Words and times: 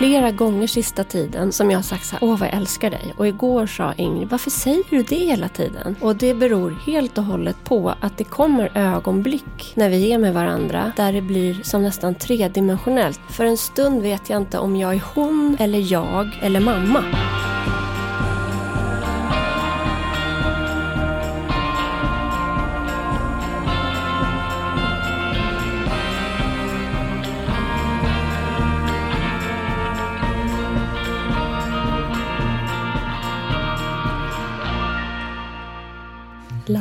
flera 0.00 0.30
gånger 0.30 0.66
sista 0.66 1.04
tiden 1.04 1.52
som 1.52 1.70
jag 1.70 1.78
har 1.78 1.82
sagt 1.82 2.06
så 2.06 2.16
här, 2.16 2.24
åh 2.24 2.38
vad 2.38 2.48
jag 2.48 2.56
älskar 2.56 2.90
dig. 2.90 3.14
Och 3.16 3.28
igår 3.28 3.66
sa 3.66 3.92
Ingrid, 3.92 4.28
varför 4.28 4.50
säger 4.50 4.82
du 4.90 5.02
det 5.02 5.16
hela 5.16 5.48
tiden? 5.48 5.96
Och 6.00 6.16
det 6.16 6.34
beror 6.34 6.70
helt 6.86 7.18
och 7.18 7.24
hållet 7.24 7.64
på 7.64 7.94
att 8.00 8.18
det 8.18 8.24
kommer 8.24 8.78
ögonblick 8.78 9.72
när 9.74 9.88
vi 9.88 10.12
är 10.12 10.18
med 10.18 10.34
varandra 10.34 10.92
där 10.96 11.12
det 11.12 11.22
blir 11.22 11.62
som 11.62 11.82
nästan 11.82 12.14
tredimensionellt. 12.14 13.20
För 13.30 13.44
en 13.44 13.56
stund 13.56 14.02
vet 14.02 14.30
jag 14.30 14.36
inte 14.36 14.58
om 14.58 14.76
jag 14.76 14.94
är 14.94 15.02
hon 15.14 15.56
eller 15.60 15.92
jag 15.92 16.38
eller 16.42 16.60
mamma. 16.60 17.04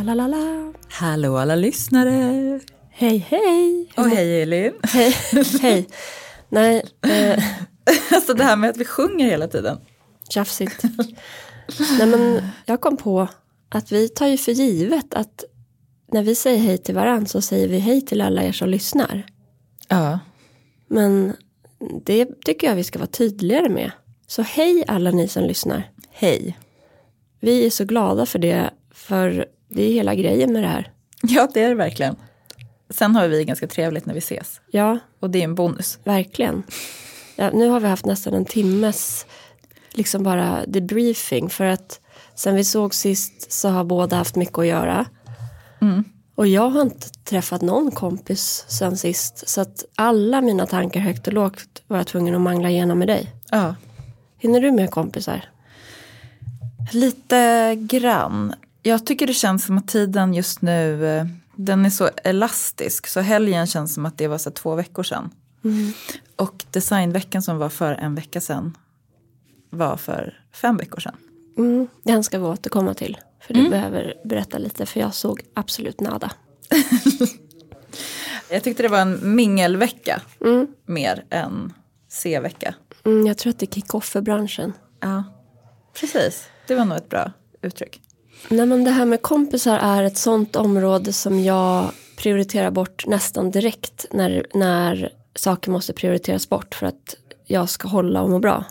La 0.10 0.16
la 0.16 0.28
la. 0.28 0.74
Hallå 0.90 1.38
alla 1.38 1.56
lyssnare! 1.56 2.60
Hej 2.90 3.18
hej! 3.18 3.92
Och 3.98 4.10
hej 4.10 4.42
Elin! 4.42 4.74
Hej, 4.84 5.16
hej. 5.62 5.88
Nej, 6.50 6.84
eh, 7.08 7.44
Alltså 8.14 8.34
det 8.34 8.44
här 8.44 8.56
med 8.56 8.70
att 8.70 8.78
vi 8.78 8.86
sjunger 8.86 9.26
hela 9.30 9.48
tiden. 9.48 9.78
tjafsigt. 10.30 10.84
Nej 12.00 12.08
men 12.08 12.42
jag 12.66 12.82
kom 12.82 12.98
på 12.98 13.28
att 13.70 13.92
vi 13.92 14.10
tar 14.10 14.28
ju 14.28 14.38
för 14.38 14.52
givet 14.52 15.14
att 15.14 15.44
när 16.12 16.24
vi 16.24 16.36
säger 16.36 16.60
hej 16.60 16.78
till 16.78 16.96
varandra 16.96 17.26
så 17.28 17.42
säger 17.42 17.68
vi 17.68 17.80
hej 17.80 18.02
till 18.02 18.22
alla 18.22 18.44
er 18.44 18.52
som 18.52 18.70
lyssnar. 18.70 19.26
Ja. 19.88 20.20
Men 20.88 21.36
det 22.06 22.44
tycker 22.46 22.68
jag 22.68 22.76
vi 22.76 22.84
ska 22.84 23.00
vara 23.00 23.08
tydligare 23.10 23.70
med. 23.70 23.92
Så 24.28 24.42
hej 24.42 24.84
alla 24.88 25.12
ni 25.12 25.28
som 25.28 25.44
lyssnar. 25.44 25.92
Hej. 26.12 26.58
Vi 27.40 27.66
är 27.66 27.70
så 27.70 27.86
glada 27.86 28.26
för 28.26 28.40
det, 28.40 28.70
för 28.94 29.46
det 29.70 29.82
är 29.84 29.94
hela 29.94 30.16
grejen 30.16 30.54
med 30.54 30.64
det 30.64 30.68
här. 30.68 30.92
Ja 31.22 31.48
det 31.54 31.64
är 31.64 31.70
det 31.70 31.76
verkligen. 31.76 32.16
Sen 32.90 33.16
har 33.16 33.28
vi 33.28 33.46
ganska 33.46 33.68
trevligt 33.68 34.06
när 34.06 34.14
vi 34.14 34.18
ses. 34.20 34.62
Ja, 34.72 35.00
Och 35.20 35.30
det 35.30 35.40
är 35.40 35.44
en 35.44 35.56
bonus. 35.56 36.00
verkligen. 36.04 36.64
Ja, 37.36 37.50
nu 37.54 37.68
har 37.70 37.80
vi 37.80 37.88
haft 37.88 38.06
nästan 38.06 38.34
en 38.34 38.46
timmes 38.46 39.26
liksom 39.92 40.24
bara 40.24 40.66
debriefing 40.68 41.50
för 41.50 41.66
att 41.66 42.00
sen 42.36 42.56
vi 42.56 42.64
såg 42.64 42.96
sist 42.96 43.52
så 43.52 43.70
har 43.70 43.84
båda 43.84 44.16
haft 44.16 44.36
mycket 44.36 44.58
att 44.58 44.68
göra. 44.68 45.06
Och 46.36 46.48
jag 46.48 46.70
har 46.70 46.82
inte 46.82 47.10
träffat 47.10 47.62
någon 47.62 47.92
kompis 47.92 48.66
sen 48.68 48.98
sist 48.98 49.50
så 49.50 49.62
att 49.62 49.86
alla 49.96 50.42
mina 50.42 50.66
tankar 50.66 51.00
högt 51.00 51.28
och 51.28 51.34
lågt 51.34 51.82
var 51.88 51.98
jag 51.98 52.08
tvungen 52.08 52.36
att 52.36 52.42
mangla 52.42 52.70
igenom 52.70 53.00
med 53.00 53.08
dig. 53.08 53.34
Ja. 53.52 53.76
Hinner 54.38 54.62
du 54.62 54.72
med 54.72 54.92
kompisar? 54.92 55.46
Lite 56.92 57.76
grann. 57.76 58.54
Jag 58.90 59.06
tycker 59.06 59.28
det 59.28 59.34
känns 59.34 59.66
som 59.66 59.78
att 59.78 59.88
tiden 59.88 60.34
just 60.34 60.62
nu, 60.62 61.08
eh, 61.08 61.26
den 61.56 61.86
är 61.86 61.90
så 61.90 62.10
elastisk. 62.24 63.08
Så 63.08 63.20
helgen 63.20 63.68
känns 63.68 63.94
som 63.94 64.06
att 64.06 64.18
det 64.18 64.28
var 64.28 64.38
så 64.38 64.52
två 64.52 64.76
veckor 64.76 65.04
sedan. 65.04 65.30
Och 66.36 66.66
designveckan 66.72 67.42
som 67.42 67.58
var 67.58 67.70
för 67.70 67.94
en 67.94 68.16
vecka 68.16 68.42
sedan 68.42 68.78
var 69.70 69.98
för 69.98 70.44
fem 70.54 70.78
veckor 70.78 71.00
sedan. 71.00 71.16
Mm, 71.58 71.88
den 72.04 72.24
ska 72.24 72.40
vi 72.40 72.46
återkomma 72.46 72.94
till. 72.94 73.18
För 73.42 73.54
du 73.54 73.70
behöver 73.70 74.14
berätta 74.26 74.58
lite 74.58 74.86
för 74.86 75.00
jag 75.00 75.14
såg 75.14 75.42
absolut 75.54 76.02
nada. 76.02 76.32
Jag 78.52 78.64
tyckte 78.64 78.84
det 78.84 78.90
var 78.90 79.02
en 79.02 79.36
mingelvecka 79.36 80.22
mer 80.86 81.26
än 81.30 81.74
C-vecka. 82.08 82.76
Mm, 83.06 83.28
jag 83.28 83.38
tror 83.38 83.50
att 83.50 83.60
det 83.60 83.66
är 83.66 83.76
kick-off 83.76 84.06
för 84.06 84.22
branschen. 84.22 84.74
Ja, 85.00 85.24
precis. 85.94 86.48
Det 86.68 86.76
var 86.76 86.86
nog 86.86 86.98
ett 86.98 87.10
bra 87.10 87.32
uttryck. 87.62 88.02
Nej 88.48 88.66
men 88.66 88.84
det 88.84 88.92
här 88.92 89.06
med 89.06 89.22
kompisar 89.22 89.78
är 89.78 90.04
ett 90.04 90.18
sånt 90.18 90.56
område 90.56 91.14
som 91.14 91.40
jag 91.44 91.92
prioriterar 92.18 92.72
bort 92.72 93.08
nästan 93.08 93.52
direkt 93.52 94.06
när, 94.12 94.46
när 94.54 95.14
saker 95.36 95.72
måste 95.72 95.94
prioriteras 95.94 96.50
bort 96.50 96.76
för 96.76 96.86
att 96.86 97.16
jag 97.46 97.70
ska 97.70 97.88
hålla 97.88 98.22
och 98.22 98.30
må 98.30 98.40
bra. 98.40 98.64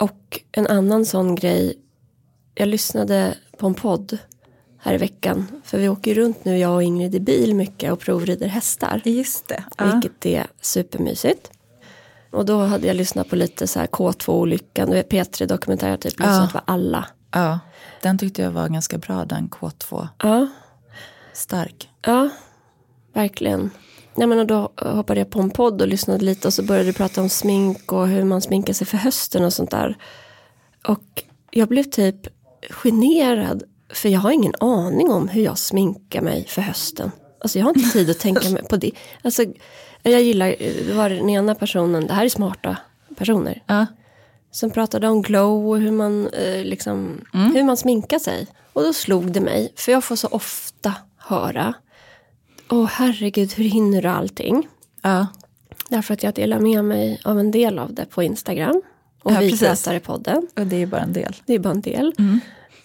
Och 0.00 0.40
en 0.52 0.66
annan 0.66 1.06
sån 1.06 1.34
grej, 1.34 1.78
jag 2.54 2.68
lyssnade 2.68 3.34
på 3.58 3.66
en 3.66 3.74
podd 3.74 4.18
här 4.78 4.94
i 4.94 4.96
veckan, 4.96 5.46
för 5.64 5.78
vi 5.78 5.88
åker 5.88 6.14
runt 6.14 6.44
nu 6.44 6.58
jag 6.58 6.74
och 6.74 6.82
Ingrid 6.82 7.14
i 7.14 7.20
bil 7.20 7.54
mycket 7.54 7.92
och 7.92 8.00
provrider 8.00 8.46
hästar. 8.46 9.02
Just 9.04 9.48
det. 9.48 9.64
Vilket 9.92 10.26
är 10.26 10.46
supermysigt. 10.60 11.50
Och 12.30 12.44
då 12.44 12.58
hade 12.58 12.86
jag 12.86 12.96
lyssnat 12.96 13.28
på 13.28 13.36
lite 13.36 13.66
så 13.66 13.78
här 13.78 13.86
K2-olyckan, 13.86 14.86
du 14.86 14.92
vet 14.92 15.10
P3 15.10 15.46
Dokumentär, 15.46 15.96
typ 15.96 16.18
lyssnat 16.18 16.52
på 16.52 16.60
alla. 16.64 17.06
Ja, 17.30 17.58
den 18.02 18.18
tyckte 18.18 18.42
jag 18.42 18.50
var 18.50 18.68
ganska 18.68 18.98
bra, 18.98 19.24
den 19.24 19.48
K2. 19.48 20.08
Ja, 20.22 20.48
Stark. 21.32 21.88
Ja, 22.02 22.30
verkligen. 23.12 23.70
Ja, 24.16 24.26
men 24.26 24.38
och 24.38 24.46
då 24.46 24.72
hoppade 24.76 25.20
jag 25.20 25.30
på 25.30 25.40
en 25.40 25.50
podd 25.50 25.82
och 25.82 25.88
lyssnade 25.88 26.24
lite 26.24 26.48
och 26.48 26.54
så 26.54 26.62
började 26.62 26.86
vi 26.86 26.92
prata 26.92 27.20
om 27.20 27.28
smink 27.28 27.92
och 27.92 28.08
hur 28.08 28.24
man 28.24 28.42
sminkar 28.42 28.72
sig 28.72 28.86
för 28.86 28.96
hösten 28.96 29.44
och 29.44 29.52
sånt 29.52 29.70
där. 29.70 29.96
Och 30.88 31.24
jag 31.50 31.68
blev 31.68 31.82
typ 31.82 32.16
generad 32.70 33.62
för 33.88 34.08
jag 34.08 34.20
har 34.20 34.30
ingen 34.30 34.54
aning 34.60 35.10
om 35.10 35.28
hur 35.28 35.42
jag 35.42 35.58
sminkar 35.58 36.22
mig 36.22 36.46
för 36.48 36.62
hösten. 36.62 37.10
Alltså 37.40 37.58
jag 37.58 37.66
har 37.66 37.76
inte 37.76 37.90
tid 37.90 38.10
att 38.10 38.18
tänka 38.18 38.50
mig 38.50 38.62
på 38.62 38.76
det. 38.76 38.90
Alltså, 39.22 39.44
jag 40.02 40.22
gillar, 40.22 40.54
det 40.88 40.94
var 40.94 41.10
den 41.10 41.30
ena 41.30 41.54
personen, 41.54 42.06
det 42.06 42.12
här 42.14 42.24
är 42.24 42.28
smarta 42.28 42.76
personer. 43.16 43.62
Ja. 43.66 43.86
Som 44.52 44.70
pratade 44.70 45.08
om 45.08 45.22
glow 45.22 45.68
och 45.68 45.78
hur 45.78 45.92
man, 45.92 46.28
eh, 46.28 46.64
liksom, 46.64 47.24
hur 47.32 47.64
man 47.64 47.76
sminkar 47.76 48.18
sig. 48.18 48.46
Och 48.72 48.82
då 48.82 48.92
slog 48.92 49.32
det 49.32 49.40
mig, 49.40 49.72
för 49.76 49.92
jag 49.92 50.04
får 50.04 50.16
så 50.16 50.28
ofta 50.28 50.94
höra 51.16 51.74
Åh 52.72 52.86
herregud, 52.86 53.52
hur 53.52 53.64
hinner 53.64 54.02
du 54.02 54.08
allting? 54.08 54.68
Ja. 55.02 55.26
Därför 55.88 56.14
att 56.14 56.22
jag 56.22 56.34
delar 56.34 56.58
med 56.58 56.84
mig 56.84 57.20
av 57.24 57.38
en 57.38 57.50
del 57.50 57.78
av 57.78 57.94
det 57.94 58.06
på 58.06 58.22
Instagram. 58.22 58.82
Och 59.22 59.32
Ja, 59.32 59.40
vi 59.40 59.58
pratar 59.58 59.94
i 59.94 60.00
podden. 60.00 60.48
Och 60.56 60.66
det 60.66 60.76
är 60.76 60.86
bara 60.86 61.00
en 61.00 61.12
del. 61.12 61.36
Det 61.46 61.54
är 61.54 61.58
bara 61.58 61.70
en 61.70 61.80
del. 61.80 62.12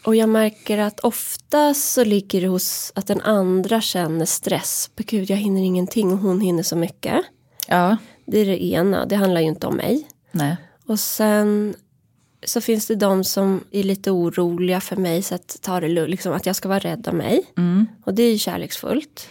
Och 0.06 0.16
jag 0.16 0.30
märker 0.30 0.78
att 0.78 1.00
ofta 1.00 1.74
så 1.74 2.04
ligger 2.04 2.42
det 2.42 2.48
hos 2.48 2.92
att 2.96 3.08
den 3.08 3.22
andra 3.22 3.82
känner 3.82 4.26
stress. 4.26 4.90
På 4.96 5.04
gud, 5.06 5.30
jag 5.30 5.38
hinner 5.38 5.62
ingenting 5.62 6.12
och 6.12 6.18
hon 6.18 6.42
hinner 6.42 6.64
så 6.64 6.76
mycket. 6.76 7.26
Ja. 7.68 7.98
Det 8.26 8.40
är 8.40 8.46
det 8.46 8.64
ena, 8.64 9.06
det 9.06 9.16
handlar 9.16 9.42
ju 9.42 9.48
inte 9.48 9.68
om 9.68 9.76
mig. 9.76 10.08
Nej. 10.32 10.58
Och 10.88 11.00
sen 11.00 11.76
så 12.46 12.62
finns 12.62 12.88
det 12.88 12.96
de 12.96 13.24
som 13.24 13.64
är 13.72 13.84
lite 13.84 14.12
oroliga 14.12 14.82
för 14.82 14.96
mig 14.96 15.22
så 15.22 15.36
att, 15.36 15.58
ta 15.62 15.80
det, 15.80 16.08
liksom, 16.08 16.34
att 16.34 16.46
jag 16.46 16.56
ska 16.56 16.70
vara 16.70 16.80
rädd 16.80 17.08
om 17.08 17.18
mig. 17.18 17.44
Och 18.04 18.14
det 18.14 18.24
är 18.24 18.32
ju 18.32 18.38
kärleksfullt. 18.38 19.30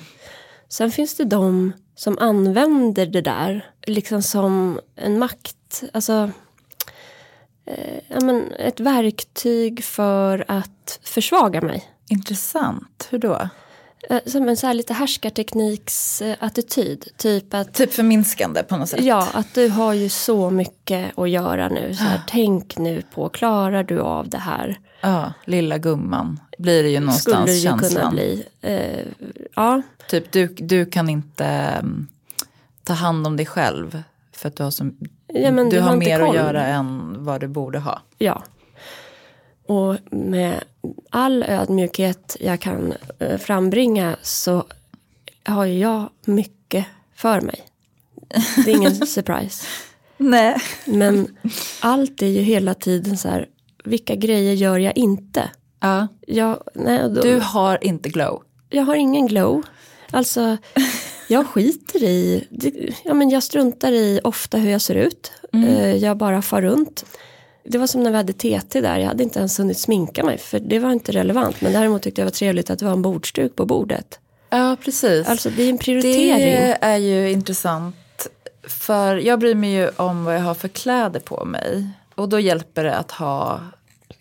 Sen 0.69 0.91
finns 0.91 1.17
det 1.17 1.25
de 1.25 1.73
som 1.95 2.19
använder 2.19 3.07
det 3.07 3.21
där 3.21 3.71
liksom 3.87 4.23
som 4.23 4.81
en 4.97 5.19
makt. 5.19 5.85
Alltså 5.93 6.31
eh, 7.67 8.01
ja, 8.09 8.21
men 8.21 8.53
ett 8.53 8.81
verktyg 8.81 9.85
för 9.85 10.45
att 10.49 11.01
försvaga 11.03 11.61
mig. 11.61 11.85
Intressant. 12.09 13.09
Hur 13.11 13.19
då? 13.19 13.49
Eh, 14.11 14.19
Som 14.27 14.49
en 14.49 14.57
så 14.57 14.67
här 14.67 14.75
lite 14.75 14.95
härskartekniksattityd. 14.95 17.09
Typ 17.17 17.55
att 17.55 17.75
Typ 17.75 17.93
förminskande 17.93 18.63
på 18.63 18.77
något 18.77 18.89
sätt. 18.89 19.05
Ja, 19.05 19.29
att 19.33 19.55
du 19.55 19.69
har 19.69 19.93
ju 19.93 20.09
så 20.09 20.51
mycket 20.51 21.19
att 21.19 21.31
göra 21.31 21.69
nu. 21.69 21.95
Så 21.95 22.05
Ah. 22.05 22.07
här, 22.07 22.21
tänk 22.29 22.79
nu 22.79 23.03
på, 23.15 23.29
klarar 23.29 23.83
du 23.83 24.01
av 24.01 24.29
det 24.29 24.39
här? 24.39 24.79
Ja, 25.01 25.33
lilla 25.45 25.79
gumman 25.79 26.41
blir 26.59 26.83
det 26.83 26.89
ju 26.89 26.95
Skulle 26.97 27.07
någonstans 27.07 27.47
det 27.47 27.53
ju 27.57 27.69
kunna 27.69 27.81
känslan. 27.83 28.13
bli. 28.15 28.47
Eh, 28.61 29.05
ja, 29.57 29.83
Typ 30.09 30.33
du, 30.33 30.47
du 30.47 30.87
kan 30.87 31.09
inte 31.09 31.45
mm, 31.47 32.07
ta 32.85 32.93
hand 32.93 33.27
om 33.27 33.37
dig 33.37 33.47
själv. 33.47 34.03
För 34.33 34.49
att 34.49 34.57
du 34.57 34.63
har, 34.63 34.71
så, 34.71 34.91
Ja, 35.27 35.51
du 35.51 35.71
du 35.71 35.81
har, 35.81 35.89
har 35.89 35.97
mer 35.97 36.21
att 36.21 36.27
koll. 36.27 36.37
göra 36.37 36.67
än 36.67 37.15
vad 37.25 37.41
du 37.41 37.49
borde 37.49 37.79
ha. 37.79 38.03
ja. 38.19 38.43
Och 39.67 39.97
med 40.11 40.65
all 41.11 41.43
ödmjukhet 41.43 42.37
jag 42.41 42.61
kan 42.61 42.95
eh, 43.19 43.39
frambringa 43.39 44.17
så 44.23 44.65
har 45.45 45.65
ju 45.65 45.79
jag 45.79 46.11
mycket 46.25 46.85
för 47.15 47.41
mig. 47.41 47.61
Det 48.65 48.71
är 48.73 48.77
ingen 48.77 49.07
surprise. 49.07 49.67
Nej. 50.17 50.57
Men 50.85 51.37
allt 51.81 52.23
är 52.23 52.27
ju 52.27 52.41
hela 52.41 52.75
tiden 52.75 53.17
så 53.19 53.29
här, 53.29 53.49
vilka 53.85 54.15
grejer 54.15 54.55
gör 54.55 54.79
jag 54.79 54.97
inte? 54.97 55.51
Ja. 55.81 56.09
Jag, 56.27 56.63
nej, 56.75 56.99
då, 56.99 57.23
Du 57.23 57.41
har 57.41 57.85
inte 57.85 58.09
glow. 58.09 58.43
jag 58.71 58.83
har 58.83 58.95
ingen 58.97 59.27
glow. 59.27 59.63
Alltså, 60.11 60.57
jag 61.29 61.47
skiter 61.47 62.03
i, 62.03 62.47
det- 62.51 62.95
ja 63.05 63.15
men 63.15 63.31
jag 63.31 63.43
struntar 63.43 63.93
i 63.93 64.21
ofta 64.25 64.59
hur 64.59 64.71
jag 64.71 64.81
ser 64.81 64.95
ut. 64.95 65.33
Eh, 65.53 65.95
Jag 65.97 66.17
bara 66.17 66.43
far 66.43 66.63
runt. 66.63 67.05
Det 67.69 67.79
var 67.79 67.87
som 67.87 68.03
när 68.03 68.11
vi 68.11 68.17
hade 68.17 68.33
TT 68.33 68.81
där, 68.81 68.99
jag 68.99 69.07
hade 69.07 69.23
inte 69.23 69.39
ens 69.39 69.61
hunnit 69.61 69.79
sminka 69.79 70.25
mig 70.25 70.39
för 70.39 70.61
det 70.61 70.79
var 70.79 70.93
inte 70.93 71.13
relevant. 71.13 71.61
Men 71.61 71.73
däremot 71.73 72.03
tyckte 72.03 72.21
jag 72.21 72.27
var 72.27 72.33
trevligt 72.33 72.71
att 72.71 72.79
det 72.79 72.85
var 72.85 72.93
en 72.93 73.03
bordsduk 73.03 73.57
på 73.57 73.67
bordet. 73.67 74.21
Ja, 74.51 74.77
precis. 74.85 75.29
Alltså 75.29 75.51
det 75.51 75.63
är 75.63 75.71
en 75.71 75.79
prioritering. 75.79 76.39
Det 76.39 76.79
är 76.81 76.97
ju 76.97 77.31
intressant. 77.31 77.97
För 78.63 79.17
jag 79.17 79.39
bryr 79.39 79.55
mig 79.55 79.73
ju 79.73 79.89
om 79.97 80.25
vad 80.25 80.35
jag 80.35 80.41
har 80.41 80.55
för 80.55 80.69
kläder 80.69 81.21
på 81.21 81.45
mig. 81.45 81.89
Och 82.15 82.29
då 82.29 82.41
hjälper 82.41 82.85
det 82.85 82.97
att 82.97 83.11
ha 83.11 83.61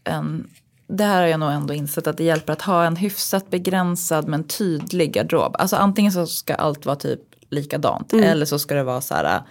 en 0.03 0.47
det 0.87 1.03
här 1.03 1.21
har 1.21 1.27
jag 1.27 1.39
nog 1.39 1.51
ändå 1.51 1.73
insett 1.73 2.07
att 2.07 2.17
det 2.17 2.23
hjälper 2.23 2.53
att 2.53 2.61
ha 2.61 2.85
en 2.85 2.95
hyfsat 2.95 3.49
begränsad 3.49 4.27
men 4.27 4.43
tydlig 4.43 5.13
garderob. 5.13 5.55
Alltså 5.59 5.75
antingen 5.75 6.11
så 6.11 6.27
ska 6.27 6.55
allt 6.55 6.85
vara 6.85 6.95
typ 6.95 7.19
likadant 7.49 8.13
mm. 8.13 8.25
eller 8.25 8.45
så 8.45 8.59
ska 8.59 8.75
det 8.75 8.83
vara 8.83 9.01
så 9.01 9.13
här 9.13 9.41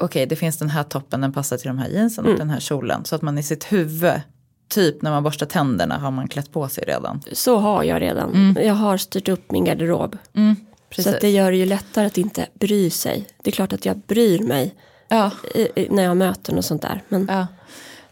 okej 0.00 0.06
okay, 0.06 0.26
det 0.26 0.36
finns 0.36 0.58
den 0.58 0.70
här 0.70 0.82
toppen, 0.82 1.20
den 1.20 1.32
passar 1.32 1.56
till 1.56 1.68
de 1.68 1.78
här 1.78 1.88
jeansen 1.88 2.24
och 2.24 2.30
mm. 2.30 2.38
den 2.38 2.50
här 2.50 2.60
kjolen. 2.60 3.04
Så 3.04 3.14
att 3.14 3.22
man 3.22 3.38
i 3.38 3.42
sitt 3.42 3.72
huvud, 3.72 4.20
typ 4.68 5.02
när 5.02 5.10
man 5.10 5.22
borstar 5.22 5.46
tänderna 5.46 5.98
har 5.98 6.10
man 6.10 6.28
klätt 6.28 6.52
på 6.52 6.68
sig 6.68 6.84
redan. 6.86 7.20
Så 7.32 7.58
har 7.58 7.82
jag 7.82 8.02
redan. 8.02 8.34
Mm. 8.34 8.66
Jag 8.66 8.74
har 8.74 8.96
styrt 8.96 9.28
upp 9.28 9.50
min 9.52 9.64
garderob. 9.64 10.18
Mm, 10.34 10.56
så 10.96 11.10
det 11.20 11.30
gör 11.30 11.50
det 11.50 11.56
ju 11.56 11.66
lättare 11.66 12.06
att 12.06 12.18
inte 12.18 12.46
bry 12.54 12.90
sig. 12.90 13.26
Det 13.42 13.50
är 13.50 13.52
klart 13.52 13.72
att 13.72 13.84
jag 13.84 13.98
bryr 13.98 14.38
mig 14.38 14.74
ja. 15.08 15.30
i, 15.54 15.60
i, 15.60 15.88
när 15.90 16.02
jag 16.02 16.10
har 16.10 16.14
möten 16.14 16.58
och 16.58 16.64
sånt 16.64 16.82
där. 16.82 17.02
Men, 17.08 17.26
ja. 17.30 17.46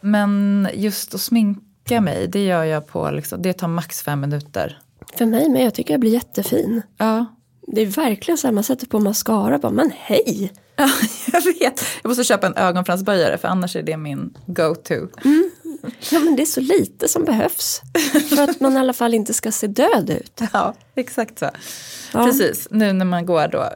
men 0.01 0.69
just 0.75 1.15
att 1.15 1.21
sminka 1.21 2.01
mig, 2.01 2.29
det 2.29 2.45
gör 2.45 2.65
jag 2.65 2.87
på, 2.87 3.11
liksom, 3.11 3.43
det 3.43 3.53
tar 3.53 3.69
max 3.69 4.03
fem 4.03 4.21
minuter. 4.21 4.79
För 5.19 5.27
mig 5.27 5.49
med, 5.49 5.65
jag 5.65 5.75
tycker 5.75 5.95
jag 5.95 6.01
blir 6.01 6.13
jättefin. 6.13 6.83
Ja. 6.97 7.27
Det 7.73 7.81
är 7.81 7.87
verkligen 7.87 8.39
så 8.39 8.47
här, 8.47 8.53
man 8.53 8.65
sätter 8.65 8.87
på 8.87 9.01
mascara 9.01 9.59
bara, 9.59 9.73
men 9.73 9.93
hej! 9.97 10.53
Ja, 10.77 10.91
jag 11.33 11.43
vet. 11.43 11.85
Jag 12.03 12.09
måste 12.09 12.25
köpa 12.25 12.47
en 12.47 12.57
ögonfransböjare 12.57 13.39
för 13.39 13.49
annars 13.49 13.77
är 13.77 13.83
det 13.83 13.97
min 13.97 14.37
go-to. 14.47 14.95
Mm. 15.25 15.51
Ja, 16.11 16.19
men 16.19 16.37
det 16.37 16.43
är 16.43 16.47
så 16.47 16.61
lite 16.61 17.09
som 17.09 17.25
behövs. 17.25 17.83
För 18.29 18.43
att 18.43 18.61
man 18.61 18.77
i 18.77 18.79
alla 18.79 18.93
fall 18.93 19.15
inte 19.15 19.35
ska 19.35 19.53
se 19.53 19.67
död 19.67 20.11
ut. 20.11 20.41
Ja, 20.53 20.75
exakt 20.95 21.39
så. 21.39 21.51
Ja. 22.13 22.25
Precis, 22.25 22.69
nu 22.71 22.93
när 22.93 23.05
man 23.05 23.27
går 23.27 23.49
då, 23.49 23.71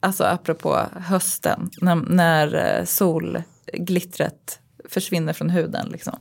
alltså 0.00 0.24
apropå 0.24 0.80
hösten, 0.96 1.70
när, 1.80 1.94
när 1.94 2.78
eh, 2.78 2.84
solglittret 2.84 4.58
försvinner 4.88 5.32
från 5.32 5.50
huden. 5.50 5.88
Liksom. 5.88 6.18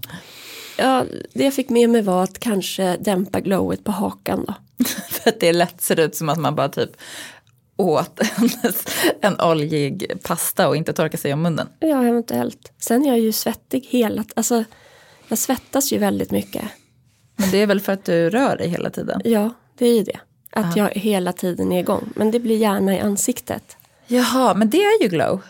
Ja, 0.78 1.06
det 1.34 1.44
jag 1.44 1.54
fick 1.54 1.70
med 1.70 1.90
mig 1.90 2.02
var 2.02 2.24
att 2.24 2.40
kanske 2.40 2.98
dämpa 2.98 3.40
glowet 3.40 3.84
på 3.84 3.92
hakan 3.92 4.46
då. 4.48 4.54
För 5.10 5.30
att 5.30 5.40
det 5.40 5.54
lätt 5.54 5.82
ser 5.82 6.00
ut 6.00 6.16
som 6.16 6.30
att 6.30 6.40
man 6.40 6.56
bara 6.56 6.70
typ 6.70 6.92
åt 7.78 8.20
en, 8.20 8.50
en 9.22 9.42
oljig 9.42 10.12
pasta 10.24 10.68
och 10.68 10.76
inte 10.76 10.94
torkar 10.94 11.18
sig 11.18 11.34
om 11.34 11.42
munnen. 11.42 11.68
Ja, 11.80 12.04
eventuellt. 12.04 12.72
Sen 12.80 13.06
är 13.06 13.08
jag 13.08 13.20
ju 13.20 13.32
svettig 13.32 13.88
hela 13.90 14.24
Alltså, 14.36 14.64
jag 15.28 15.38
svettas 15.38 15.94
ju 15.94 15.98
väldigt 15.98 16.32
mycket. 16.32 16.64
Men 17.36 17.52
det 17.52 17.58
är 17.58 17.68
väl 17.68 17.82
för 17.82 17.94
att 17.94 18.06
du 18.06 18.30
rör 18.30 18.58
dig 18.58 18.70
hela 18.70 18.90
tiden? 18.90 19.22
Ja, 19.24 19.50
det 19.78 19.86
är 19.86 19.94
ju 19.94 20.04
det. 20.04 20.20
Att 20.52 20.66
Aha. 20.66 20.74
jag 20.78 20.90
hela 20.90 21.34
tiden 21.34 21.72
är 21.72 21.80
igång. 21.80 22.10
Men 22.16 22.32
det 22.32 22.40
blir 22.40 22.58
gärna 22.58 22.96
i 22.96 23.00
ansiktet. 23.00 23.78
Jaha, 24.08 24.54
men 24.54 24.70
det 24.70 24.78
är 24.78 25.04
ju 25.04 25.08
glow. 25.08 25.42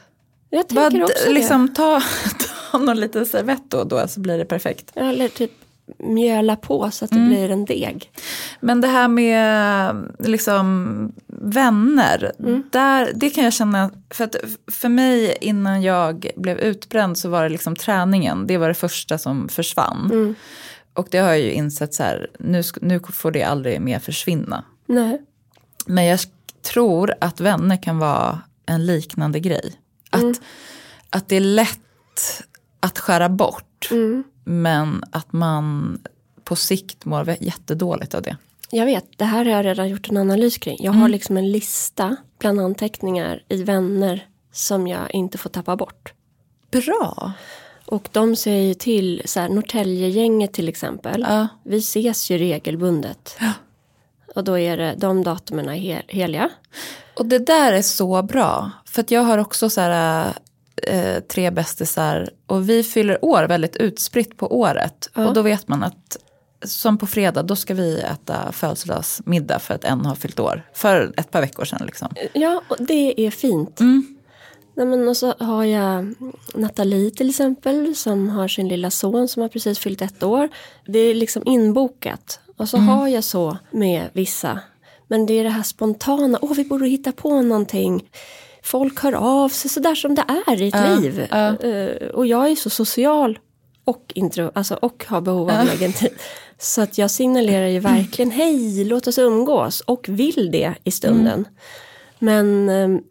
Jag 0.49 0.67
tänker 0.67 0.99
Vad, 0.99 1.03
också 1.03 1.31
liksom, 1.31 1.67
det. 1.67 1.75
Ta, 1.75 2.01
ta 2.71 2.77
någon 2.77 2.99
liten 2.99 3.25
servett 3.25 3.63
då 3.69 3.77
och 3.77 3.87
då 3.87 4.07
så 4.07 4.19
blir 4.19 4.37
det 4.37 4.45
perfekt. 4.45 4.91
Eller 4.95 5.27
typ 5.27 5.51
mjöla 5.99 6.55
på 6.55 6.91
så 6.91 7.05
att 7.05 7.11
det 7.11 7.17
mm. 7.17 7.29
blir 7.29 7.51
en 7.51 7.65
deg. 7.65 8.11
Men 8.59 8.81
det 8.81 8.87
här 8.87 9.07
med 9.07 9.95
liksom 10.19 11.11
vänner, 11.27 12.31
mm. 12.39 12.63
där, 12.71 13.11
det 13.15 13.29
kan 13.29 13.43
jag 13.43 13.53
känna, 13.53 13.91
för 14.09 14.23
att 14.23 14.35
för 14.71 14.89
mig 14.89 15.37
innan 15.41 15.81
jag 15.81 16.27
blev 16.35 16.59
utbränd 16.59 17.17
så 17.17 17.29
var 17.29 17.43
det 17.43 17.49
liksom 17.49 17.75
träningen, 17.75 18.47
det 18.47 18.57
var 18.57 18.67
det 18.67 18.73
första 18.73 19.17
som 19.17 19.49
försvann. 19.49 20.09
Mm. 20.11 20.35
Och 20.93 21.07
det 21.11 21.17
har 21.17 21.27
jag 21.29 21.39
ju 21.39 21.51
insett 21.51 21.93
så 21.93 22.03
här, 22.03 22.29
nu, 22.39 22.63
nu 22.81 22.99
får 22.99 23.31
det 23.31 23.43
aldrig 23.43 23.81
mer 23.81 23.99
försvinna. 23.99 24.63
Nej. 24.85 25.21
Men 25.85 26.05
jag 26.05 26.19
tror 26.61 27.13
att 27.21 27.39
vänner 27.39 27.83
kan 27.83 27.97
vara 27.99 28.39
en 28.65 28.85
liknande 28.85 29.39
grej. 29.39 29.73
Att, 30.09 30.21
mm. 30.21 30.35
att 31.09 31.29
det 31.29 31.35
är 31.35 31.39
lätt 31.39 32.43
att 32.79 32.99
skära 32.99 33.29
bort. 33.29 33.89
Mm. 34.47 34.61
Men 34.61 35.03
att 35.11 35.33
man 35.33 35.97
på 36.43 36.55
sikt 36.55 37.05
mår 37.05 37.35
jättedåligt 37.39 38.15
av 38.15 38.21
det. 38.21 38.37
Jag 38.69 38.85
vet, 38.85 39.05
det 39.17 39.25
här 39.25 39.45
har 39.45 39.51
jag 39.51 39.65
redan 39.65 39.89
gjort 39.89 40.09
en 40.09 40.17
analys 40.17 40.57
kring. 40.57 40.77
Jag 40.79 40.91
mm. 40.91 41.01
har 41.01 41.09
liksom 41.09 41.37
en 41.37 41.51
lista 41.51 42.15
bland 42.39 42.59
anteckningar 42.59 43.43
i 43.49 43.63
vänner 43.63 44.27
som 44.51 44.87
jag 44.87 45.15
inte 45.15 45.37
får 45.37 45.49
tappa 45.49 45.75
bort. 45.75 46.13
Bra. 46.71 47.33
Och 47.85 48.09
de 48.11 48.35
säger 48.35 48.61
ju 48.67 48.73
till, 48.73 49.21
så 49.25 49.39
här, 49.39 49.49
Norrtäljegänget 49.49 50.53
till 50.53 50.69
exempel. 50.69 51.25
Ja. 51.29 51.47
Vi 51.63 51.77
ses 51.77 52.31
ju 52.31 52.37
regelbundet. 52.37 53.37
Ja. 53.39 53.51
Och 54.35 54.43
då 54.43 54.59
är 54.59 54.77
det 54.77 54.95
de 54.97 55.23
datumen 55.23 55.69
är 55.69 55.73
hel, 55.73 56.03
heliga. 56.07 56.49
Och 57.17 57.25
det 57.25 57.39
där 57.39 57.73
är 57.73 57.81
så 57.81 58.23
bra. 58.23 58.71
För 58.85 59.01
att 59.01 59.11
jag 59.11 59.21
har 59.21 59.37
också 59.37 59.69
så 59.69 59.81
här 59.81 60.33
eh, 60.83 61.19
tre 61.19 61.51
bästisar 61.51 62.29
och 62.47 62.69
vi 62.69 62.83
fyller 62.83 63.25
år 63.25 63.43
väldigt 63.43 63.75
utspritt 63.75 64.37
på 64.37 64.59
året. 64.59 65.09
Ja. 65.13 65.27
Och 65.27 65.33
då 65.33 65.41
vet 65.41 65.67
man 65.67 65.83
att 65.83 66.17
som 66.63 66.97
på 66.97 67.07
fredag, 67.07 67.43
då 67.43 67.55
ska 67.55 67.73
vi 67.73 67.99
äta 67.99 68.51
födelsedagsmiddag 68.51 69.59
för 69.59 69.73
att 69.73 69.83
en 69.83 70.05
har 70.05 70.15
fyllt 70.15 70.39
år. 70.39 70.63
För 70.73 71.13
ett 71.17 71.31
par 71.31 71.41
veckor 71.41 71.65
sedan. 71.65 71.81
Liksom. 71.85 72.13
Ja, 72.33 72.61
och 72.67 72.77
det 72.79 73.25
är 73.25 73.31
fint. 73.31 73.79
Mm. 73.79 74.17
Nej, 74.75 74.85
men 74.85 75.07
och 75.07 75.17
så 75.17 75.33
har 75.39 75.63
jag 75.63 76.15
Nathalie 76.53 77.11
till 77.11 77.29
exempel 77.29 77.95
som 77.95 78.29
har 78.29 78.47
sin 78.47 78.67
lilla 78.67 78.91
son 78.91 79.27
som 79.27 79.41
har 79.41 79.49
precis 79.49 79.79
fyllt 79.79 80.01
ett 80.01 80.23
år. 80.23 80.49
Det 80.85 80.99
är 80.99 81.15
liksom 81.15 81.43
inbokat. 81.45 82.39
Och 82.57 82.69
så 82.69 82.77
mm. 82.77 82.89
har 82.89 83.07
jag 83.07 83.23
så 83.23 83.57
med 83.71 84.09
vissa. 84.13 84.59
Men 85.07 85.25
det 85.25 85.33
är 85.33 85.43
det 85.43 85.49
här 85.49 85.63
spontana, 85.63 86.39
åh 86.41 86.53
vi 86.53 86.65
borde 86.65 86.87
hitta 86.87 87.11
på 87.11 87.41
någonting 87.41 88.09
folk 88.65 88.99
hör 88.99 89.13
av 89.13 89.49
sig 89.49 89.71
sådär 89.71 89.95
som 89.95 90.15
det 90.15 90.23
är 90.47 90.61
i 90.61 90.67
ett 90.67 90.75
uh, 90.75 91.01
liv. 91.01 91.27
Uh. 91.33 92.09
och 92.09 92.25
jag 92.25 92.51
är 92.51 92.55
så 92.55 92.69
social 92.69 93.39
och, 93.85 94.11
intro, 94.15 94.51
alltså, 94.55 94.75
och 94.75 95.05
har 95.07 95.21
behov 95.21 95.49
av 95.49 95.69
egen 95.69 95.93
tid. 95.93 96.13
Så 96.57 96.81
att 96.81 96.97
jag 96.97 97.11
signalerar 97.11 97.67
ju 97.67 97.79
verkligen 97.79 98.31
hej, 98.31 98.83
låt 98.83 99.07
oss 99.07 99.17
umgås 99.17 99.81
och 99.81 100.05
vill 100.09 100.49
det 100.51 100.73
i 100.83 100.91
stunden. 100.91 101.33
Mm. 101.33 101.45
Men 102.19 102.69
ehm, 102.69 103.01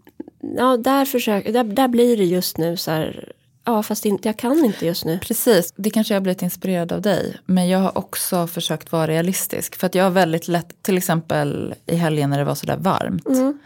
ja, 0.56 0.76
där, 0.76 1.04
försöker, 1.04 1.52
där, 1.52 1.64
där 1.64 1.88
blir 1.88 2.16
det 2.16 2.24
just 2.24 2.58
nu 2.58 2.76
så 2.76 2.90
här 2.90 3.32
Ja, 3.66 3.82
fast 3.82 4.04
inte, 4.04 4.28
jag 4.28 4.36
kan 4.36 4.64
inte 4.64 4.86
just 4.86 5.04
nu. 5.04 5.18
Precis, 5.18 5.72
det 5.76 5.90
kanske 5.90 6.14
jag 6.14 6.20
har 6.20 6.22
blivit 6.22 6.42
inspirerad 6.42 6.92
av 6.92 7.02
dig. 7.02 7.36
Men 7.46 7.68
jag 7.68 7.78
har 7.78 7.98
också 7.98 8.46
försökt 8.46 8.92
vara 8.92 9.06
realistisk. 9.06 9.76
För 9.76 9.86
att 9.86 9.94
jag 9.94 10.04
har 10.04 10.10
väldigt 10.10 10.48
lätt, 10.48 10.82
till 10.82 10.96
exempel 10.96 11.74
i 11.86 11.96
helgen 11.96 12.30
när 12.30 12.38
det 12.38 12.44
var 12.44 12.54
sådär 12.54 12.76
varmt. 12.76 13.26
Mm. 13.26 13.58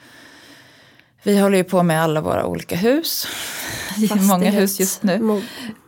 Vi 1.28 1.38
håller 1.38 1.56
ju 1.58 1.64
på 1.64 1.82
med 1.82 2.02
alla 2.02 2.20
våra 2.20 2.46
olika 2.46 2.76
hus. 2.76 3.26
I 3.96 4.20
många 4.20 4.50
hus 4.50 4.80
just 4.80 5.02
nu. 5.02 5.18
Mo 5.18 5.42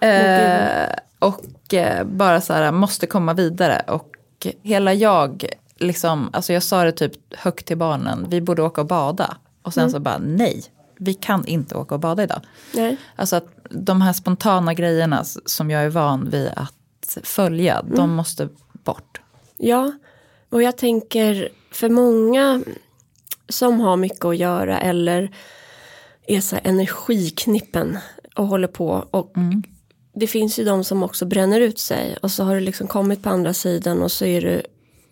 eh, 0.06 0.88
och 1.18 1.74
eh, 1.74 2.04
bara 2.04 2.40
så 2.40 2.52
här, 2.52 2.72
måste 2.72 3.06
komma 3.06 3.34
vidare. 3.34 3.82
Och 3.86 4.46
hela 4.62 4.94
jag, 4.94 5.44
liksom, 5.76 6.30
alltså 6.32 6.52
jag 6.52 6.62
sa 6.62 6.84
det 6.84 6.92
typ 6.92 7.12
högt 7.34 7.66
till 7.66 7.76
barnen, 7.76 8.26
vi 8.30 8.40
borde 8.40 8.62
åka 8.62 8.80
och 8.80 8.86
bada. 8.86 9.36
Och 9.62 9.74
sen 9.74 9.82
mm. 9.82 9.92
så 9.92 10.00
bara 10.00 10.18
nej, 10.18 10.64
vi 10.98 11.14
kan 11.14 11.46
inte 11.46 11.74
åka 11.74 11.94
och 11.94 12.00
bada 12.00 12.22
idag. 12.22 12.40
Nej. 12.74 12.96
Alltså 13.16 13.36
att 13.36 13.46
de 13.70 14.02
här 14.02 14.12
spontana 14.12 14.74
grejerna 14.74 15.24
som 15.44 15.70
jag 15.70 15.84
är 15.84 15.90
van 15.90 16.30
vid 16.30 16.50
att 16.56 17.18
följa, 17.22 17.78
mm. 17.78 17.94
de 17.94 18.10
måste 18.10 18.48
bort. 18.84 19.20
Ja, 19.56 19.92
och 20.50 20.62
jag 20.62 20.76
tänker 20.76 21.48
för 21.70 21.88
många 21.88 22.62
som 23.50 23.80
har 23.80 23.96
mycket 23.96 24.24
att 24.24 24.36
göra 24.36 24.80
eller 24.80 25.30
är 26.26 26.40
så 26.40 26.56
energiknippen 26.64 27.98
och 28.36 28.46
håller 28.46 28.68
på. 28.68 29.08
Och 29.10 29.36
mm. 29.36 29.62
Det 30.14 30.26
finns 30.26 30.58
ju 30.58 30.64
de 30.64 30.84
som 30.84 31.02
också 31.02 31.26
bränner 31.26 31.60
ut 31.60 31.78
sig 31.78 32.16
och 32.22 32.30
så 32.30 32.44
har 32.44 32.54
du 32.54 32.60
liksom 32.60 32.86
kommit 32.86 33.22
på 33.22 33.28
andra 33.28 33.54
sidan 33.54 34.02
och 34.02 34.12
så 34.12 34.24
är 34.24 34.40
du 34.40 34.62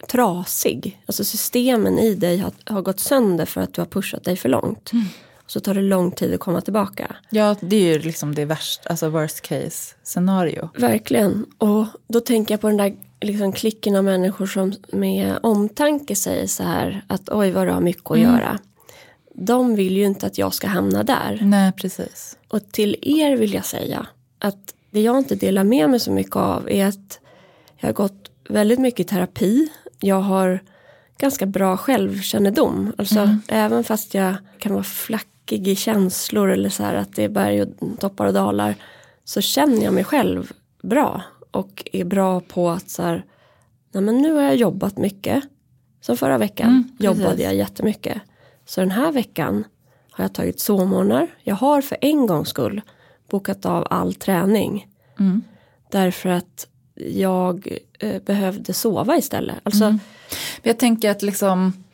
trasig. 0.07 1.03
Alltså 1.07 1.25
systemen 1.25 1.99
i 1.99 2.15
dig 2.15 2.39
har, 2.39 2.53
har 2.65 2.83
gått 2.83 3.01
sönder 3.01 3.47
för 3.47 3.61
att 3.61 3.75
du 3.75 3.81
har 3.81 3.87
pushat 3.87 4.25
dig 4.25 4.37
för 4.37 4.49
långt. 4.49 4.93
Mm. 4.93 5.05
Så 5.47 5.61
tar 5.61 5.75
det 5.75 5.83
lång 5.83 6.11
tid 6.11 6.35
att 6.35 6.41
komma 6.41 6.61
tillbaka. 6.61 7.17
Ja, 7.31 7.57
det 7.61 7.77
är 7.77 7.93
ju 7.93 7.99
liksom 7.99 8.35
det 8.35 8.45
värsta, 8.45 8.91
alltså 8.91 9.09
worst 9.09 9.41
case 9.41 9.95
scenario. 10.03 10.69
Verkligen. 10.77 11.47
Och 11.59 11.87
då 12.09 12.21
tänker 12.21 12.55
jag 12.55 12.61
på 12.61 12.69
den 12.69 12.77
där 12.77 12.97
liksom 13.21 13.53
klicken 13.53 13.97
av 13.97 14.05
människor 14.05 14.47
som 14.47 14.73
med 14.93 15.39
omtanke 15.43 16.17
säger 16.17 16.47
så 16.47 16.63
här 16.63 17.03
att 17.07 17.29
oj 17.29 17.51
vad 17.51 17.67
du 17.67 17.71
har 17.71 17.81
mycket 17.81 18.11
att 18.11 18.17
mm. 18.17 18.31
göra. 18.31 18.59
De 19.35 19.75
vill 19.75 19.97
ju 19.97 20.05
inte 20.05 20.27
att 20.27 20.39
jag 20.39 20.55
ska 20.55 20.67
hamna 20.67 21.03
där. 21.03 21.39
Nej, 21.43 21.73
precis. 21.73 22.39
Och 22.49 22.73
till 22.73 22.97
er 23.03 23.37
vill 23.37 23.55
jag 23.55 23.65
säga 23.65 24.07
att 24.39 24.75
det 24.91 25.01
jag 25.01 25.19
inte 25.19 25.35
delar 25.35 25.65
med 25.65 25.91
mig 25.91 26.01
så 26.01 26.13
mycket 26.13 26.37
av 26.37 26.71
är 26.71 26.87
att 26.87 27.21
jag 27.77 27.89
har 27.89 27.93
gått 27.93 28.31
väldigt 28.49 28.79
mycket 28.79 29.01
i 29.01 29.05
terapi. 29.05 29.69
Jag 30.01 30.21
har 30.21 30.61
ganska 31.19 31.47
bra 31.47 31.77
självkännedom. 31.77 32.93
Alltså 32.99 33.19
mm. 33.19 33.41
även 33.49 33.85
fast 33.85 34.15
jag 34.15 34.35
kan 34.59 34.73
vara 34.73 34.85
flackig 34.85 35.69
i 35.69 35.77
känslor 35.77 36.51
eller 36.51 36.69
så 36.69 36.83
här 36.83 36.95
att 36.95 37.17
det 37.17 37.25
är 37.25 37.29
berg 37.29 37.63
och 37.63 37.69
toppar 38.01 38.27
och 38.27 38.33
dalar 38.33 38.75
så 39.25 39.41
känner 39.41 39.85
jag 39.85 39.95
mig 39.95 40.05
själv 40.05 40.53
bra 40.83 41.23
och 41.51 41.89
är 41.93 42.05
bra 42.05 42.41
på 42.41 42.71
att 42.71 42.91
så 42.91 43.03
här, 43.03 43.25
nej 43.93 44.03
men 44.03 44.19
nu 44.19 44.33
har 44.33 44.43
jag 44.43 44.57
jobbat 44.57 44.99
mycket. 44.99 45.45
Som 46.01 46.17
förra 46.17 46.39
veckan 46.39 46.69
mm, 46.69 46.97
jobbade 46.99 47.43
jag 47.43 47.55
jättemycket. 47.55 48.23
Så 48.65 48.81
den 48.81 48.91
här 48.91 49.13
veckan 49.13 49.65
har 50.11 50.25
jag 50.25 50.33
tagit 50.33 50.61
sovmorgnar. 50.61 51.27
Jag 51.43 51.55
har 51.55 51.83
för 51.83 51.99
en 52.01 52.27
gångs 52.27 52.49
skull 52.49 52.81
bokat 53.31 53.67
av 53.67 53.87
all 53.91 54.15
träning. 54.15 54.87
Mm. 55.19 55.43
Därför 55.91 56.29
att 56.29 56.67
jag 56.95 57.79
eh, 57.99 58.23
behövde 58.23 58.73
sova 58.73 59.17
istället. 59.17 59.57
Alltså, 59.63 59.85
Men 59.85 60.01
Jag 60.63 60.79
tänker 60.79 61.11
att 61.11 61.23
liksom 61.23 61.85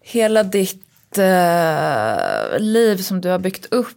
hela 0.00 0.42
ditt 0.42 1.18
eh, 1.18 2.58
liv 2.58 2.96
som 2.96 3.20
du 3.20 3.28
har 3.28 3.38
byggt 3.38 3.66
upp 3.70 3.96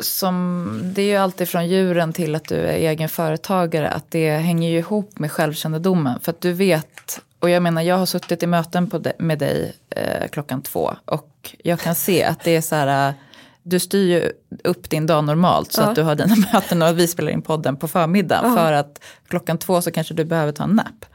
som, 0.00 0.80
det 0.94 1.02
är 1.02 1.06
ju 1.06 1.16
alltid 1.16 1.48
från 1.48 1.68
djuren 1.68 2.12
till 2.12 2.34
att 2.34 2.48
du 2.48 2.56
är 2.56 2.72
egen 2.72 3.08
företagare, 3.08 3.88
att 3.88 4.10
det 4.10 4.30
hänger 4.30 4.70
ju 4.70 4.78
ihop 4.78 5.18
med 5.18 5.32
självkännedomen. 5.32 6.20
För 6.20 6.30
att 6.32 6.40
du 6.40 6.52
vet, 6.52 7.20
och 7.40 7.50
jag 7.50 7.62
menar 7.62 7.82
jag 7.82 7.96
har 7.98 8.06
suttit 8.06 8.42
i 8.42 8.46
möten 8.46 8.88
de, 8.98 9.12
med 9.18 9.38
dig 9.38 9.72
eh, 9.90 10.28
klockan 10.28 10.62
två 10.62 10.94
och 11.04 11.54
jag 11.62 11.80
kan 11.80 11.94
se 11.94 12.24
att 12.24 12.44
det 12.44 12.56
är 12.56 12.60
så 12.60 12.74
här, 12.74 13.08
eh, 13.08 13.14
du 13.62 13.78
styr 13.80 14.08
ju 14.08 14.32
upp 14.64 14.90
din 14.90 15.06
dag 15.06 15.24
normalt 15.24 15.72
så 15.72 15.80
Ja. 15.82 15.86
att 15.88 15.94
du 15.94 16.02
har 16.02 16.14
dina 16.14 16.34
möten 16.52 16.82
och 16.82 16.98
vi 16.98 17.08
spelar 17.08 17.32
in 17.32 17.42
podden 17.42 17.76
på 17.76 17.88
förmiddagen. 17.88 18.50
Ja. 18.50 18.56
För 18.56 18.72
att 18.72 19.00
klockan 19.28 19.58
två 19.58 19.82
så 19.82 19.90
kanske 19.90 20.14
du 20.14 20.24
behöver 20.24 20.52
ta 20.52 20.64
en 20.64 20.70
nap. 20.70 21.06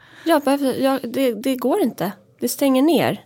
behöver, 0.44 0.74
jag, 0.82 1.00
det, 1.12 1.34
det 1.34 1.56
går 1.56 1.80
inte. 1.80 2.12
Det 2.40 2.48
stänger 2.48 2.82
ner. 2.82 3.20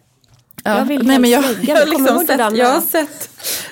Ja, 0.66 0.78
Jag 0.78 0.84
vill 0.84 1.06
nej, 1.06 1.18
men 1.18 1.30
jag, 1.30 1.44
jag. 1.62 1.76
Kommer 1.78 1.86
liksom 1.86 2.26
sett, 2.26 2.58
jag 2.58 2.68
har 2.68 2.80
sett 2.80 3.30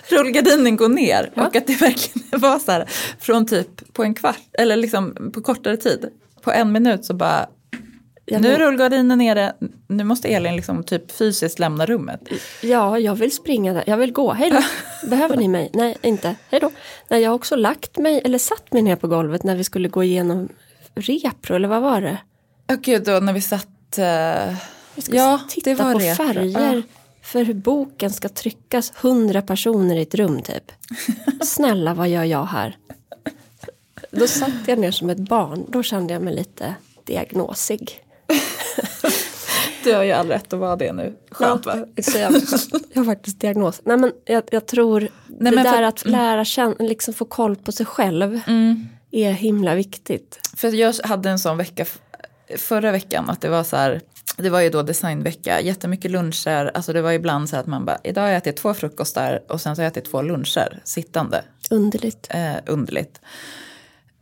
rullgardinen 0.09 0.77
gå 0.77 0.89
ner 0.89 1.31
Ja. 1.35 1.47
och 1.47 1.57
att 1.57 1.67
det 1.67 1.81
verkligen 1.81 2.29
var 2.41 2.59
så 2.59 2.73
här 2.73 2.89
från 3.21 3.47
typ 3.47 3.93
på 3.93 4.03
en 4.05 4.15
kvart 4.15 4.39
eller 4.59 4.77
liksom 4.77 5.31
på 5.35 5.43
kortare 5.43 5.77
tid. 5.77 6.09
På 6.43 6.53
en 6.53 6.73
minut 6.73 7.05
så 7.05 7.15
bara 7.15 7.47
Ja, 8.27 8.39
nu 8.39 8.53
är 8.53 8.59
rullgardinen 8.59 9.19
nere, 9.19 9.53
nu 9.89 10.05
måste 10.05 10.29
Elin 10.29 10.57
liksom 10.57 10.85
typ 10.85 11.13
fysiskt 11.13 11.59
lämna 11.59 11.87
rummet. 11.87 12.21
Ja, 12.63 12.99
jag 12.99 13.15
vill 13.15 13.33
springa 13.35 13.73
där. 13.73 13.85
Jag 13.87 13.97
vill 13.97 14.13
gå. 14.13 14.33
Hej 14.33 14.51
då. 14.51 14.63
Behöver 15.11 15.37
ni 15.37 15.49
mig? 15.49 15.71
Nej, 15.75 15.97
inte. 16.03 16.35
Hej 16.51 16.61
då. 16.61 16.71
Nej, 17.09 17.23
jag 17.23 17.31
har 17.31 17.35
också 17.35 17.57
lagt 17.57 17.99
mig, 17.99 18.21
eller 18.25 18.39
satt 18.39 18.73
mig 18.73 18.83
ner 18.83 18.97
på 18.97 19.09
golvet 19.09 19.43
när 19.43 19.57
vi 19.57 19.65
skulle 19.65 19.89
gå 19.89 20.03
igenom 20.05 20.49
repro, 20.95 21.57
eller 21.57 21.69
vad 21.69 21.83
var 21.83 22.01
det? 22.01 22.19
Och 22.73 22.83
gud, 22.83 23.05
då 23.05 23.13
när 23.13 23.33
vi 23.33 23.41
satt, 23.41 23.99
eh, 23.99 24.55
Vi 24.95 25.03
ska 25.03 25.15
ja 25.17 25.41
titta 25.49 25.71
det 25.71 25.77
på 25.77 25.89
repro. 25.99 26.15
färger 26.15 26.75
Ja. 26.77 26.83
för 27.23 27.45
hur 27.45 27.55
boken 27.55 28.11
ska 28.11 28.29
tryckas. 28.29 28.93
Hundra 28.97 29.43
personer 29.43 29.97
i 29.97 30.03
ett 30.03 30.15
rum 30.15 30.43
typ. 30.43 30.73
Snälla, 31.45 31.95
vad 31.95 32.09
gör 32.09 32.25
jag 32.25 32.45
här? 32.45 32.77
Då 34.11 34.27
satt 34.27 34.53
jag 34.67 34.79
ner 34.79 34.91
som 34.91 35.11
ett 35.11 35.19
barn. 35.29 35.65
Då 35.69 35.83
kände 35.83 36.13
jag 36.13 36.23
mig 36.23 36.35
lite 36.35 36.75
diagnosig. 37.05 38.01
Du 39.85 39.95
har 39.95 40.03
ju 40.03 40.13
all 40.13 40.29
rätt 40.29 40.53
att 40.53 40.59
vara 40.59 40.77
det 40.77 40.93
nu. 40.93 41.17
Skönt 41.31 41.67
va? 41.67 41.87
Så 42.03 42.19
jag, 42.19 42.33
jag 42.93 43.01
har 43.01 43.05
faktiskt 43.05 43.41
diagnos. 43.41 43.81
Nej 43.85 43.97
men 43.97 44.13
jag, 44.25 44.43
jag 44.51 44.67
tror 44.67 45.01
det 45.01 45.11
men 45.27 45.55
där 45.55 45.73
för- 45.73 45.83
att 45.83 46.05
lära 46.07 46.45
känna, 46.45 46.75
liksom 46.79 47.15
få 47.15 47.25
koll 47.25 47.57
på 47.57 47.73
sig 47.73 47.87
själv 47.87 48.41
Mm. 48.47 48.87
är 49.11 49.33
himla 49.33 49.75
viktigt. 49.75 50.49
För 50.57 50.69
jag 50.73 50.95
hade 51.05 51.31
en 51.31 51.39
sån 51.39 51.57
vecka 51.57 51.85
förra 52.57 52.91
veckan 52.93 53.31
att 53.31 53.41
det 53.41 53.49
var 53.49 53.65
så 53.65 53.77
här, 53.77 54.01
det 54.37 54.51
var 54.51 54.61
ju 54.61 54.71
då 54.71 54.83
designvecka, 54.83 55.61
jättemycket 55.61 56.11
luncher, 56.11 56.71
alltså 56.75 56.93
det 56.93 57.03
var 57.03 57.13
ibland 57.13 57.49
så 57.49 57.57
att 57.57 57.67
man 57.67 57.85
bara, 57.85 57.99
idag 58.05 58.23
har 58.23 58.29
jag 58.29 58.37
ätit 58.37 58.57
två 58.57 58.75
frukostar 58.75 59.43
och 59.49 59.61
sen 59.61 59.77
så 59.77 59.83
har 59.83 59.85
jag 59.85 59.91
ätit 59.91 60.05
två 60.11 60.23
luncher 60.23 60.81
sittande, 60.85 61.45
Underligt. 61.71 62.27
eh, 62.31 62.55
underligt. 62.67 63.21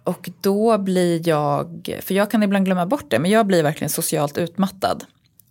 Och 0.05 0.31
då 0.41 0.79
blir 0.79 1.29
jag, 1.29 1.91
för 2.03 2.15
jag 2.15 2.31
kan 2.31 2.43
ibland 2.43 2.65
glömma 2.65 2.87
bort 2.87 3.05
det, 3.11 3.19
men 3.19 3.31
jag 3.31 3.47
blir 3.47 3.63
verkligen 3.63 3.91
socialt 3.91 4.39
utmattad. 4.39 5.05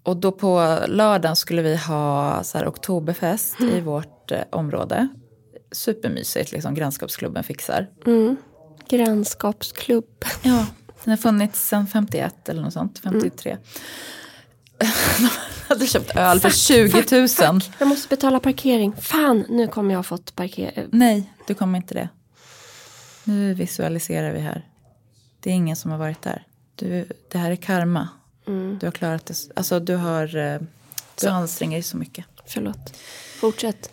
Och 0.03 0.17
då 0.17 0.31
på 0.31 0.79
lördagen 0.87 1.35
skulle 1.35 1.61
vi 1.61 1.75
ha 1.75 2.43
så 2.43 2.57
här 2.57 2.67
oktoberfest 2.67 3.61
i 3.61 3.79
vårt 3.81 4.31
eh, 4.31 4.39
område. 4.49 5.07
Supermysigt, 5.71 6.51
liksom 6.51 6.75
grannskapsklubben 6.75 7.43
fixar. 7.43 7.87
Mm. 8.05 8.35
Grannskapsklubb. 8.89 10.25
Ja, 10.43 10.65
den 11.03 11.11
har 11.11 11.17
funnits 11.17 11.67
sedan 11.67 11.87
51 11.87 12.49
eller 12.49 12.61
något 12.61 12.73
sånt, 12.73 12.99
53. 12.99 13.57
De 15.17 15.29
hade 15.67 15.87
köpt 15.87 16.15
öl 16.15 16.39
för 16.39 16.49
20 16.49 17.47
000. 17.51 17.61
Jag 17.79 17.87
måste 17.87 18.07
betala 18.07 18.39
parkering. 18.39 18.93
Fan, 19.01 19.45
nu 19.49 19.67
kommer 19.67 19.91
jag 19.91 19.97
ha 19.97 20.03
fått 20.03 20.35
parkera. 20.35 20.87
Nej, 20.91 21.33
du 21.47 21.53
kommer 21.53 21.77
inte 21.77 21.93
det. 21.93 22.09
Nu 23.23 23.53
visualiserar 23.53 24.33
vi 24.33 24.39
här. 24.39 24.67
Det 25.39 25.49
är 25.49 25.53
ingen 25.53 25.75
som 25.75 25.91
har 25.91 25.97
varit 25.97 26.21
där. 26.21 26.43
Du, 26.75 27.05
det 27.31 27.37
här 27.37 27.51
är 27.51 27.55
karma. 27.55 28.07
Du 28.79 28.87
har 28.87 28.91
klarat 28.91 29.25
det. 29.25 29.35
Alltså 29.55 29.79
du 29.79 29.95
har, 29.95 30.35
eh, 30.37 30.59
du 31.21 31.27
anstränger 31.27 31.75
dig 31.75 31.83
så 31.83 31.97
mycket. 31.97 32.25
Förlåt. 32.45 32.97
Fortsätt. 33.39 33.91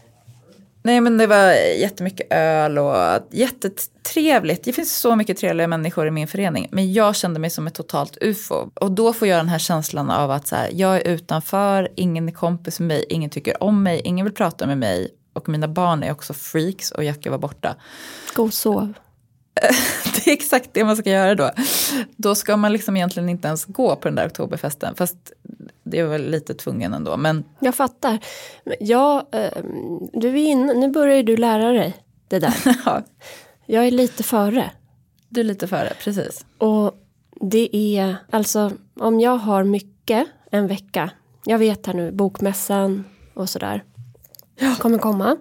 Nej 0.83 1.01
men 1.01 1.19
det 1.19 1.27
var 1.27 1.53
jättemycket 1.53 2.33
öl 2.33 2.79
och 2.79 2.97
jättetrevligt. 3.31 4.65
Det 4.65 4.73
finns 4.73 4.97
så 4.97 5.17
mycket 5.17 5.37
trevliga 5.37 5.67
människor 5.67 6.07
i 6.07 6.11
min 6.11 6.29
förening. 6.29 6.69
Men 6.71 6.93
jag 6.93 7.17
kände 7.17 7.41
mig 7.41 7.51
som 7.51 7.67
ett 7.67 7.75
totalt 7.75 8.19
ufo. 8.21 8.71
Och 8.75 8.93
då 8.93 9.13
får 9.13 9.29
jag 9.29 9.39
den 9.39 9.49
här 9.49 9.59
känslan 9.59 10.11
av 10.11 10.31
att 10.31 10.49
så 10.49 10.57
här, 10.57 10.71
jag 10.73 10.97
är 10.97 11.09
utanför, 11.09 11.89
ingen 11.95 12.29
är 12.29 12.33
kompis 12.33 12.81
med 12.81 12.89
mig, 12.89 13.05
ingen 13.09 13.31
tycker 13.31 13.63
om 13.63 13.83
mig, 13.83 14.01
ingen 14.05 14.27
vill 14.27 14.35
prata 14.35 14.67
med 14.67 14.79
mig. 14.79 15.11
Och 15.33 15.49
mina 15.49 15.69
barn 15.69 16.03
är 16.03 16.13
också 16.13 16.33
freaks 16.33 16.91
och 16.91 17.05
Jackie 17.05 17.31
var 17.31 17.39
borta. 17.39 17.77
Gå 18.35 18.43
och 18.43 18.55
sov. 18.55 18.93
Det 20.15 20.31
är 20.31 20.33
exakt 20.35 20.71
det 20.73 20.85
man 20.85 20.97
ska 20.97 21.11
göra 21.11 21.35
då. 21.35 21.51
Då 22.17 22.35
ska 22.35 22.57
man 22.57 22.73
liksom 22.73 22.97
egentligen 22.97 23.29
inte 23.29 23.49
ens 23.49 23.65
gå 23.65 23.97
på 23.97 24.09
den 24.09 24.15
där 24.15 24.27
oktoberfesten. 24.27 24.95
Fast 24.95 25.17
det 25.83 25.99
är 25.99 26.05
väl 26.07 26.31
lite 26.31 26.55
tvungen 26.55 26.95
ändå. 26.95 27.17
Men 27.17 27.45
Jag 27.61 27.75
fattar. 27.75 28.19
Jag, 28.81 29.27
eh, 29.33 29.51
du 30.13 30.29
är 30.29 30.37
inne, 30.37 30.75
nu 30.75 30.89
börjar 30.89 31.17
ju 31.17 31.23
du 31.23 31.37
lära 31.37 31.73
dig 31.73 31.97
det 32.29 32.39
där. 32.39 32.55
ja, 32.85 33.03
Jag 33.67 33.87
är 33.87 33.91
lite 33.91 34.23
före. 34.23 34.71
du 35.29 35.41
är 35.41 35.45
lite 35.45 35.69
före, 35.69 35.93
precis. 36.05 36.45
Och 36.59 36.95
det 37.41 37.77
är, 37.77 38.17
alltså 38.31 38.73
om 39.01 39.21
jag 39.21 39.37
har 39.37 39.65
mycket 39.65 40.27
en 40.51 40.67
vecka. 40.67 41.11
Jag 41.45 41.59
vet 41.59 41.87
här 41.87 41.95
nu, 41.95 42.13
bokmässan 42.13 43.05
och 43.35 43.49
sådär. 43.49 43.85
Kommer 44.79 44.99
komma. 44.99 45.37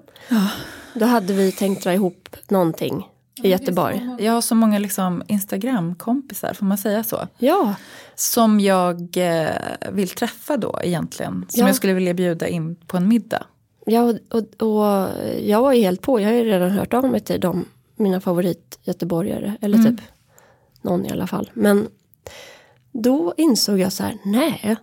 Då 0.93 1.05
hade 1.05 1.33
vi 1.33 1.51
tänkt 1.51 1.83
dra 1.83 1.93
ihop 1.93 2.35
någonting 2.47 3.07
i 3.43 3.49
Göteborg. 3.49 4.09
Jag 4.19 4.31
har 4.33 4.41
så 4.41 4.55
många 4.55 4.79
liksom 4.79 5.23
Instagram-kompisar, 5.27 6.53
får 6.53 6.65
man 6.65 6.77
säga 6.77 7.03
så? 7.03 7.27
Ja, 7.37 7.75
Som 8.15 8.59
jag 8.59 9.17
eh, 9.17 9.49
vill 9.91 10.09
träffa 10.09 10.57
då 10.57 10.79
egentligen. 10.83 11.45
Som 11.49 11.61
Ja. 11.61 11.67
jag 11.67 11.75
skulle 11.75 11.93
vilja 11.93 12.13
bjuda 12.13 12.47
in 12.47 12.75
på 12.75 12.97
en 12.97 13.07
middag. 13.07 13.43
ja 13.85 14.01
och, 14.01 14.15
och, 14.61 14.67
och 14.71 15.09
jag 15.43 15.61
var 15.61 15.73
ju 15.73 15.81
helt 15.81 16.01
på. 16.01 16.19
Jag 16.19 16.27
har 16.29 16.33
ju 16.35 16.43
redan 16.43 16.71
hört 16.71 16.93
av 16.93 17.03
mig 17.11 17.19
till 17.19 17.39
dem, 17.41 17.65
mina 17.95 18.21
favorit 18.21 18.79
göteborgare. 18.83 19.57
Eller 19.61 19.77
typ 19.83 20.01
någon 20.81 21.05
i 21.05 21.11
alla 21.11 21.27
fall. 21.27 21.51
Men 21.53 21.87
då 22.91 23.33
insåg 23.37 23.79
jag 23.79 23.93
så 23.93 24.03
här, 24.03 24.17
nej. 24.25 24.75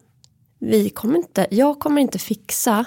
Vi 0.58 0.90
kommer 0.90 1.16
inte, 1.18 1.46
jag 1.50 1.78
kommer 1.80 2.00
inte 2.02 2.18
fixa 2.18 2.84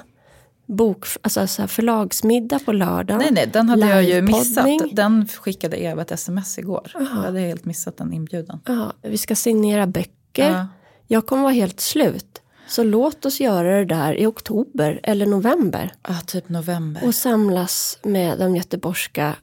bok, 0.68 1.06
alltså 1.22 1.48
så 1.48 1.68
förlagsmiddag 1.68 2.60
på 2.60 2.72
lördag. 2.72 3.18
Nej, 3.18 3.30
nej, 3.32 3.50
den 3.54 3.70
hade 3.70 3.88
jag 3.88 4.04
ju 4.04 4.22
missat. 4.22 4.66
Den 4.92 5.28
skickade 5.28 5.84
Eva 5.84 6.02
ett 6.02 6.12
sms 6.12 6.58
igår. 6.58 6.92
Jag 6.94 7.06
hade 7.06 7.40
helt 7.40 7.66
missat 7.66 7.98
den 7.98 8.14
inbjudan. 8.14 8.60
Ja, 8.66 8.94
vi 9.02 9.18
ska 9.18 9.36
signera 9.36 9.88
böcker. 9.88 10.52
Ja. 10.52 10.68
Jag 11.08 11.26
kommer 11.26 11.44
vara 11.44 11.54
helt 11.54 11.80
slut. 11.80 12.42
Så 12.68 12.84
låt 12.84 13.26
oss 13.26 13.40
göra 13.40 13.78
det 13.78 13.86
där 13.86 14.14
i 14.14 14.26
oktober 14.26 15.00
eller 15.04 15.26
november. 15.26 15.94
Ja, 16.08 16.16
typ 16.26 16.50
november. 16.50 17.06
Och 17.06 17.16
samlas 17.16 18.00
med 18.04 18.40
de 18.40 18.56
göteborgska 18.56 19.36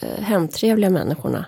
eh, 0.00 0.22
hemtrevliga 0.24 0.90
människorna. 0.90 1.46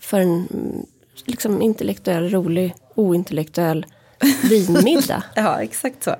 För 0.00 0.20
en 0.20 0.28
mm, 0.28 0.86
liksom 1.24 1.62
intellektuell, 1.62 2.30
rolig, 2.30 2.74
ointellektuell 2.94 3.86
vinmiddag. 4.50 5.22
ja, 5.34 5.62
exakt 5.62 6.04
så. 6.04 6.14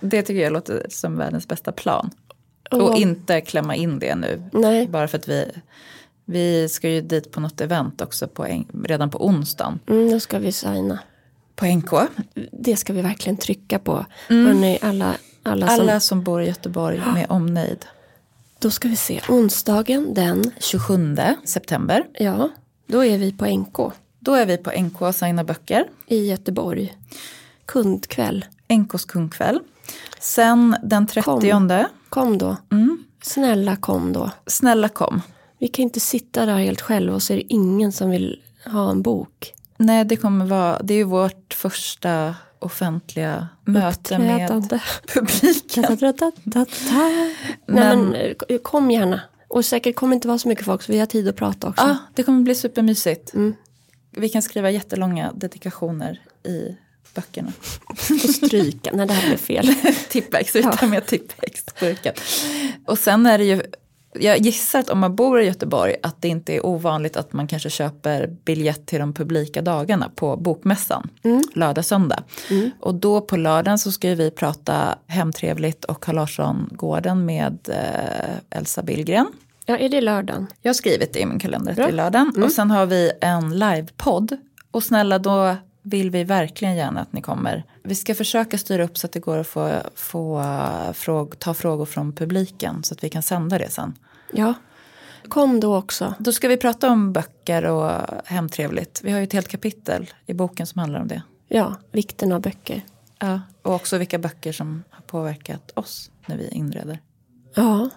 Det 0.00 0.22
tycker 0.22 0.40
jag 0.42 0.52
låter 0.52 0.86
som 0.90 1.16
världens 1.16 1.48
bästa 1.48 1.72
plan. 1.72 2.10
Och, 2.70 2.80
Och- 2.90 2.96
inte 2.98 3.40
klämma 3.40 3.74
in 3.76 3.98
det 3.98 4.14
nu. 4.14 4.42
Nej. 4.52 4.88
Bara 4.88 5.08
för 5.08 5.18
att 5.18 5.28
vi, 5.28 5.50
vi 6.24 6.68
ska 6.68 6.88
ju 6.88 7.00
dit 7.00 7.30
på 7.32 7.40
något 7.40 7.60
event 7.60 8.00
också 8.00 8.28
på, 8.28 8.46
en- 8.46 8.66
redan 8.84 9.10
på 9.10 9.26
onsdagen. 9.26 9.78
Mm, 9.88 10.10
då 10.10 10.20
ska 10.20 10.38
vi 10.38 10.52
signa. 10.52 10.98
På 11.56 11.66
NK. 11.66 11.90
Det 12.52 12.76
ska 12.76 12.92
vi 12.92 13.02
verkligen 13.02 13.36
trycka 13.36 13.78
på. 13.78 14.06
Hörrni, 14.28 14.78
alla, 14.82 15.14
alla, 15.42 15.66
som, 15.68 15.80
Alla 15.80 16.00
som 16.00 16.22
bor 16.22 16.42
i 16.42 16.46
Göteborg 16.46 17.02
med 17.14 17.26
omnejd. 17.28 17.86
Då 18.58 18.70
ska 18.70 18.88
vi 18.88 18.96
se. 18.96 19.20
Onsdagen 19.28 20.14
den, 20.14 20.50
27 20.58 21.16
september. 21.44 22.04
ja, 22.18 22.48
då 22.86 23.04
är 23.04 23.18
vi 23.18 23.32
på 23.32 23.46
NK 23.46 23.78
Då 24.24 24.34
är 24.34 24.46
vi 24.46 24.56
på 24.56 24.70
NK 24.70 25.02
och 25.02 25.14
signar 25.14 25.44
böcker. 25.44 25.84
i 26.06 26.26
Göteborg. 26.26 26.96
Kundkväll. 27.66 28.44
NKs 28.68 29.04
kundkväll. 29.04 29.60
Sen 30.20 30.76
den 30.82 31.06
30. 31.06 31.24
Kom 32.08 32.38
då. 32.38 32.56
Mm. 32.72 33.04
Snälla 33.22 33.76
kom 33.76 34.12
då. 34.12 34.30
Snälla 34.46 34.88
kom. 34.88 35.22
Vi 35.58 35.68
kan 35.68 35.82
inte 35.82 36.00
sitta 36.00 36.46
där 36.46 36.58
helt 36.58 36.80
själva 36.80 37.14
och 37.14 37.22
så 37.22 37.32
är 37.32 37.36
det 37.36 37.52
ingen 37.52 37.92
som 37.92 38.10
vill 38.10 38.40
ha 38.64 38.90
en 38.90 39.02
bok. 39.02 39.54
Nej, 39.76 40.04
det 40.04 40.16
kommer 40.16 40.46
vara, 40.46 40.82
det 40.82 40.94
är 40.94 40.98
ju 40.98 41.04
vårt 41.04 41.54
första 41.54 42.34
offentliga 42.58 43.48
möten 43.64 44.22
med 44.22 44.48
publiken. 45.14 45.84
Nej 46.84 47.36
men 47.66 48.14
eh, 48.14 48.58
kom 48.62 48.90
gärna. 48.90 49.20
Och 49.48 49.64
säkert 49.64 49.96
kommer 49.96 50.14
inte 50.14 50.28
vara 50.28 50.38
så 50.38 50.48
mycket 50.48 50.64
folk 50.64 50.82
så 50.82 50.92
vi 50.92 50.98
har 50.98 51.06
tid 51.06 51.28
att 51.28 51.36
prata 51.36 51.68
också. 51.68 51.84
Ja, 51.84 51.96
det 52.14 52.22
kommer 52.22 52.42
bli 52.42 52.54
supermysigt. 52.54 53.34
Mm. 53.34 53.54
Vi 54.16 54.28
kan 54.28 54.42
skriva 54.42 54.70
jättelånga 54.70 55.32
dedikationer 55.32 56.20
i 56.42 56.76
böckerna. 57.14 57.52
Och 57.88 57.98
stryka. 57.98 58.90
Nej 58.94 59.06
det 59.06 59.12
här 59.12 59.28
blev 59.28 59.36
fel. 59.36 59.74
Tippex, 60.08 60.56
vi 60.56 60.62
tar 60.62 60.86
med 60.86 61.06
Tippex-burken. 61.06 62.14
Och 62.86 62.98
sen 62.98 63.26
är 63.26 63.38
det 63.38 63.44
ju, 63.44 63.62
jag 64.12 64.38
gissar 64.38 64.78
att 64.78 64.90
om 64.90 64.98
man 64.98 65.16
bor 65.16 65.40
i 65.40 65.46
Göteborg 65.46 65.96
att 66.02 66.22
det 66.22 66.28
inte 66.28 66.54
är 66.54 66.66
ovanligt 66.66 67.16
att 67.16 67.32
man 67.32 67.46
kanske 67.46 67.70
köper 67.70 68.26
biljett 68.26 68.86
till 68.86 68.98
de 68.98 69.12
publika 69.12 69.62
dagarna 69.62 70.10
på 70.14 70.36
Bokmässan, 70.36 71.08
lördag, 71.54 71.84
söndag. 71.84 72.24
Och 72.80 72.94
då 72.94 73.20
på 73.20 73.36
lördagen 73.36 73.78
så 73.78 73.92
ska 73.92 74.08
ju 74.08 74.14
vi 74.14 74.30
prata 74.30 74.98
Hemtrevligt 75.06 75.84
och 75.84 76.02
Carl 76.02 76.16
Larsson-gården 76.16 77.24
med 77.24 77.68
eh, 77.68 78.58
Elsa 78.58 78.82
Billgren. 78.82 79.26
Ja 79.66 79.76
är 79.78 79.88
det 79.88 80.00
lördagen? 80.00 80.46
Jag 80.60 80.68
har 80.68 80.74
skrivit 80.74 81.12
det 81.12 81.20
i 81.20 81.26
min 81.26 81.38
kalender 81.38 81.74
Bra. 81.74 81.86
till 81.86 81.96
lördagen. 81.96 82.42
Och 82.42 82.52
sen 82.52 82.70
har 82.70 82.86
vi 82.86 83.12
en 83.20 83.58
livepodd. 83.58 84.36
Och 84.70 84.82
snälla 84.82 85.18
då 85.18 85.56
vill 85.82 86.10
vi 86.10 86.24
verkligen 86.24 86.76
gärna 86.76 87.00
att 87.00 87.12
ni 87.12 87.22
kommer. 87.22 87.64
Vi 87.82 87.94
ska 87.94 88.14
försöka 88.14 88.58
styra 88.58 88.84
upp 88.84 88.98
så 88.98 89.06
att 89.06 89.12
det 89.12 89.20
går 89.20 89.38
att 89.38 89.46
få, 89.46 89.72
få 89.94 90.44
fråg, 90.92 91.38
ta 91.38 91.54
frågor 91.54 91.84
från 91.86 92.12
publiken 92.12 92.84
så 92.84 92.94
att 92.94 93.04
vi 93.04 93.08
kan 93.08 93.22
sända 93.22 93.58
det 93.58 93.70
sen. 93.70 93.94
Ja. 94.32 94.54
Kom 95.28 95.60
då 95.60 95.76
också. 95.76 96.14
Då 96.18 96.32
ska 96.32 96.48
vi 96.48 96.56
prata 96.56 96.90
om 96.90 97.12
böcker 97.12 97.64
och 97.64 98.00
hemtrevligt. 98.24 99.00
Vi 99.04 99.12
har 99.12 99.18
ju 99.18 99.24
ett 99.24 99.32
helt 99.32 99.48
kapitel 99.48 100.10
i 100.26 100.34
boken 100.34 100.66
som 100.66 100.78
handlar 100.78 101.00
om 101.00 101.08
det. 101.08 101.22
Ja, 101.48 101.76
vikten 101.92 102.32
av 102.32 102.40
böcker. 102.40 102.82
Ja, 103.18 103.40
och 103.62 103.74
också 103.74 103.98
vilka 103.98 104.18
böcker 104.18 104.52
som 104.52 104.84
har 104.90 105.02
påverkat 105.02 105.70
oss 105.74 106.10
när 106.26 106.36
vi 106.36 106.48
inreder. 106.48 106.98
Ja, 107.54 107.90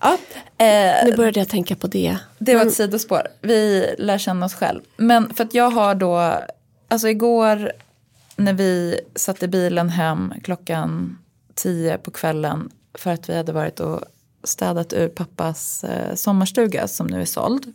Ja, 0.00 0.18
eh, 0.58 1.04
nu 1.04 1.16
började 1.16 1.40
jag 1.40 1.48
tänka 1.48 1.76
på 1.76 1.86
det. 1.86 2.18
Det 2.38 2.54
var 2.54 2.66
ett 2.66 2.74
sidospår. 2.74 3.28
Vi 3.40 3.94
lär 3.98 4.18
känna 4.18 4.46
oss 4.46 4.54
själv. 4.54 4.80
Men 4.96 5.34
för 5.34 5.44
att 5.44 5.54
jag 5.54 5.70
har 5.70 5.94
då, 5.94 6.34
alltså 6.88 7.08
igår 7.08 7.72
när 8.36 8.52
vi 8.52 9.00
satt 9.14 9.42
i 9.42 9.48
bilen 9.48 9.88
hem 9.88 10.34
klockan 10.42 11.18
tio 11.54 11.98
på 11.98 12.10
kvällen 12.10 12.70
för 12.94 13.10
att 13.10 13.28
vi 13.28 13.36
hade 13.36 13.52
varit 13.52 13.80
och 13.80 14.00
städat 14.44 14.92
ur 14.92 15.08
pappas 15.08 15.84
eh, 15.84 16.14
sommarstuga 16.14 16.88
som 16.88 17.06
nu 17.06 17.20
är 17.20 17.24
såld. 17.24 17.72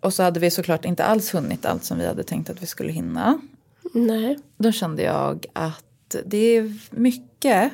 Och 0.00 0.14
så 0.14 0.22
hade 0.22 0.40
vi 0.40 0.50
såklart 0.50 0.84
inte 0.84 1.04
alls 1.04 1.34
hunnit 1.34 1.66
allt 1.66 1.84
som 1.84 1.98
vi 1.98 2.06
hade 2.06 2.22
tänkt 2.22 2.50
att 2.50 2.62
vi 2.62 2.66
skulle 2.66 2.92
hinna. 2.92 3.38
Nej. 3.94 4.38
Då 4.56 4.72
kände 4.72 5.02
jag 5.02 5.46
att 5.52 6.16
det 6.24 6.56
är 6.56 6.78
mycket. 6.90 7.72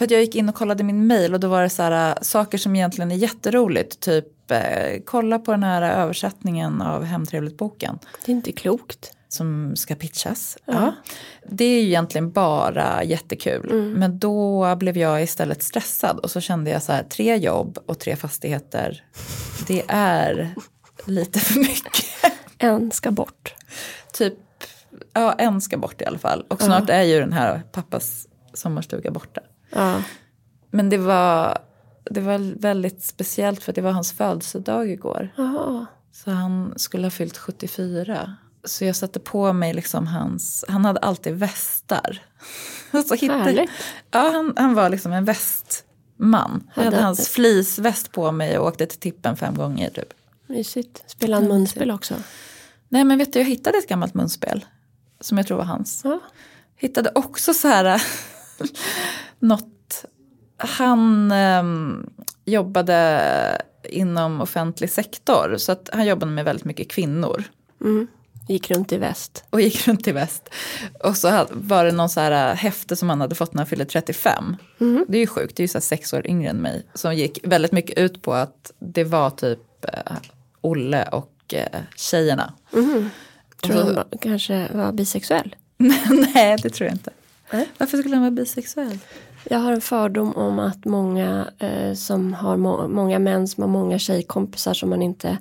För 0.00 0.04
att 0.04 0.10
jag 0.10 0.20
gick 0.20 0.34
in 0.34 0.48
och 0.48 0.54
kollade 0.54 0.84
min 0.84 1.06
mail 1.06 1.34
och 1.34 1.40
då 1.40 1.48
var 1.48 1.62
det 1.62 1.70
så 1.70 1.82
här, 1.82 2.10
äh, 2.10 2.22
saker 2.22 2.58
som 2.58 2.76
egentligen 2.76 3.10
är 3.10 3.16
jätteroligt. 3.16 4.00
Typ 4.00 4.50
eh, 4.50 5.00
kolla 5.04 5.38
på 5.38 5.50
den 5.50 5.62
här 5.62 5.82
översättningen 5.82 6.82
av 6.82 7.04
Hemtrevligt-boken 7.04 7.98
Det 8.26 8.32
är 8.32 8.36
inte 8.36 8.52
klokt. 8.52 9.12
som 9.28 9.76
ska 9.76 9.94
pitchas. 9.94 10.58
Ja. 10.64 10.94
Det 11.48 11.64
är 11.64 11.82
ju 11.82 11.88
egentligen 11.88 12.30
bara 12.30 13.04
jättekul. 13.04 13.94
Men 13.96 14.18
då 14.18 14.74
blev 14.76 14.98
jag 14.98 15.22
istället 15.22 15.62
stressad 15.62 16.18
och 16.18 16.30
så 16.30 16.40
kände 16.40 16.70
jag 16.70 16.82
så 16.82 16.92
här, 16.92 17.02
tre 17.02 17.36
jobb 17.36 17.78
och 17.86 17.98
tre 17.98 18.16
fastigheter. 18.16 19.04
Det 19.66 19.82
är 19.88 20.54
lite 21.04 21.40
för 21.40 21.58
mycket. 21.58 22.04
En 22.58 22.90
ska 22.90 23.10
bort. 23.10 23.54
typ, 24.12 24.34
ja 25.12 25.32
en 25.32 25.60
ska 25.60 25.76
bort 25.76 26.00
i 26.00 26.04
alla 26.04 26.18
fall. 26.18 26.44
Och 26.48 26.62
snart 26.62 26.90
är 26.90 27.02
ju 27.02 27.20
den 27.20 27.32
här 27.32 27.62
pappas 27.72 28.26
sommarstuga 28.54 29.10
borta. 29.10 29.40
Ja. 29.70 30.02
Men 30.70 30.90
det 30.90 30.98
var, 30.98 31.58
det 32.10 32.20
var 32.20 32.60
väldigt 32.60 33.04
speciellt 33.04 33.62
för 33.62 33.72
det 33.72 33.80
var 33.80 33.90
hans 33.90 34.12
födelsedag 34.12 34.90
igår. 34.90 35.28
Jaha. 35.36 35.86
Så 36.12 36.30
han 36.30 36.74
skulle 36.76 37.06
ha 37.06 37.10
fyllt 37.10 37.38
74. 37.38 38.36
Så 38.64 38.84
jag 38.84 38.96
satte 38.96 39.20
på 39.20 39.52
mig 39.52 39.74
liksom 39.74 40.06
hans, 40.06 40.64
han 40.68 40.84
hade 40.84 41.00
alltid 41.00 41.34
västar. 41.34 42.22
så 43.08 43.14
hittade, 43.14 43.66
ja, 44.10 44.30
han, 44.32 44.52
han 44.56 44.74
var 44.74 44.88
liksom 44.88 45.12
en 45.12 45.24
västman. 45.24 46.70
Jag 46.74 46.84
hade 46.84 47.02
hans 47.02 47.28
fleeceväst 47.28 48.12
på 48.12 48.32
mig 48.32 48.58
och 48.58 48.66
åkte 48.66 48.86
till 48.86 48.98
tippen 48.98 49.36
fem 49.36 49.54
gånger 49.54 49.90
typ. 49.90 50.14
Mysigt. 50.46 51.02
Spela 51.06 51.36
en 51.36 51.48
munspel 51.48 51.90
också. 51.90 52.14
Nej 52.88 53.04
men 53.04 53.18
vet 53.18 53.32
du, 53.32 53.38
jag 53.38 53.46
hittade 53.46 53.78
ett 53.78 53.88
gammalt 53.88 54.14
munspel. 54.14 54.64
Som 55.20 55.38
jag 55.38 55.46
tror 55.46 55.56
var 55.56 55.64
hans. 55.64 56.00
Ja. 56.04 56.20
Hittade 56.76 57.10
också 57.14 57.54
så 57.54 57.68
här 57.68 58.02
något. 59.38 60.04
Han 60.56 61.32
ehm, 61.32 62.10
jobbade 62.44 63.62
inom 63.84 64.40
offentlig 64.40 64.90
sektor. 64.90 65.54
Så 65.58 65.72
att 65.72 65.90
han 65.92 66.06
jobbade 66.06 66.32
med 66.32 66.44
väldigt 66.44 66.64
mycket 66.64 66.88
kvinnor. 66.90 67.44
Mm. 67.80 68.06
Gick 68.48 68.70
runt 68.70 68.92
i 68.92 68.96
väst. 68.96 69.44
Och 69.50 69.60
gick 69.60 69.88
runt 69.88 70.08
i 70.08 70.12
väst. 70.12 70.50
Och 71.04 71.16
så 71.16 71.46
var 71.50 71.84
det 71.84 71.92
någon 71.92 72.08
så 72.08 72.20
här 72.20 72.54
häfte 72.54 72.96
som 72.96 73.08
han 73.08 73.20
hade 73.20 73.34
fått 73.34 73.54
när 73.54 73.60
han 73.60 73.66
fyllde 73.66 73.84
35. 73.84 74.56
Det 75.08 75.16
är 75.16 75.20
ju 75.20 75.26
sjukt, 75.26 75.56
det 75.56 75.60
är 75.60 75.64
ju 75.64 75.68
så 75.68 75.78
här 75.78 75.82
sex 75.82 76.12
år 76.12 76.26
yngre 76.26 76.50
än 76.50 76.56
mig. 76.56 76.86
Som 76.94 77.14
gick 77.14 77.38
väldigt 77.42 77.72
mycket 77.72 77.98
ut 77.98 78.22
på 78.22 78.34
att 78.34 78.72
det 78.78 79.04
var 79.04 79.30
typ 79.30 79.84
eh, 79.84 80.16
Olle 80.60 81.04
och 81.04 81.54
eh, 81.54 81.80
tjejerna. 81.96 82.52
Tror 83.62 83.76
han 83.76 83.94
var, 83.94 84.06
kanske 84.20 84.68
var 84.72 84.92
bisexuell. 84.92 85.56
Nej, 86.34 86.56
det 86.62 86.70
tror 86.70 86.86
jag 86.86 86.94
inte. 86.94 87.10
Nej. 87.52 87.68
Varför 87.78 87.98
skulle 87.98 88.14
han 88.14 88.22
vara 88.22 88.30
bisexuell? 88.30 88.98
Jag 89.44 89.58
har 89.58 89.72
en 89.72 89.80
fördom 89.80 90.32
om 90.36 90.58
att 90.58 90.84
många 90.84 91.50
eh, 91.58 91.94
som 91.94 92.34
har 92.34 92.56
må- 92.56 92.88
många 92.88 93.18
män 93.18 93.48
som 93.48 93.62
har 93.62 93.68
många 93.68 93.98
tjejkompisar 93.98 94.74
som 94.74 94.90
man 94.90 95.02
inte 95.02 95.38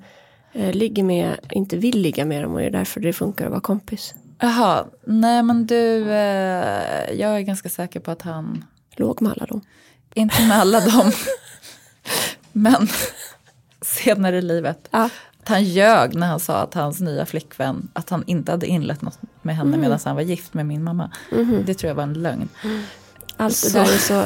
eh, 0.53 0.71
ligger 0.73 1.03
med, 1.03 1.39
inte 1.51 1.77
vill 1.77 2.01
ligga 2.01 2.25
med 2.25 2.43
dem 2.43 2.53
och 2.53 2.59
det 2.59 2.65
är 2.65 2.71
därför 2.71 2.99
det 2.99 3.13
funkar 3.13 3.45
att 3.45 3.51
vara 3.51 3.61
kompis. 3.61 4.13
Jaha, 4.39 4.85
nej 5.05 5.43
men 5.43 5.67
du, 5.67 6.11
eh, 6.11 7.11
jag 7.19 7.35
är 7.37 7.39
ganska 7.41 7.69
säker 7.69 7.99
på 7.99 8.11
att 8.11 8.21
han, 8.21 8.65
Låg 8.95 9.21
med 9.21 9.31
alla 9.31 9.45
dem. 9.45 9.61
inte 10.13 10.41
med 10.47 10.57
alla 10.57 10.79
dem, 10.79 11.11
men 12.51 12.87
senare 13.81 14.37
i 14.37 14.41
livet, 14.41 14.87
Ja. 14.91 15.09
att 15.41 15.47
han 15.49 15.63
ljög 15.63 16.15
när 16.15 16.27
han 16.27 16.39
sa 16.39 16.55
att 16.57 16.73
hans 16.73 16.99
nya 17.01 17.25
flickvän, 17.25 17.89
att 17.93 18.09
han 18.09 18.23
inte 18.27 18.51
hade 18.51 18.67
inlett 18.67 19.01
något 19.01 19.19
med 19.41 19.55
henne 19.55 19.77
medan 19.77 19.99
han 20.05 20.15
var 20.15 20.21
gift 20.21 20.53
med 20.53 20.65
min 20.65 20.83
mamma. 20.83 21.11
Det 21.65 21.73
tror 21.73 21.87
jag 21.87 21.95
var 21.95 22.03
en 22.03 22.13
lögn. 22.13 22.49
Allt 23.37 23.63
det 23.63 23.69
Så. 23.69 23.77
där 23.77 23.83
är 23.83 23.97
så, 23.97 24.25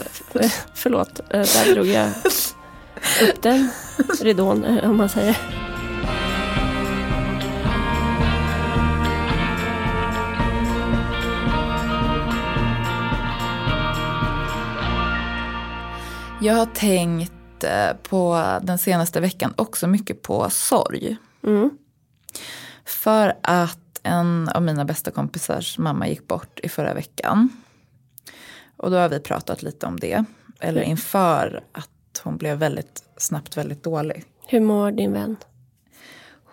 förlåt, 0.73 1.19
eh, 1.19 1.25
där 1.29 1.73
drog 1.73 1.87
jag 1.87 2.09
upp 3.23 3.41
den 3.41 3.69
ridån 4.21 4.63
eh, 4.63 4.89
om 4.89 4.97
man 4.97 5.09
säger. 5.09 5.37
Jag 16.41 16.53
har 16.53 16.65
tänkt 16.65 17.63
eh, 17.63 17.97
på 18.09 18.43
den 18.61 18.77
senaste 18.77 19.19
veckan 19.19 19.53
också 19.57 19.87
mycket 19.87 20.21
på 20.21 20.49
sorg. 20.49 21.17
Mm. 21.43 21.69
För 22.85 23.33
att 23.43 23.82
en 24.03 24.49
av 24.49 24.61
mina 24.61 24.85
bästa 24.85 25.11
kompisars 25.11 25.77
mamma 25.77 26.07
gick 26.07 26.27
bort 26.27 26.59
i 26.63 26.69
förra 26.69 26.93
veckan. 26.93 27.49
Och 28.77 28.91
då 28.91 28.97
har 28.97 29.09
vi 29.09 29.19
pratat 29.19 29.63
lite 29.63 29.85
om 29.85 29.99
det. 29.99 30.23
Eller 30.59 30.81
inför 30.81 31.63
att 31.71 32.21
hon 32.23 32.37
blev 32.37 32.57
väldigt 32.57 33.03
snabbt 33.17 33.57
väldigt 33.57 33.83
dålig. 33.83 34.25
Hur 34.47 34.59
mår 34.59 34.91
din 34.91 35.13
vän? 35.13 35.35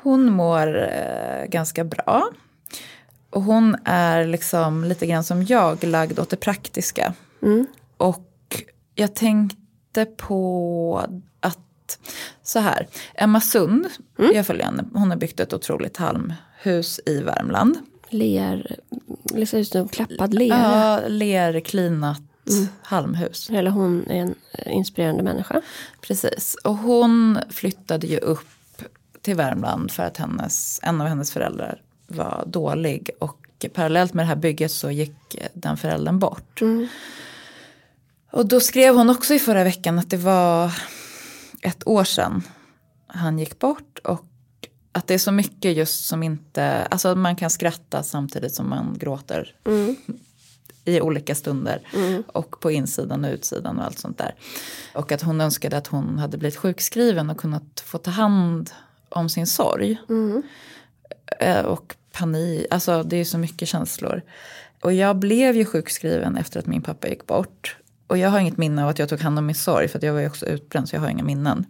Hon 0.02 0.32
mår 0.32 0.92
eh, 0.92 1.46
ganska 1.48 1.84
bra. 1.84 2.30
Och 3.30 3.42
hon 3.42 3.76
är 3.84 4.24
liksom 4.26 4.84
lite 4.84 5.06
grann 5.06 5.24
som 5.24 5.42
jag 5.44 5.84
lagd 5.84 6.18
åt 6.18 6.30
det 6.30 6.36
praktiska. 6.36 7.14
Mm. 7.42 7.66
Och 7.96 8.64
jag 8.94 9.14
tänkte 9.14 10.04
på 10.04 11.06
så 12.42 12.58
här, 12.58 12.88
Emma 13.14 13.40
Sund, 13.40 13.86
jag 14.16 14.46
följer 14.46 14.64
henne, 14.64 14.84
hon 14.94 15.10
har 15.10 15.16
byggt 15.16 15.40
ett 15.40 15.52
otroligt 15.52 15.96
halmhus 15.96 17.00
i 17.06 17.20
Värmland. 17.20 17.78
Ler, 18.08 18.76
liksom 19.34 19.58
just 19.58 19.74
nu 19.74 19.88
klappad 19.88 20.34
lera. 20.34 20.56
Ja, 20.56 21.00
lerklinat 21.08 22.22
halmhus. 22.82 23.50
Eller 23.50 23.70
hon 23.70 24.06
är 24.10 24.14
en 24.14 24.34
eh, 24.52 24.72
inspirerande 24.72 25.22
människa. 25.22 25.60
Precis. 26.00 26.56
Och 26.64 26.76
hon 26.76 27.38
flyttade 27.50 28.06
ju 28.06 28.18
upp 28.18 28.82
till 29.22 29.34
Värmland 29.36 29.90
för 29.90 30.02
att 30.02 30.16
hennes, 30.16 30.80
en 30.82 31.00
av 31.00 31.06
hennes 31.06 31.32
föräldrar 31.32 31.82
var 32.06 32.44
dålig. 32.46 33.10
Och 33.18 33.66
parallellt 33.72 34.14
med 34.14 34.24
det 34.24 34.28
här 34.28 34.36
bygget 34.36 34.72
så 34.72 34.90
gick 34.90 35.36
den 35.52 35.76
föräldern 35.76 36.18
bort. 36.18 36.62
Och 38.30 38.46
då 38.46 38.60
skrev 38.60 38.94
hon 38.94 39.10
också 39.10 39.34
i 39.34 39.38
förra 39.38 39.64
veckan 39.64 39.98
att 39.98 40.10
det 40.10 40.16
var 40.16 40.72
ett 41.62 41.86
år 41.86 42.04
sedan 42.04 42.42
han 43.06 43.38
gick 43.38 43.58
bort. 43.58 43.98
Och 44.04 44.24
att 44.92 45.06
det 45.06 45.14
är 45.14 45.18
så 45.18 45.32
mycket 45.32 45.76
just 45.76 46.04
som 46.06 46.22
inte, 46.22 46.86
alltså 46.90 47.14
man 47.14 47.36
kan 47.36 47.50
skratta 47.50 48.02
samtidigt 48.02 48.54
som 48.54 48.68
man 48.70 48.96
gråter. 48.98 49.54
i 50.84 51.00
olika 51.00 51.34
stunder. 51.34 51.82
Och 52.26 52.60
på 52.60 52.70
insidan 52.70 53.24
och 53.24 53.30
utsidan 53.32 53.78
och 53.78 53.84
allt 53.84 53.98
sånt 53.98 54.18
där. 54.18 54.34
Och 54.94 55.12
att 55.12 55.22
hon 55.22 55.40
önskade 55.40 55.76
att 55.76 55.86
hon 55.86 56.18
hade 56.18 56.38
blivit 56.38 56.56
sjukskriven 56.56 57.30
och 57.30 57.36
kunnat 57.40 57.82
få 57.86 57.98
ta 57.98 58.10
hand 58.10 58.70
om 59.08 59.28
sin 59.28 59.46
sorg. 59.46 59.98
Eh, 61.40 61.60
Och 61.64 61.96
panik, 62.12 62.66
alltså 62.70 63.02
det 63.02 63.16
är 63.16 63.24
så 63.24 63.38
mycket 63.38 63.68
känslor. 63.68 64.22
Och 64.82 64.92
jag 64.92 65.16
blev 65.16 65.56
ju 65.56 65.64
sjukskriven 65.64 66.36
efter 66.36 66.58
att 66.58 66.66
min 66.66 66.82
pappa 66.82 67.08
gick 67.08 67.26
bort. 67.26 67.76
Och 68.10 68.18
jag 68.18 68.30
har 68.30 68.40
inget 68.40 68.56
minne 68.56 68.82
av 68.82 68.88
att 68.88 68.98
jag 68.98 69.08
tog 69.08 69.20
hand 69.20 69.38
om 69.38 69.46
min 69.46 69.54
sorg 69.54 69.88
för 69.88 70.04
jag 70.04 70.12
var 70.12 70.20
ju 70.20 70.26
också 70.26 70.46
utbränd 70.46 70.88
så 70.88 70.96
jag 70.96 71.00
har 71.00 71.08
inga 71.08 71.24
minnen. 71.24 71.66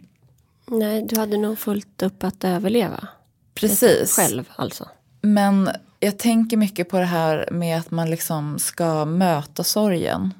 Nej, 0.67 1.05
du 1.09 1.19
hade 1.19 1.37
nog 1.37 1.59
fullt 1.59 2.03
upp 2.03 2.23
att 2.23 2.43
överleva. 2.43 3.07
Precis. 3.53 4.15
Själv 4.15 4.49
alltså. 4.55 4.89
Men 5.21 5.69
jag 5.99 6.19
tänker 6.19 6.57
mycket 6.57 6.89
på 6.89 6.97
det 6.97 7.05
här 7.05 7.49
med 7.51 7.79
att 7.79 7.91
man 7.91 8.09
liksom 8.09 8.59
ska 8.59 9.05
möta 9.05 9.63
sorgen. 9.63 10.33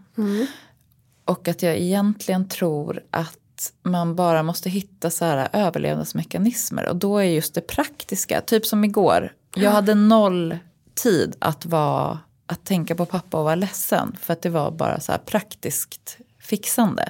Och 1.25 1.47
att 1.47 1.61
jag 1.61 1.77
egentligen 1.77 2.47
tror 2.47 3.03
att 3.11 3.71
man 3.83 4.15
bara 4.15 4.43
måste 4.43 4.69
hitta 4.69 5.09
så 5.09 5.25
här 5.25 5.49
överlevnadsmekanismer. 5.53 6.89
Och 6.89 6.95
då 6.95 7.17
är 7.17 7.23
just 7.23 7.53
det 7.53 7.61
praktiska, 7.61 8.41
typ 8.41 8.65
som 8.65 8.83
igår. 8.83 9.33
Jag 9.55 9.71
hade 9.71 9.95
noll 9.95 10.57
tid 10.93 11.35
att, 11.39 11.65
vara, 11.65 12.19
att 12.51 12.63
tänka 12.65 12.95
på 12.95 13.05
pappa 13.05 13.37
och 13.37 13.43
vara 13.43 13.55
ledsen. 13.55 14.15
För 14.21 14.33
att 14.33 14.41
det 14.41 14.49
var 14.49 14.71
bara 14.71 14.99
så 14.99 15.11
här 15.11 15.19
praktiskt 15.19 16.17
fixande. 16.39 17.09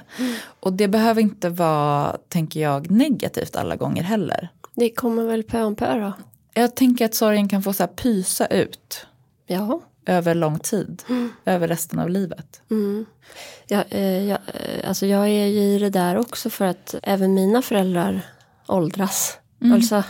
Och 0.60 0.72
det 0.72 0.88
behöver 0.88 1.22
inte 1.22 1.48
vara, 1.48 2.16
tänker 2.28 2.60
jag, 2.60 2.90
negativt 2.90 3.56
alla 3.56 3.76
gånger 3.76 4.02
heller. 4.02 4.48
Det 4.74 4.90
kommer 4.90 5.22
väl 5.24 5.42
pö 5.42 5.62
om 5.62 5.76
pö 5.76 6.00
då. 6.00 6.12
Jag 6.54 6.76
tänker 6.76 7.04
att 7.04 7.14
sorgen 7.14 7.48
kan 7.48 7.62
få 7.62 7.72
så 7.72 7.82
här 7.82 7.88
pysa 7.88 8.46
ut 8.46 9.06
Ja. 9.46 9.80
över 10.06 10.34
lång 10.34 10.58
tid. 10.58 11.02
Över 11.44 11.68
resten 11.68 11.98
av 11.98 12.10
livet. 12.10 12.62
Jag, 13.66 13.84
eh, 13.90 14.24
jag, 14.28 14.38
eh, 14.46 14.88
alltså 14.88 15.06
jag 15.06 15.22
är 15.28 15.46
ju 15.46 15.60
i 15.60 15.78
det 15.78 15.90
där 15.90 16.16
också 16.16 16.50
för 16.50 16.64
att 16.64 16.94
även 17.02 17.34
mina 17.34 17.62
föräldrar 17.62 18.20
åldras. 18.66 19.38
Alltså, 19.72 20.02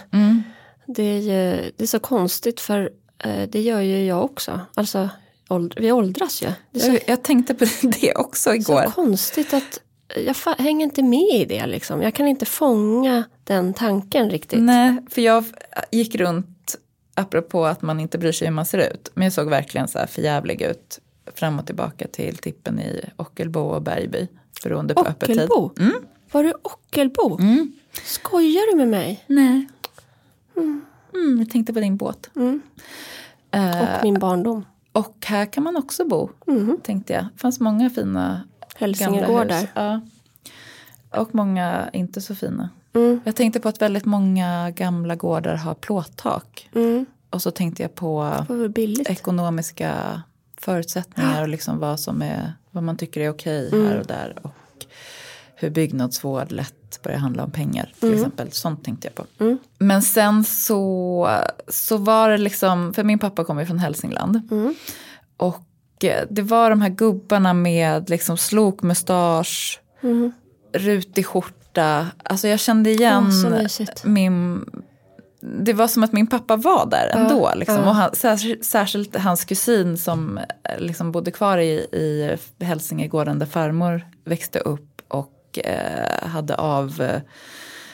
det, 0.87 1.03
är 1.03 1.19
ju, 1.19 1.73
det 1.77 1.85
är 1.85 1.87
så 1.87 1.99
konstigt 1.99 2.61
för 2.61 2.91
eh, 3.19 3.49
det 3.49 3.61
gör 3.61 3.81
ju 3.81 4.05
jag 4.07 4.25
också. 4.25 4.61
Alltså, 4.75 5.09
åld, 5.53 5.75
vi 5.77 5.93
åldras 5.93 6.43
ju. 6.43 6.47
Så, 6.81 6.91
Jag, 6.91 7.01
jag 7.07 7.23
tänkte 7.23 7.55
på 7.55 7.65
det 8.01 8.15
också 8.15 8.55
igår. 8.55 8.83
så 8.85 8.91
konstigt 8.91 9.55
att 9.55 9.81
jag 10.17 10.55
hänger 10.59 10.85
inte 10.85 11.03
med 11.03 11.29
i 11.41 11.45
det 11.45 11.67
liksom. 11.67 12.03
Jag 12.03 12.15
kan 12.15 12.29
inte 12.29 12.45
fånga 12.47 13.25
den 13.45 13.75
tanken 13.75 14.31
riktigt. 14.31 14.63
Nej, 14.63 14.97
för 15.11 15.23
jag 15.23 15.45
gick 15.91 16.15
runt, 16.15 16.77
apropå 17.15 17.65
att 17.67 17.83
man 17.83 18.01
inte 18.01 18.19
bryr 18.19 18.33
sig 18.33 18.49
hur 18.49 18.55
man 18.55 18.67
ser 18.67 18.79
ut. 18.93 19.11
Men 19.15 19.25
jag 19.25 19.33
såg 19.33 19.49
verkligen 19.49 19.89
så 19.89 19.99
här 19.99 20.07
förjävlig 20.07 20.63
ut 20.63 20.99
fram 21.35 21.59
och 21.59 21.67
tillbaka 21.67 22.07
till 22.09 22.37
tippen 22.37 22.81
i 22.81 23.05
Ockelbo 23.17 23.61
och 23.61 23.83
Bergby. 23.83 24.29
Beroende 24.63 24.95
på 24.95 25.01
öppettid. 25.01 25.37
Ockelbo? 25.51 25.71
Var 26.33 26.45
du 26.45 26.55
Ockelbo? 26.63 27.39
Skojar 28.05 28.71
du 28.73 28.77
med 28.77 28.89
mig? 28.89 29.25
Nej. 29.27 29.69
Mm, 31.15 31.39
jag 31.39 31.51
tänkte 31.51 31.73
på 31.73 31.81
din 31.81 31.97
båt. 31.97 32.31
Eh, 33.51 33.81
Och 33.83 34.05
min 34.05 34.19
barndom. 34.19 34.65
Och 34.93 35.17
här 35.25 35.47
kan 35.47 35.65
man 35.65 35.77
också 35.77 36.05
bo, 36.05 36.31
tänkte 36.83 37.13
jag. 37.13 37.25
Det 37.35 37.39
fanns 37.39 37.61
många 37.61 37.91
fina 37.91 38.43
Hälsingegårdar. 38.77 39.69
Ja. 39.75 40.01
Och 41.11 41.35
många 41.35 41.91
inte 41.93 42.21
så 42.21 42.35
fina. 42.35 42.69
Mm. 42.95 43.21
Jag 43.25 43.37
tänkte 43.37 43.61
på 43.61 43.69
att 43.69 43.83
väldigt 43.83 44.05
många 44.05 44.71
gamla 44.71 45.15
gårdar 45.17 45.55
har 45.57 45.75
plåttak. 45.75 46.69
Och 47.31 47.43
så 47.43 47.51
tänkte 47.51 47.83
jag 47.83 47.95
på 47.95 48.35
ekonomiska 49.09 50.23
förutsättningar 50.57 51.43
och 51.43 51.49
liksom 51.49 51.79
vad, 51.79 52.01
som 52.01 52.23
är, 52.23 52.53
vad 52.71 52.83
man 52.85 52.97
tycker 52.97 53.21
är 53.21 53.31
okej 53.31 53.69
Mm. 53.73 53.87
här 53.87 54.01
och 54.01 54.07
där. 54.07 54.39
Och 54.43 54.51
hur 55.63 55.71
byggnadsvård 55.71 56.53
lätt 56.53 57.03
börjar 57.03 57.19
handla 57.19 57.45
om 57.45 57.51
pengar 57.51 57.93
till 57.99 58.09
Mm. 58.09 58.19
exempel. 58.21 58.53
Sånt 58.53 58.85
tänkte 58.85 59.09
jag 59.09 59.15
på. 59.15 59.57
Men 59.79 60.03
sen 60.03 60.45
så, 60.45 61.29
så 61.69 61.97
var 61.97 62.31
det 62.31 62.39
liksom, 62.39 62.95
för 62.95 63.05
min 63.05 63.19
pappa 63.19 63.45
kommer 63.45 63.61
ju 63.63 63.67
från 63.67 63.79
Hälsingland. 63.79 64.41
Mm. 64.51 64.75
Och 65.37 66.05
eh, 66.05 66.25
det 66.31 66.43
var 66.43 66.71
de 66.71 66.81
här 66.83 66.89
gubbarna 66.89 67.53
med 67.55 68.11
liksom 68.11 68.37
slokmustasch, 68.37 69.81
Mm. 70.03 70.33
rutig 70.73 71.27
skjorta. 71.27 72.07
Alltså 72.23 72.49
jag 72.49 72.61
kände 72.61 72.91
igen 72.91 73.25
mysigt. 73.51 74.05
min... 74.05 74.65
Det 75.65 75.73
var 75.73 75.89
som 75.89 76.03
att 76.03 76.13
min 76.13 76.27
pappa 76.27 76.57
var 76.57 76.87
där 76.91 77.09
ändå. 77.09 77.51
Liksom. 77.57 77.79
Och 77.79 77.95
han, 77.95 78.15
särskilt, 78.15 78.65
särskilt 78.65 79.17
hans 79.17 79.45
kusin 79.45 79.99
som 79.99 80.39
eh, 80.39 80.45
liksom 80.79 81.13
bodde 81.13 81.31
kvar 81.31 81.59
i, 81.59 81.71
i 81.73 82.37
Hälsingegården 82.65 83.39
där 83.39 83.47
farmor 83.47 84.07
växte 84.25 84.59
upp 84.59 84.92
och 85.59 85.67
eh, 85.67 86.29
hade 86.29 86.55
av 86.55 87.03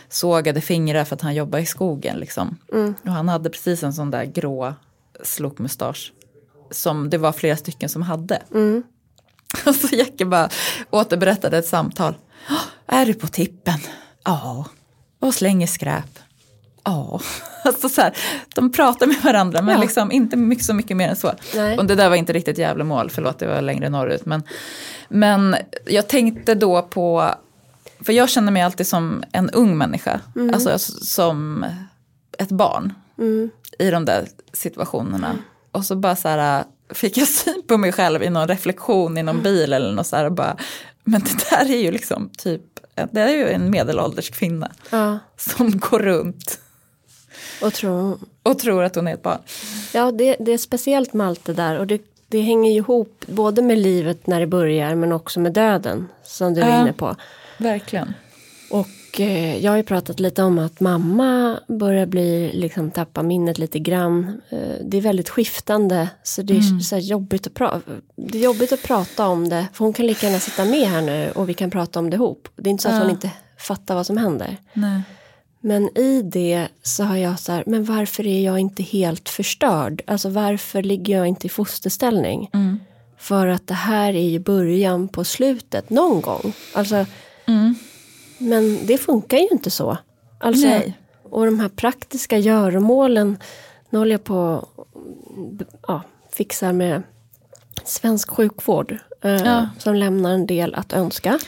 sågade 0.08 0.60
fingrar 0.60 1.04
för 1.04 1.14
att 1.16 1.22
han 1.22 1.34
jobbade 1.34 1.62
i 1.62 1.66
skogen. 1.66 2.16
Liksom. 2.16 2.56
Och 3.04 3.10
han 3.12 3.28
hade 3.28 3.50
precis 3.50 3.82
en 3.82 3.92
sån 3.92 4.10
där 4.10 4.24
grå 4.24 4.74
slokmustasch. 5.22 6.12
Som 6.70 7.10
det 7.10 7.18
var 7.18 7.32
flera 7.32 7.56
stycken 7.56 7.88
som 7.88 8.02
hade. 8.02 8.42
Och 9.66 9.74
så 9.74 9.96
Jacke 9.96 10.24
bara 10.24 10.48
återberättade 10.90 11.58
ett 11.58 11.66
samtal. 11.66 12.14
"Åh, 12.50 12.56
Är 12.86 13.06
du 13.06 13.14
på 13.14 13.26
tippen? 13.26 13.78
Ja. 14.24 14.64
Och 15.20 15.34
slänger 15.34 15.66
skräp? 15.66 16.18
Ja. 16.84 17.20
Alltså 17.64 17.88
så 17.88 18.00
här, 18.00 18.16
de 18.54 18.72
pratar 18.72 19.06
med 19.06 19.16
varandra 19.22 19.62
men 19.62 19.74
Ja. 19.74 19.80
liksom 19.80 20.12
inte 20.12 20.36
mycket, 20.36 20.64
så 20.64 20.74
mycket 20.74 20.96
mer 20.96 21.08
än 21.08 21.16
så. 21.16 21.32
Nej. 21.54 21.78
Och 21.78 21.86
det 21.86 21.94
där 21.94 22.08
var 22.08 22.16
inte 22.16 22.32
riktigt 22.32 22.58
Gävlemål, 22.58 23.10
förlåt 23.10 23.38
det 23.38 23.46
var 23.46 23.60
längre 23.60 23.88
norrut. 23.88 24.26
Men, 24.26 24.42
men 25.08 25.56
jag 25.86 26.08
tänkte 26.08 26.54
då 26.54 26.82
på, 26.82 27.34
för 28.00 28.12
jag 28.12 28.28
känner 28.28 28.52
mig 28.52 28.62
alltid 28.62 28.86
som 28.86 29.24
en 29.32 29.50
ung 29.50 29.78
människa. 29.78 30.20
Alltså 30.52 30.70
s- 30.70 31.12
som 31.14 31.66
ett 32.38 32.48
barn 32.48 32.92
i 33.78 33.90
de 33.90 34.04
där 34.04 34.28
situationerna. 34.52 35.36
Och 35.72 35.84
så 35.84 35.96
bara 35.96 36.16
så 36.16 36.28
här 36.28 36.64
fick 36.94 37.16
jag 37.16 37.28
syn 37.28 37.62
på 37.66 37.76
mig 37.76 37.92
själv 37.92 38.22
i 38.22 38.30
någon 38.30 38.48
reflektion 38.48 39.18
i 39.18 39.22
någon 39.22 39.42
bil 39.42 39.72
eller 39.72 39.92
något 39.92 40.06
så 40.06 40.16
här 40.16 40.24
och 40.24 40.32
bara, 40.32 40.56
men 41.04 41.20
det 41.20 41.50
där 41.50 41.70
är 41.72 41.76
ju 41.82 41.90
liksom 41.92 42.30
typ, 42.38 42.62
det 43.10 43.20
är 43.20 43.28
ju 43.36 43.48
en 43.48 43.70
medelålders 43.70 44.30
kvinna 44.30 44.70
Ja, 44.90 45.18
som 45.36 45.78
går 45.78 45.98
runt 45.98 46.58
och 47.62 47.74
tror 47.74 48.18
och 48.42 48.58
tror 48.58 48.84
att 48.84 48.94
hon 48.94 49.06
är 49.08 49.14
ett 49.14 49.22
barn. 49.22 49.38
Ja, 49.94 50.12
det, 50.12 50.36
det 50.40 50.52
är 50.52 50.58
speciellt 50.58 51.12
med 51.14 51.26
allt 51.26 51.44
det 51.44 51.54
där 51.54 51.78
och 51.78 51.86
det, 51.86 52.00
det 52.28 52.40
hänger 52.40 52.70
ju 52.70 52.76
ihop 52.76 53.24
både 53.26 53.62
med 53.62 53.78
livet 53.78 54.26
när 54.26 54.40
det 54.40 54.46
börjar 54.46 54.94
men 54.94 55.12
också 55.12 55.40
med 55.40 55.52
döden 55.52 56.08
som 56.24 56.54
du 56.54 56.60
är 56.60 56.68
Ja. 56.68 56.80
inne 56.80 56.92
på. 56.92 57.16
Verkligen. 57.58 58.14
Och 58.70 59.20
eh, 59.20 59.56
jag 59.64 59.72
har 59.72 59.76
ju 59.76 59.82
pratat 59.82 60.20
lite 60.20 60.42
om 60.42 60.58
att 60.58 60.80
mamma 60.80 61.60
börjar 61.68 62.06
bli, 62.06 62.50
liksom 62.54 62.90
tappa 62.90 63.22
minnet 63.22 63.58
lite 63.58 63.78
grann. 63.78 64.40
Eh, 64.50 64.58
det 64.84 64.96
är 64.96 65.00
väldigt 65.00 65.28
skiftande 65.28 66.08
så 66.22 66.42
det 66.42 66.56
är 66.56 66.80
så 66.80 66.94
här 66.94 67.02
jobbigt, 67.02 67.46
att 67.46 67.52
pra- 67.54 67.82
det 68.16 68.38
är 68.38 68.42
jobbigt 68.42 68.72
att 68.72 68.82
prata 68.82 69.26
om 69.26 69.48
det. 69.48 69.66
För 69.72 69.84
hon 69.84 69.92
kan 69.94 70.06
lika 70.06 70.26
gärna 70.26 70.40
sitta 70.40 70.64
med 70.64 70.88
här 70.88 71.02
nu 71.02 71.30
och 71.34 71.48
vi 71.48 71.54
kan 71.54 71.70
prata 71.70 71.98
om 71.98 72.10
det 72.10 72.14
ihop. 72.14 72.48
Det 72.56 72.68
är 72.68 72.70
inte 72.70 72.82
så 72.82 72.88
att 72.88 72.94
Ja. 72.94 73.00
hon 73.00 73.10
inte 73.10 73.30
fattar 73.58 73.94
vad 73.94 74.06
som 74.06 74.16
händer. 74.16 74.56
Nej. 74.72 75.02
Men 75.60 75.98
i 75.98 76.22
det 76.22 76.68
så 76.82 77.04
har 77.04 77.16
jag 77.16 77.38
så 77.40 77.52
här, 77.52 77.64
men 77.66 77.84
varför 77.84 78.26
är 78.26 78.40
jag 78.44 78.58
inte 78.58 78.82
helt 78.82 79.28
förstörd? 79.28 80.02
Alltså 80.06 80.28
varför 80.28 80.82
ligger 80.82 81.16
jag 81.16 81.26
inte 81.26 81.46
i 81.46 81.50
fosterställning? 81.50 82.50
För 83.18 83.46
att 83.46 83.66
det 83.66 83.74
här 83.74 84.08
är 84.14 84.28
ju 84.28 84.38
början 84.38 85.08
på 85.08 85.24
slutet 85.24 85.90
någon 85.90 86.20
gång. 86.20 86.52
Alltså, 86.74 87.06
Men 88.38 88.86
det 88.86 88.98
funkar 88.98 89.36
ju 89.38 89.48
inte 89.52 89.70
så. 89.70 89.98
Alltså, 90.38 90.66
Nej. 90.66 90.98
Och 91.22 91.44
de 91.46 91.60
här 91.60 91.68
praktiska 91.68 92.38
göromålen, 92.38 93.38
nu 93.90 93.98
håller 93.98 94.12
jag 94.12 94.24
på 94.24 94.68
ja, 95.88 96.02
fixar 96.32 96.72
med 96.72 97.02
svensk 97.84 98.30
sjukvård. 98.30 98.96
Eh, 99.22 99.30
Ja. 99.30 99.68
Som 99.78 99.94
lämnar 99.94 100.30
en 100.30 100.46
del 100.46 100.74
att 100.74 100.92
önska. 100.92 101.38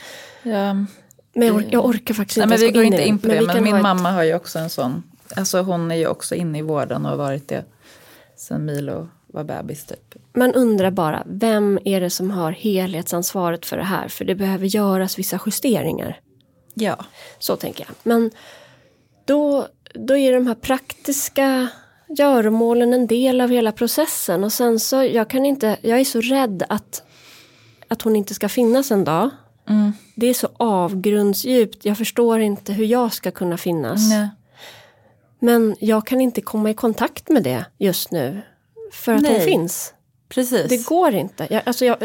Ja. 0.43 0.73
Men 1.33 1.47
jag, 1.47 1.55
or- 1.55 1.65
jag 1.71 1.85
orkar 1.85 2.13
faktiskt 2.13 2.37
Nej, 2.37 2.43
inte 2.43 2.57
men 2.57 2.67
vi 2.67 2.71
går 2.73 2.83
in 2.83 2.93
inte 2.93 3.07
in 3.07 3.19
på 3.19 3.27
det, 3.27 3.41
men 3.41 3.55
kan 3.55 3.63
min 3.63 3.75
ett- 3.75 3.81
mamma 3.81 4.11
har 4.11 4.23
ju 4.23 4.35
också 4.35 4.59
en 4.59 4.69
sån, 4.69 5.03
alltså 5.35 5.61
hon 5.61 5.91
är 5.91 5.95
ju 5.95 6.07
också 6.07 6.35
inne 6.35 6.59
i 6.59 6.61
vården 6.61 7.05
och 7.05 7.09
har 7.11 7.17
varit 7.17 7.47
det 7.47 7.65
sen 8.37 8.65
Milo 8.65 9.07
var 9.31 9.43
bebis 9.43 9.85
typ. 9.85 10.15
Man 10.33 10.53
undrar 10.53 10.91
bara, 10.91 11.23
vem 11.25 11.79
är 11.85 12.01
det 12.01 12.09
som 12.09 12.31
har 12.31 12.51
helhetsansvaret 12.51 13.65
för 13.65 13.77
det 13.77 13.83
här? 13.83 14.07
För 14.07 14.25
det 14.25 14.35
behöver 14.35 14.65
göras 14.65 15.19
vissa 15.19 15.39
justeringar. 15.45 16.19
Ja. 16.73 17.05
Så 17.39 17.55
tänker 17.55 17.85
jag. 17.87 17.95
Men 18.03 18.31
då, 19.25 19.67
då 19.93 20.17
är 20.17 20.33
de 20.33 20.47
här 20.47 20.55
praktiska 20.55 21.69
göromålen 22.17 22.93
en 22.93 23.07
del 23.07 23.41
av 23.41 23.49
hela 23.49 23.71
processen. 23.71 24.43
Och 24.43 24.53
sen 24.53 24.79
så, 24.79 25.03
jag 25.03 25.29
kan 25.29 25.45
inte, 25.45 25.77
jag 25.81 25.99
är 25.99 26.05
så 26.05 26.21
rädd 26.21 26.63
att, 26.69 27.03
att 27.87 28.01
hon 28.01 28.15
inte 28.15 28.33
ska 28.33 28.49
finnas 28.49 28.91
en 28.91 29.03
dag. 29.03 29.29
Mm. 29.69 29.93
Det 30.15 30.27
är 30.27 30.33
så 30.33 30.49
avgrundsdjupt, 30.57 31.85
jag 31.85 31.97
förstår 31.97 32.39
inte 32.39 32.73
hur 32.73 32.85
jag 32.85 33.13
ska 33.13 33.31
kunna 33.31 33.57
finnas. 33.57 34.09
Nej. 34.09 34.29
Men 35.39 35.75
jag 35.79 36.07
kan 36.07 36.21
inte 36.21 36.41
komma 36.41 36.69
i 36.69 36.73
kontakt 36.73 37.29
med 37.29 37.43
det 37.43 37.65
just 37.77 38.11
nu. 38.11 38.41
För 38.91 39.13
att 39.13 39.21
hon 39.21 39.33
Nej. 39.33 39.45
finns. 39.45 39.93
Precis. 40.29 40.69
Det 40.69 40.85
går 40.85 41.13
inte. 41.13 41.47
Jag, 41.49 41.61
alltså 41.65 41.85
jag, 41.85 42.03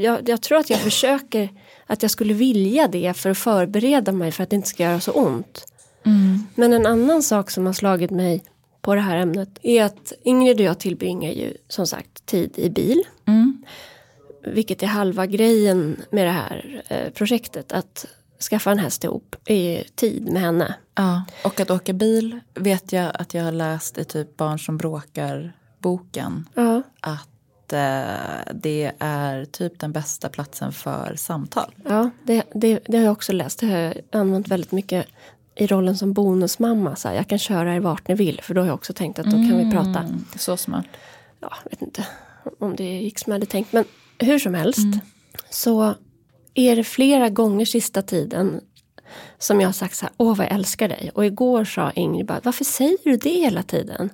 jag, 0.00 0.28
jag 0.28 0.42
tror 0.42 0.58
att 0.58 0.70
jag 0.70 0.80
försöker 0.90 1.48
att 1.86 2.02
jag 2.02 2.10
skulle 2.10 2.34
vilja 2.34 2.88
det 2.88 3.14
för 3.16 3.30
att 3.30 3.38
förbereda 3.38 4.12
mig 4.12 4.32
för 4.32 4.42
att 4.42 4.50
det 4.50 4.56
inte 4.56 4.68
ska 4.68 4.82
göra 4.82 5.00
så 5.00 5.12
ont. 5.12 5.64
Mm. 6.06 6.46
Men 6.54 6.72
en 6.72 6.86
annan 6.86 7.22
sak 7.22 7.50
som 7.50 7.66
har 7.66 7.72
slagit 7.72 8.10
mig 8.10 8.42
på 8.80 8.94
det 8.94 9.00
här 9.00 9.16
ämnet 9.16 9.58
är 9.62 9.84
att 9.84 10.12
Ingrid 10.22 10.56
och 10.56 10.66
jag 10.66 10.78
tillbringar 10.78 11.30
ju 11.30 11.56
som 11.68 11.86
sagt 11.86 12.26
tid 12.26 12.58
i 12.58 12.70
bil. 12.70 13.02
Mm. 13.26 13.62
Vilket 14.44 14.82
är 14.82 14.86
halva 14.86 15.26
grejen 15.26 15.96
med 16.10 16.26
det 16.26 16.30
här 16.30 16.82
eh, 16.88 17.12
projektet. 17.12 17.72
Att 17.72 18.06
skaffa 18.50 18.70
en 18.70 18.78
häst 18.78 19.04
ihop 19.04 19.36
är 19.44 19.84
tid 19.94 20.32
med 20.32 20.42
henne. 20.42 20.74
Ja. 20.94 21.24
Och 21.44 21.60
att 21.60 21.70
åka 21.70 21.92
bil 21.92 22.40
vet 22.54 22.92
jag 22.92 23.10
att 23.14 23.34
jag 23.34 23.44
har 23.44 23.52
läst 23.52 23.98
i 23.98 24.04
typ 24.04 24.36
Barn 24.36 24.58
som 24.58 24.76
bråkar 24.76 25.52
boken. 25.78 26.48
Ja, 26.54 26.82
Att 27.00 27.72
eh, 27.72 28.54
det 28.54 28.92
är 28.98 29.44
typ 29.44 29.78
den 29.80 29.92
bästa 29.92 30.28
platsen 30.28 30.72
för 30.72 31.14
samtal. 31.16 31.74
ja 31.84 32.10
det, 32.22 32.44
det, 32.54 32.80
det 32.86 32.96
har 32.96 33.04
jag 33.04 33.12
också 33.12 33.32
läst. 33.32 33.58
Det 33.58 33.66
har 33.66 33.78
jag 33.78 33.94
använt 34.12 34.48
väldigt 34.48 34.72
mycket 34.72 35.06
i 35.54 35.66
rollen 35.66 35.96
som 35.96 36.12
bonusmamma. 36.12 36.96
Så 36.96 37.08
här, 37.08 37.14
jag 37.14 37.28
kan 37.28 37.38
köra 37.38 37.74
er 37.74 37.80
vart 37.80 38.08
ni 38.08 38.14
vill 38.14 38.40
för 38.42 38.54
då 38.54 38.60
har 38.60 38.66
jag 38.66 38.74
också 38.74 38.92
tänkt 38.92 39.18
att 39.18 39.24
då 39.24 39.30
kan 39.30 39.56
vi 39.56 39.70
prata. 39.70 40.00
Mm, 40.00 40.24
så 40.36 40.56
smart. 40.56 40.86
Ja, 41.40 41.54
vet 41.70 41.82
inte 41.82 42.06
om 42.58 42.76
det 42.76 42.84
gick 43.00 43.18
som 43.18 43.30
jag 43.30 43.34
hade 43.34 43.46
tänkt. 43.46 43.72
Men 43.72 43.84
hur 44.18 44.38
som 44.38 44.54
helst 44.54 44.86
så 45.50 45.94
är 46.54 46.76
det 46.76 46.84
flera 46.84 47.28
gånger 47.28 47.64
sista 47.64 48.02
tiden 48.02 48.60
som 49.38 49.60
jag 49.60 49.68
har 49.68 49.72
sagt 49.72 49.96
så 49.96 50.04
här, 50.06 50.14
åh 50.16 50.36
vad 50.36 50.46
jag 50.46 50.54
älskar 50.54 50.88
dig. 50.88 51.10
Och 51.14 51.26
igår 51.26 51.64
sa 51.64 51.90
Ingrid 51.90 52.26
bara, 52.26 52.40
varför 52.44 52.64
säger 52.64 52.96
du 53.04 53.16
det 53.16 53.30
hela 53.30 53.62
tiden? 53.62 54.10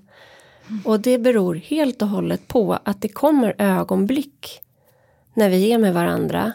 Och 0.84 1.00
det 1.00 1.18
beror 1.18 1.54
helt 1.54 2.02
och 2.02 2.08
hållet 2.08 2.48
på 2.48 2.78
att 2.84 3.02
det 3.02 3.08
kommer 3.08 3.54
ögonblick 3.58 4.60
när 5.34 5.48
vi 5.48 5.72
är 5.72 5.78
med 5.78 5.94
varandra 5.94 6.52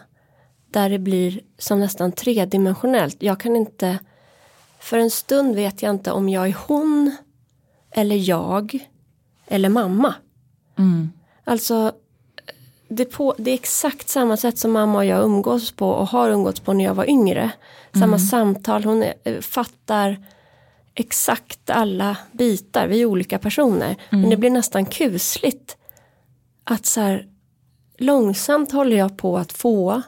där 0.71 0.89
det 0.89 0.99
blir 0.99 1.41
som 1.57 1.79
nästan 1.79 2.11
tredimensionellt. 2.11 3.17
Jag 3.19 3.39
kan 3.39 3.55
inte, 3.55 3.99
för 4.79 4.97
en 4.97 5.09
stund 5.09 5.55
vet 5.55 5.81
jag 5.81 5.89
inte 5.89 6.11
om 6.11 6.29
jag 6.29 6.47
är 6.47 6.57
hon 6.67 7.15
eller 7.91 8.15
jag 8.15 8.87
eller 9.47 9.69
mamma. 9.69 10.13
Mm. 10.77 11.11
Alltså 11.43 11.91
det, 12.87 13.05
på, 13.05 13.35
det 13.37 13.51
är 13.51 13.55
exakt 13.55 14.09
samma 14.09 14.37
sätt 14.37 14.57
som 14.57 14.71
mamma 14.71 14.97
och 14.97 15.05
jag 15.05 15.23
umgås 15.23 15.71
på 15.71 15.89
och 15.89 16.07
har 16.07 16.29
umgåtts 16.29 16.59
på 16.59 16.73
när 16.73 16.85
jag 16.85 16.95
var 16.95 17.09
yngre. 17.09 17.51
Samma 17.93 18.19
samtal, 18.19 18.83
hon 18.83 19.03
är, 19.03 19.13
eh, 19.23 19.39
fattar 19.39 20.25
exakt 20.95 21.69
alla 21.69 22.17
bitar, 22.31 22.87
vi 22.87 23.01
är 23.01 23.05
olika 23.05 23.39
personer. 23.39 23.95
Men 24.09 24.29
det 24.29 24.37
blir 24.37 24.49
nästan 24.49 24.85
kusligt 24.85 25.77
att 26.63 26.85
så 26.85 27.01
här, 27.01 27.27
långsamt 27.97 28.71
håller 28.71 28.97
jag 28.97 29.17
på 29.17 29.37
att 29.37 29.51
få 29.53 30.01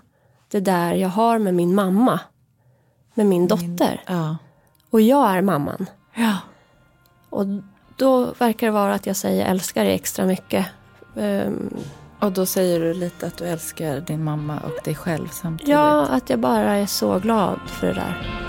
det 0.52 0.60
där 0.60 0.94
jag 0.94 1.10
har 1.10 1.40
med 1.40 1.54
min 1.54 1.76
mamma. 1.76 2.20
Med 3.14 3.26
min 3.26 3.48
dotter. 3.48 4.02
Ja. 4.08 4.38
Och 4.90 5.02
jag 5.02 5.30
är 5.30 5.42
mamman. 5.42 5.86
ja. 6.16 6.38
Och 7.30 7.46
då 7.98 8.26
verkar 8.40 8.68
det 8.68 8.74
vara 8.74 8.94
att 8.94 9.06
jag 9.06 9.16
säger 9.16 9.46
älskar 9.46 9.84
dig 9.86 9.94
extra 9.94 10.26
mycket. 10.26 10.66
Ehm, 11.18 11.70
Och 12.20 12.32
då 12.32 12.46
säger 12.46 12.80
du 12.80 12.94
lite 12.94 13.28
att 13.28 13.38
du 13.38 13.46
älskar 13.46 14.00
din 14.02 14.24
mamma 14.24 14.60
och 14.60 14.84
dig 14.84 14.96
själv 14.96 15.28
samtidigt. 15.32 15.72
Ja, 15.74 16.08
att 16.08 16.30
jag 16.30 16.40
bara 16.40 16.74
är 16.76 16.86
så 16.86 17.20
glad 17.20 17.60
för 17.68 17.88
det 17.88 17.94
där. 17.94 18.42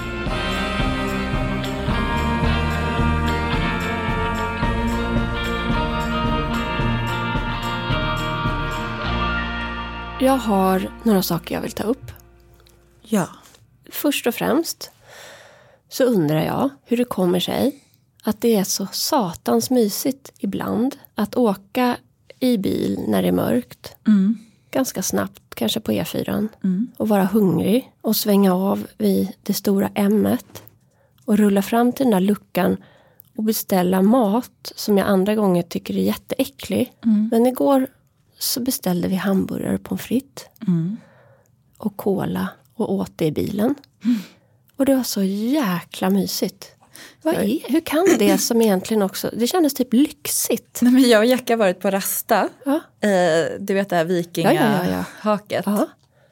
Jag 10.22 10.36
har 10.38 10.90
några 11.02 11.22
saker 11.22 11.54
jag 11.54 11.62
vill 11.62 11.72
ta 11.72 11.82
upp. 11.82 12.12
Ja. 13.02 13.28
Först 13.90 14.26
och 14.26 14.34
främst 14.34 14.90
så 15.88 16.04
undrar 16.04 16.44
jag 16.44 16.70
hur 16.84 16.96
det 16.96 17.04
kommer 17.04 17.40
sig 17.40 17.80
att 18.24 18.40
det 18.40 18.56
är 18.56 18.64
så 18.64 18.86
satans 18.92 19.70
mysigt 19.70 20.32
ibland 20.38 20.96
att 21.14 21.36
åka 21.36 21.96
i 22.40 22.58
bil 22.58 23.00
när 23.08 23.22
det 23.22 23.28
är 23.28 23.32
mörkt 23.32 23.96
Mm. 24.06 24.38
ganska 24.70 25.02
snabbt, 25.02 25.54
kanske 25.54 25.80
på 25.80 25.92
E4. 25.92 26.48
Mm. 26.64 26.88
Och 26.96 27.08
vara 27.08 27.24
hungrig 27.24 27.92
och 28.00 28.16
svänga 28.16 28.54
av 28.54 28.86
vid 28.98 29.28
det 29.42 29.54
stora 29.54 29.90
m 29.94 30.28
och 31.24 31.38
rulla 31.38 31.62
fram 31.62 31.92
till 31.92 32.04
den 32.04 32.10
där 32.12 32.20
luckan 32.20 32.76
och 33.36 33.44
beställa 33.44 34.02
mat 34.02 34.72
som 34.76 34.98
jag 34.98 35.08
andra 35.08 35.34
gånger 35.34 35.62
tycker 35.62 35.94
är 35.96 36.02
jätteäcklig. 36.02 36.92
Mm. 37.04 37.28
Men 37.32 37.46
igår 37.46 37.86
så 38.42 38.60
beställde 38.60 39.08
vi 39.08 39.14
hamburgare 39.14 39.74
och 39.74 39.82
pommes 39.82 40.02
frites 40.02 40.44
Mm. 40.66 40.96
och 41.78 41.96
cola 41.96 42.48
och 42.74 42.92
åt 42.92 43.12
det 43.16 43.26
i 43.26 43.32
bilen. 43.32 43.74
Och 44.76 44.86
det 44.86 44.94
var 44.94 45.02
så 45.02 45.22
jäkla 45.22 46.10
mysigt. 46.10 46.74
Vad 47.22 47.34
är, 47.34 47.70
hur 47.72 47.80
kan 47.80 48.06
det 48.18 48.38
som 48.38 48.62
egentligen 48.62 49.02
också, 49.02 49.30
det 49.36 49.46
kändes 49.46 49.74
typ 49.74 49.92
lyxigt. 49.92 50.78
Nej, 50.82 50.92
men 50.92 51.08
jag 51.08 51.18
och 51.18 51.26
Jack 51.26 51.48
har 51.50 51.56
varit 51.56 51.80
på 51.80 51.90
Rasta. 51.90 52.48
Ja. 52.64 52.80
Eh, 53.08 53.46
du 53.60 53.74
vet 53.74 53.88
det 53.88 53.96
här 53.96 54.04
Ja, 54.04 54.12
ja, 54.12 54.14
vikingahaket. 54.14 55.62
Ja. 55.66 55.88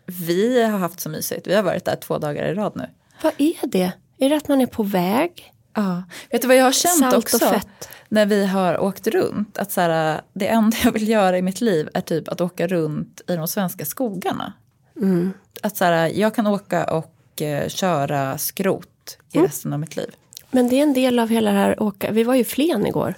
Vi 0.07 0.63
har 0.63 0.79
haft 0.79 1.01
så 1.01 1.09
mysigt. 1.09 1.47
Vi 1.47 1.55
har 1.55 1.63
varit 1.63 1.85
där 1.85 1.97
två 1.97 2.19
dagar 2.19 2.45
i 2.49 2.55
rad 2.55 2.73
nu. 2.77 2.87
Vad 3.23 3.33
är 3.39 3.67
det? 3.67 3.93
Är 4.19 4.29
det 4.31 4.37
att 4.37 4.49
man 4.49 4.61
är 4.61 4.67
på 4.67 4.83
väg? 4.83 5.53
Ja. 5.75 6.03
Vet 6.31 6.43
du 6.43 6.49
vad 6.49 6.57
jag 6.57 6.65
har 6.65 6.73
känt 6.73 6.99
Salt 6.99 7.15
också? 7.15 7.61
När 8.09 8.27
vi 8.27 8.47
har 8.47 8.79
åkt 8.81 9.07
runt. 9.07 9.59
Att 9.59 9.73
så 9.73 9.81
här, 9.81 10.21
det 10.33 10.49
enda 10.49 10.77
jag 10.85 10.93
vill 10.93 11.09
göra 11.09 11.39
i 11.39 11.43
mitt 11.43 11.61
liv 11.61 11.89
är 11.95 12.01
typ 12.01 12.29
att 12.29 12.41
åka 12.41 12.67
runt 12.67 13.21
i 13.29 13.37
de 13.37 13.49
svenska 13.49 13.85
skogarna. 13.85 14.53
Mm. 14.97 15.33
Att 15.63 15.77
så 15.77 15.85
här, 15.85 16.09
jag 16.09 16.35
kan 16.35 16.47
åka 16.47 16.85
och 16.85 17.43
eh, 17.43 17.69
köra 17.69 18.39
skrot 18.39 19.19
i 19.33 19.37
Mm. 19.37 19.47
resten 19.47 19.73
av 19.73 19.79
mitt 19.81 19.97
liv. 19.97 20.11
Men 20.51 20.69
det 20.69 20.77
är 20.79 20.83
en 20.83 20.93
del 20.93 21.19
av 21.19 21.29
hela 21.29 21.51
det 21.51 21.57
här 21.59 21.83
åka. 21.83 22.11
Vi 22.13 22.25
var 22.25 22.35
ju 22.35 22.45
Flen 22.45 22.87
igår. 22.87 23.15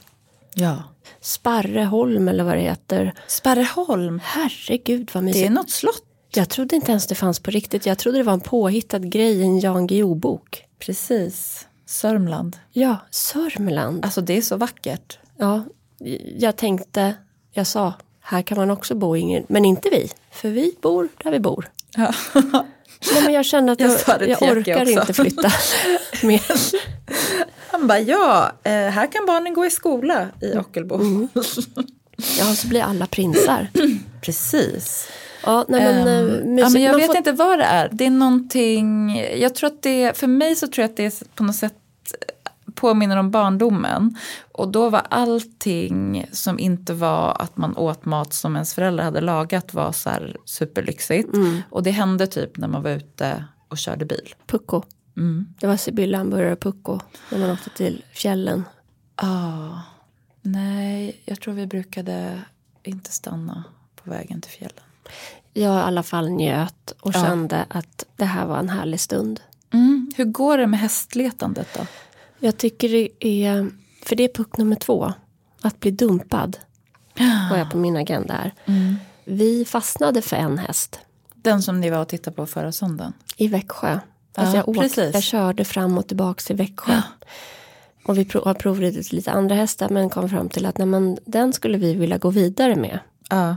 Ja. 0.55 0.83
Sparreholm 1.21 2.29
eller 2.29 2.45
vad 2.45 2.55
det 2.55 2.61
heter. 2.61 3.15
Sparreholm, 3.27 4.21
Herregud 4.25 5.11
vad 5.13 5.23
det 5.23 5.25
mysigt. 5.27 5.47
är 5.47 5.51
något 5.51 5.71
slott. 5.71 6.03
Jag 6.35 6.49
trodde 6.49 6.77
inte 6.77 6.91
ens 6.91 7.07
det 7.07 7.15
fanns 7.15 7.41
på 7.41 7.51
riktigt. 7.51 7.87
Jag 7.87 7.99
trodde 7.99 8.19
det 8.19 8.25
var 8.25 8.33
en 8.33 8.41
påhittad 8.41 8.99
grej 8.99 9.33
i 9.41 9.43
en 9.43 9.61
Jan 9.61 9.87
Guillou-bok. 9.87 10.65
Precis. 10.79 11.67
Sörmland. 11.93 12.57
Ja, 12.71 12.97
Sörmland. 13.11 14.05
Alltså 14.05 14.21
det 14.21 14.37
är 14.37 14.43
så 14.43 14.57
vackert. 14.57 15.19
Ja, 15.37 15.65
jag 16.39 16.57
tänkte, 16.57 17.15
jag 17.53 17.67
sa, 17.67 17.93
här 18.21 18.43
kan 18.43 18.59
man 18.59 18.71
också 18.71 18.95
bo 18.95 19.17
Ingrid. 19.17 19.45
Men 19.49 19.65
inte 19.65 19.89
vi, 19.91 20.11
för 20.31 20.49
vi 20.51 20.75
bor 20.83 21.09
där 21.25 21.31
vi 21.31 21.41
bor. 21.41 21.69
Ja. 21.97 22.13
Nej, 23.13 23.23
men 23.25 23.33
jag 23.33 23.45
kände 23.45 23.73
att 23.73 23.81
Jag 23.81 23.91
jag, 24.07 24.29
jag, 24.29 24.43
orkar 24.43 24.89
inte 24.89 25.13
flytta 25.15 25.51
mer. 26.23 26.43
Han 27.71 27.87
bara, 27.87 28.01
ja, 28.01 28.53
eh, 28.65 28.73
här 28.73 29.13
kan 29.13 29.27
barnen 29.27 29.55
gå 29.55 29.67
i 29.67 29.71
skola 29.71 30.29
i 30.41 30.57
Ockelbo. 30.59 30.95
Mm. 30.95 31.29
Ja, 32.39 32.45
så 32.55 32.69
blir 32.69 32.83
alla 32.83 33.07
prinsar. 33.07 33.69
Precis. 34.23 35.09
Ja, 35.45 35.65
nej, 35.69 35.81
men, 36.05 36.07
eh, 36.59 36.61
ja, 36.61 36.69
men 36.69 36.83
jag 36.83 36.97
vet 36.97 37.07
får- 37.07 37.17
inte 37.17 37.33
vad 37.33 37.59
det 37.59 37.65
är. 37.65 37.89
Det 37.93 38.07
är 38.07 38.11
någonting, 38.11 39.17
jag 39.37 39.55
tror 39.55 39.67
att 39.67 39.83
det, 39.83 40.17
för 40.19 40.27
mig 40.27 40.57
så 40.57 40.67
tror 40.67 40.83
jag 40.83 40.91
att 40.91 40.97
det 40.97 41.05
är 41.05 41.13
på 41.35 41.43
något 41.45 41.57
sätt 41.57 41.75
påminner 42.75 43.17
om 43.17 43.31
barndomen. 43.31 44.17
Och 44.53 44.69
då 44.69 44.91
var 44.91 45.03
allting 45.11 46.27
som 46.33 46.59
inte 46.59 46.95
var 46.95 47.43
att 47.43 47.57
man 47.57 47.77
åt 47.77 48.05
mat 48.05 48.33
som 48.33 48.55
ens 48.57 48.75
föräldrar 48.75 49.05
hade 49.05 49.21
lagat 49.21 49.75
var 49.75 49.93
så 49.93 50.11
superlyxigt. 50.45 51.35
Mm. 51.35 51.61
Och 51.71 51.83
det 51.83 51.91
hände 51.91 52.27
typ 52.27 52.57
när 52.57 52.69
man 52.69 52.83
var 52.83 52.91
ute 52.91 53.45
och 53.69 53.79
körde 53.79 54.05
bil. 54.05 54.35
Pucko. 54.47 54.83
Mm. 55.17 55.47
Det 55.61 55.67
var 55.67 55.77
Sibylla 55.77 56.19
hamburgare 56.19 56.57
Pucko 56.57 57.01
när 57.31 57.39
man 57.39 57.51
åkte 57.51 57.71
till 57.71 58.05
fjällen. 58.13 58.65
Ah, 59.15 59.79
nej, 60.43 61.23
jag 61.25 61.41
tror 61.41 61.55
vi 61.55 61.67
brukade 61.67 62.43
inte 62.83 63.13
stanna 63.13 63.65
på 64.05 64.11
vägen 64.11 64.41
till 64.41 64.51
fjällen. 64.51 64.85
Jag 65.53 65.75
i 65.79 65.83
alla 65.83 66.03
fall 66.03 66.29
njöt 66.31 66.91
och 67.01 67.15
Ja. 67.15 67.23
kände 67.25 67.67
att 67.69 68.05
det 68.17 68.25
här 68.25 68.47
var 68.47 68.59
en 68.59 68.69
härlig 68.69 69.01
stund. 69.01 69.41
Mm. 69.73 70.11
Hur 70.17 70.25
går 70.25 70.59
det 70.59 70.67
med 70.67 70.81
hästletandet 70.81 71.69
då? 71.79 71.87
Jag 72.45 72.57
tycker 72.57 72.89
det 72.89 73.09
är, 73.45 73.71
för 74.05 74.17
det 74.17 74.25
är 74.25 74.29
puck 74.29 74.57
nummer 74.57 74.77
två, 74.77 75.13
att 75.61 75.81
bli 75.81 75.91
dumpad. 75.91 76.59
Har 77.51 77.57
jag 77.57 77.71
på 77.71 77.79
min 77.79 77.97
agenda 77.97 78.35
här. 78.35 78.55
Mm. 78.65 78.97
Vi 79.25 79.65
fastnade 79.65 80.23
för 80.23 80.37
en 80.37 80.59
häst 80.59 80.99
Den 81.35 81.63
som 81.63 81.81
ni 81.81 81.91
var 81.91 81.99
och 81.99 82.09
tittade 82.09 82.37
på 82.37 82.47
förra 82.47 82.73
söndagen. 82.73 83.13
i 83.37 83.49
Växjö. 83.49 83.99
Alltså 84.35 84.57
Ja, 84.57 84.61
jag, 84.61 84.69
åkte, 84.69 84.83
precis. 84.83 85.15
jag 85.15 85.23
körde 85.23 85.65
fram 85.65 85.99
och 85.99 86.07
tillbaka 86.07 86.41
till 86.47 86.57
Växjö. 86.57 87.03
Och 88.05 88.19
vi 88.19 88.29
har 88.45 88.55
provridit 88.55 89.13
lite 89.13 89.31
andra 89.31 89.55
hästar 89.55 89.89
men 89.89 90.11
kom 90.11 90.29
fram 90.29 90.49
till 90.49 90.67
att 90.67 90.79
nej, 90.79 90.87
men, 90.87 91.19
den 91.25 91.53
skulle 91.53 91.79
vi 91.79 91.95
vilja 91.95 92.19
gå 92.19 92.31
vidare 92.31 92.77
med. 92.77 92.99
Ja. 93.31 93.57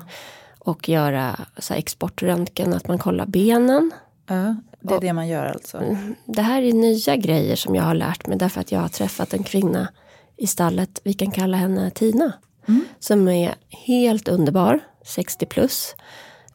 Och 0.60 0.90
göra 0.90 1.40
så 1.58 1.74
här, 1.74 1.80
exportröntgen, 1.80 2.74
att 2.74 2.88
man 2.88 2.98
kollar 2.98 3.26
benen. 3.26 3.92
ja, 4.28 4.56
det 4.86 4.96
är 4.96 5.00
det 5.00 5.14
man 5.14 5.28
gör 5.28 5.46
alltså. 5.46 5.98
Det 6.26 6.42
här 6.42 6.62
är 6.62 6.74
nya 6.74 7.16
grejer 7.16 7.56
som 7.56 7.76
jag 7.76 7.84
har 7.84 7.96
lärt 7.96 8.28
mig 8.28 8.38
därför 8.38 8.62
att 8.62 8.72
jag 8.72 8.80
har 8.80 8.88
träffat 8.88 9.34
en 9.34 9.44
kvinna 9.44 9.88
i 10.38 10.48
stallet, 10.48 11.02
vi 11.04 11.14
kan 11.14 11.32
kalla 11.32 11.58
henne 11.58 11.92
Tina. 11.92 12.34
Mm. 12.68 12.86
Som 13.00 13.28
är 13.28 13.56
helt 13.70 14.28
underbar, 14.28 14.80
60 15.06 15.46
plus. 15.46 15.96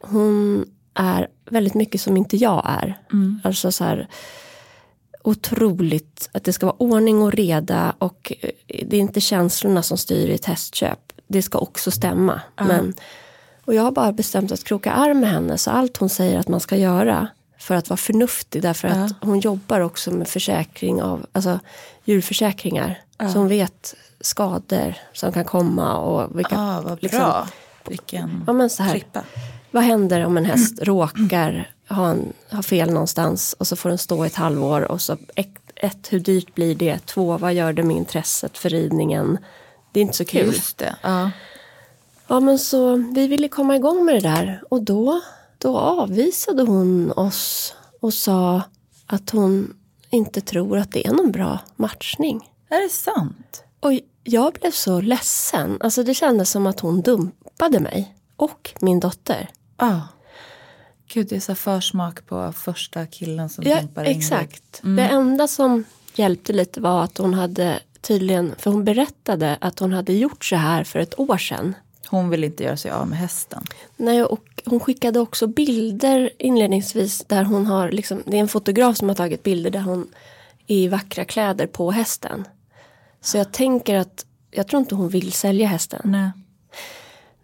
Hon 0.01 0.67
är 0.95 1.29
väldigt 1.51 1.75
mycket 1.75 2.01
som 2.01 2.17
inte 2.17 2.37
jag 2.37 2.63
är. 2.67 2.99
Mm. 3.13 3.41
Alltså 3.45 3.73
så 3.73 3.85
här 3.85 4.09
otroligt 5.23 6.29
att 6.33 6.45
det 6.45 6.53
ska 6.53 6.67
vara 6.67 6.77
ordning 6.77 7.23
och 7.23 7.33
reda 7.33 7.95
och 7.99 8.33
eh, 8.41 8.51
det 8.87 8.97
är 8.97 9.01
inte 9.01 9.21
känslorna 9.21 9.83
som 9.83 9.99
styr 9.99 10.29
i 10.29 10.35
ett 10.35 10.45
hästköp. 10.45 11.13
Det 11.29 11.43
ska 11.43 11.59
också 11.59 11.91
stämma. 11.91 12.41
Men, 12.57 12.95
och 13.65 13.75
jag 13.75 13.83
har 13.83 13.93
bara 13.93 14.13
bestämt 14.13 14.53
att 14.53 14.65
kroka 14.65 14.93
arm 14.93 15.21
med 15.21 15.31
henne 15.31 15.59
så 15.59 15.71
allt 15.71 15.97
hon 15.97 16.09
säger 16.09 16.39
att 16.39 16.49
man 16.49 16.61
ska 16.61 16.77
göra 16.77 17.29
för 17.61 17.75
att 17.75 17.89
vara 17.91 17.97
förnuftig 17.97 18.63
därför 18.63 18.89
att 18.89 19.13
hon 19.21 19.41
jobbar 19.41 19.81
också 19.81 20.11
med 20.11 20.29
försäkring 20.29 21.03
av 21.03 21.27
alltså, 21.33 21.61
djurförsäkringar. 22.05 22.99
Så 23.19 23.39
hon 23.39 23.49
vet 23.49 23.95
skador 24.21 24.95
som 25.13 25.33
kan 25.33 25.45
komma 25.45 25.97
och 25.97 26.39
vilka, 26.39 26.57
Ah, 26.59 26.81
vad 26.81 27.03
liksom- 27.03 27.19
bra. 27.21 27.49
Vilken 27.89 28.45
Ja, 28.47 28.53
men 28.53 28.71
så 28.71 28.83
här. 28.83 28.91
klippa. 28.93 29.23
vad 29.71 29.83
händer 29.83 30.25
om 30.27 30.37
en 30.37 30.45
häst 30.45 30.79
råkar 30.83 31.71
ha, 31.89 32.09
en, 32.11 32.33
ha 32.51 32.63
fel 32.63 32.91
någonstans 32.93 33.57
och 33.59 33.67
så 33.67 33.77
får 33.77 33.89
den 33.89 33.99
stå 33.99 34.25
ett 34.25 34.35
halvår 34.35 34.81
och 34.83 35.01
så 35.01 35.17
ett, 35.35 35.49
ett, 35.77 36.13
hur 36.13 36.21
dyrt 36.21 36.55
blir 36.55 36.75
det? 36.75 36.99
Två, 37.07 37.39
vad 37.39 37.55
gör 37.55 37.73
det 37.73 37.83
med 37.83 37.97
intresset 37.97 38.59
för 38.59 38.69
ridningen? 38.71 39.39
Det 39.93 40.01
är 40.01 40.03
inte 40.03 40.17
så 40.17 40.25
kul. 40.25 40.47
Just 40.47 40.79
det. 40.79 40.97
Ja. 41.03 41.31
Ja 42.27 42.41
men 42.41 42.59
så 42.59 42.97
vi 43.15 43.27
ville 43.27 43.49
komma 43.49 43.77
igång 43.77 44.05
med 44.05 44.15
det 44.15 44.21
där 44.21 44.63
och 44.71 44.83
då, 44.83 45.21
då 45.61 45.79
avvisade 45.79 46.63
hon 46.63 47.13
oss 47.13 47.75
och 48.01 48.15
sa 48.15 48.63
att 49.07 49.31
hon 49.31 49.77
inte 50.11 50.41
tror 50.41 50.79
att 50.79 50.93
det 50.93 51.07
är 51.07 51.13
någon 51.13 51.33
bra 51.33 51.59
matchning. 51.77 52.51
Är 52.69 52.83
det 52.83 52.89
sant? 52.93 53.65
Och 53.81 53.93
jag 54.25 54.53
blev 54.53 54.71
så 54.71 55.01
ledsen. 55.01 55.79
Alltså 55.81 56.03
det 56.03 56.15
kändes 56.15 56.51
som 56.51 56.67
att 56.67 56.81
hon 56.81 57.03
dumpade 57.03 57.81
mig 57.81 58.15
och 58.37 58.75
min 58.81 59.01
dotter. 59.01 59.51
Ja. 59.77 60.01
Gud, 61.13 61.27
det 61.29 61.37
är 61.37 61.41
så 61.41 61.55
försmak 61.55 62.27
på 62.27 62.53
första 62.53 63.07
killen 63.07 63.49
som 63.49 63.65
Ja, 63.67 63.81
dumpar 63.81 64.05
exakt. 64.05 64.81
Det 64.83 65.03
enda 65.03 65.49
som 65.49 65.85
hjälpte 66.15 66.53
lite 66.53 66.81
var 66.81 67.05
att 67.05 67.19
hon 67.19 67.35
hade 67.35 67.81
tydligen, 68.01 68.55
för 68.59 68.71
hon 68.71 68.85
berättade 68.85 69.59
att 69.61 69.79
hon 69.79 69.93
hade 69.93 70.13
gjort 70.13 70.45
så 70.45 70.57
här 70.57 70.85
för 70.85 70.99
ett 70.99 71.19
år 71.19 71.39
sedan. 71.39 71.75
Hon 72.11 72.31
vill 72.31 72.45
inte 72.45 72.65
göra 72.65 72.77
sig 72.77 72.91
av 72.91 73.09
med 73.09 73.19
hästen. 73.19 73.63
Nej, 73.97 74.25
och 74.25 74.63
hon 74.65 74.81
skickade 74.81 75.21
också 75.21 75.47
bilder 75.47 76.31
inledningsvis 76.39 77.25
där 77.27 77.45
hon 77.45 77.67
har, 77.67 77.91
liksom, 77.91 78.23
det 78.27 78.37
är 78.37 78.41
en 78.41 78.49
fotograf 78.49 78.97
som 78.97 79.09
har 79.09 79.17
tagit 79.17 79.43
bilder 79.43 79.71
där 79.71 79.81
hon 79.81 80.09
är 80.67 80.77
i 80.77 80.89
vackra 80.89 81.25
kläder 81.25 81.67
på 81.67 81.91
hästen. 81.91 82.45
Så 83.21 83.37
jag 83.37 83.53
tänker 83.53 83.95
att, 83.95 84.27
jag 84.51 84.69
tror 84.69 84.81
inte 84.81 84.95
hon 84.95 85.09
vill 85.09 85.33
sälja 85.33 85.67
hästen. 85.67 86.01
Nej. 86.05 86.31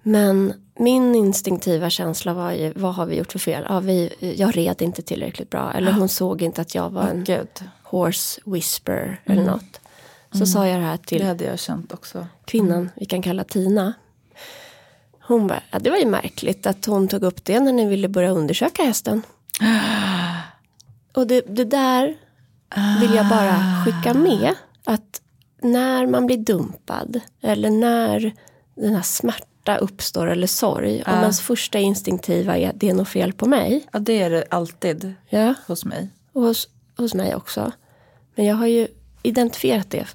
Men 0.02 0.52
min 0.78 1.14
instinktiva 1.14 1.90
känsla 1.90 2.34
var 2.34 2.52
ju, 2.52 2.72
vad 2.76 2.94
har 2.94 3.06
vi 3.06 3.16
gjort 3.16 3.32
för 3.32 3.38
fel? 3.38 3.66
Ja, 3.68 3.80
vi, 3.80 4.12
jag 4.36 4.56
red 4.56 4.82
inte 4.82 5.02
tillräckligt 5.02 5.50
bra. 5.50 5.72
Eller 5.72 5.92
hon 5.92 6.08
såg 6.08 6.42
inte 6.42 6.60
att 6.60 6.74
jag 6.74 6.90
var 6.90 7.02
en 7.02 7.24
Gud, 7.24 7.64
horse 7.82 8.40
whisper 8.44 9.20
eller 9.24 9.44
något. 9.44 9.80
Så 10.32 10.46
sa 10.46 10.66
jag 10.66 10.80
det 10.80 10.86
här 10.86 10.96
det 10.96 11.06
till 11.06 11.26
hade 11.26 11.44
jag 11.44 11.58
känt 11.58 11.94
också. 11.94 12.26
kvinnan, 12.44 12.90
vi 12.96 13.06
kan 13.06 13.22
kalla 13.22 13.44
Tina. 13.44 13.94
Hon 15.26 15.46
bara, 15.46 15.62
ja, 15.70 15.78
det 15.78 15.90
var 15.90 15.96
ju 15.96 16.06
märkligt 16.06 16.66
att 16.66 16.86
hon 16.86 17.08
tog 17.08 17.22
upp 17.22 17.44
det 17.44 17.60
när 17.60 17.72
ni 17.72 17.86
ville 17.88 18.08
börja 18.08 18.30
undersöka 18.30 18.82
hästen. 18.82 19.22
Och 21.14 21.26
det, 21.26 21.40
det 21.56 21.64
där 21.64 22.16
vill 23.00 23.14
jag 23.14 23.28
bara 23.28 23.84
skicka 23.84 24.14
med. 24.14 24.54
Att 24.84 25.20
när 25.62 26.06
man 26.06 26.26
blir 26.26 26.36
dumpad 26.36 27.20
eller 27.42 27.70
när 27.70 28.32
den 28.74 28.94
här 28.94 29.02
smärta 29.02 29.76
uppstår 29.76 30.26
eller 30.30 30.46
sorg. 30.46 31.02
Om 31.06 31.12
ens 31.12 31.40
första 31.40 31.78
instinktiva 31.78 32.58
är 32.58 32.72
det 32.74 32.90
är 32.90 32.94
något 32.94 33.08
fel 33.08 33.32
på 33.32 33.46
mig. 33.46 33.86
Ja, 33.92 33.98
det 33.98 34.22
är 34.22 34.30
det 34.30 34.44
alltid 34.50 35.14
Ja, 35.28 35.54
hos 35.66 35.84
mig. 35.84 36.08
och 36.32 36.42
hos, 36.42 36.68
hos 36.96 37.14
mig 37.14 37.34
också. 37.34 37.72
Men 38.34 38.46
jag 38.46 38.56
har 38.56 38.66
ju 38.66 38.88
identifierat 39.22 39.90
det. 39.90 40.06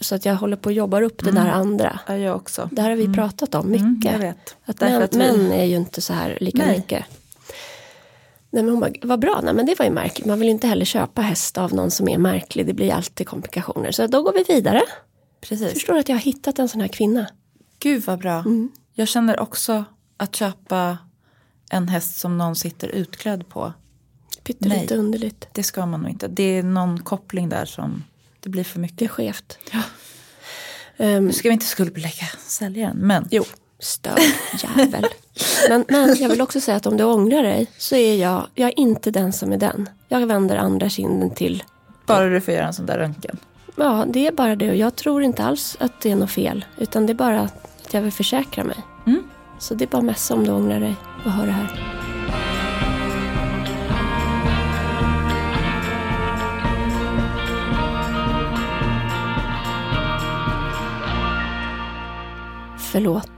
Så 0.00 0.14
att 0.14 0.24
jag 0.24 0.34
håller 0.34 0.56
på 0.56 0.68
att 0.68 0.74
jobba 0.74 1.00
upp 1.02 1.24
det 1.24 1.30
där 1.30 1.48
andra. 1.48 2.00
Ja, 2.06 2.16
jag 2.16 2.36
också. 2.36 2.68
Det 2.72 2.82
här 2.82 2.90
har 2.90 2.96
vi 2.96 3.14
pratat 3.14 3.54
om 3.54 3.70
mycket. 3.70 3.84
Mm, 3.84 4.12
jag 4.12 4.18
vet. 4.18 4.56
Att 4.64 4.80
män, 4.80 5.02
att 5.02 5.14
vi- 5.14 5.18
män 5.18 5.52
är 5.52 5.64
ju 5.64 5.76
inte 5.76 6.00
så 6.00 6.12
här 6.12 6.38
lika 6.40 6.58
Nej. 6.58 6.76
mycket. 6.76 7.04
Nej 8.50 8.62
men 8.62 8.68
hon 8.72 8.80
bara, 8.80 8.90
vad 9.02 9.20
bra, 9.20 9.40
nej 9.44 9.54
men 9.54 9.66
det 9.66 9.78
var 9.78 9.86
ju 9.86 9.92
märkligt. 9.92 10.26
Man 10.26 10.40
vill 10.40 10.48
inte 10.48 10.66
heller 10.66 10.84
köpa 10.84 11.22
häst 11.22 11.58
av 11.58 11.74
någon 11.74 11.90
som 11.90 12.08
är 12.08 12.18
märklig. 12.18 12.66
Det 12.66 12.72
blir 12.74 12.92
alltid 12.92 13.28
komplikationer. 13.28 13.90
Så 13.92 14.06
då 14.06 14.22
går 14.22 14.32
vi 14.32 14.44
vidare. 14.54 14.82
Precis. 15.40 15.72
Förstår 15.72 15.96
att 15.98 16.08
jag 16.08 16.16
har 16.16 16.20
hittat 16.22 16.58
en 16.58 16.68
sån 16.68 16.80
här 16.80 16.88
kvinna? 16.88 17.26
Gud 17.78 18.02
vad 18.06 18.18
bra. 18.18 18.44
Jag 18.94 19.08
känner 19.08 19.40
också 19.40 19.84
att 20.16 20.36
köpa 20.36 20.98
en 21.70 21.88
häst 21.88 22.16
som 22.20 22.38
någon 22.38 22.56
sitter 22.56 22.88
utklädd 22.88 23.48
på. 23.48 23.72
Pyttelite 24.42 24.96
underligt. 24.96 25.48
Det 25.52 25.62
ska 25.62 25.86
man 25.86 26.00
nog 26.00 26.10
inte. 26.10 26.28
Det 26.28 26.42
är 26.42 26.62
någon 26.62 27.00
koppling 27.00 27.48
där 27.48 27.64
som 27.64 28.04
det 28.40 28.48
blir 28.48 28.64
för 28.64 28.80
mycket. 28.80 29.10
skevt. 29.10 29.58
Ja. 29.72 29.80
Ehm, 30.96 31.26
Nu 31.26 31.32
ska 31.32 31.48
vi 31.48 31.52
inte 31.52 31.66
skuldbelägga 31.66 32.26
säljaren. 32.46 32.96
Men 32.96 33.28
jo, 33.30 33.44
störd 33.78 34.20
jävel. 34.62 35.06
men, 35.68 35.84
men 35.88 36.16
jag 36.16 36.28
vill 36.28 36.40
också 36.40 36.60
säga 36.60 36.76
att 36.76 36.86
om 36.86 36.96
du 36.96 37.04
ångrar 37.04 37.42
dig 37.42 37.66
så 37.78 37.96
är 37.96 38.16
jag, 38.16 38.46
jag 38.54 38.68
är 38.68 38.78
inte 38.78 39.10
den 39.10 39.32
som 39.32 39.52
är 39.52 39.56
den. 39.56 39.88
Jag 40.08 40.26
vänder 40.26 40.56
andra 40.56 40.88
kinden 40.88 41.34
till 41.34 41.62
bara 42.06 42.28
du 42.28 42.40
får 42.40 42.54
göra 42.54 42.66
en 42.66 42.72
sån 42.74 42.86
där 42.86 42.98
röntgen. 42.98 43.36
Ja, 43.76 44.04
det 44.08 44.26
är 44.26 44.32
bara 44.32 44.56
det. 44.56 44.70
Och 44.70 44.76
jag 44.76 44.96
tror 44.96 45.22
inte 45.22 45.44
alls 45.44 45.76
att 45.80 46.00
det 46.00 46.10
är 46.10 46.16
något 46.16 46.30
fel. 46.30 46.64
Utan 46.78 47.06
det 47.06 47.12
är 47.12 47.14
bara 47.14 47.40
att 47.40 47.88
jag 47.90 48.02
vill 48.02 48.12
försäkra 48.12 48.64
mig. 48.64 48.76
Mm. 49.06 49.22
Så 49.58 49.74
det 49.74 49.84
är 49.84 49.86
bara 49.86 49.98
att 49.98 50.04
messa 50.04 50.34
om 50.34 50.44
du 50.44 50.50
ångrar 50.50 50.80
dig 50.80 50.94
och 51.24 51.30
hör 51.30 51.46
det 51.46 51.52
här. 51.52 52.09
Förlåt, 62.92 63.30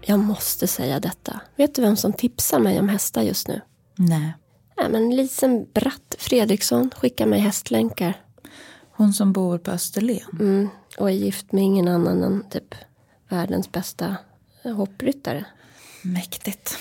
jag 0.00 0.18
måste 0.18 0.66
säga 0.66 1.00
detta. 1.00 1.40
Vet 1.56 1.74
du 1.74 1.82
vem 1.82 1.96
som 1.96 2.12
tipsar 2.12 2.58
mig 2.58 2.80
om 2.80 2.88
hästar 2.88 3.22
just 3.22 3.48
nu? 3.48 3.60
Nej. 3.96 4.32
Nej, 4.76 4.88
men 4.90 5.16
Lisen 5.16 5.66
Bratt 5.74 6.16
Fredriksson 6.18 6.90
skickar 6.96 7.26
mig 7.26 7.40
hästlänkar. 7.40 8.20
Hon 8.96 9.12
som 9.12 9.32
bor 9.32 9.58
på 9.58 9.70
Österlen. 9.70 10.20
Mm, 10.40 10.68
och 10.98 11.10
är 11.10 11.14
gift 11.14 11.52
med 11.52 11.64
ingen 11.64 11.88
annan 11.88 12.22
än 12.22 12.44
typ 12.50 12.74
världens 13.28 13.72
bästa 13.72 14.16
eh, 14.62 14.72
hoppryttare. 14.76 15.44
Mäktigt. 16.02 16.78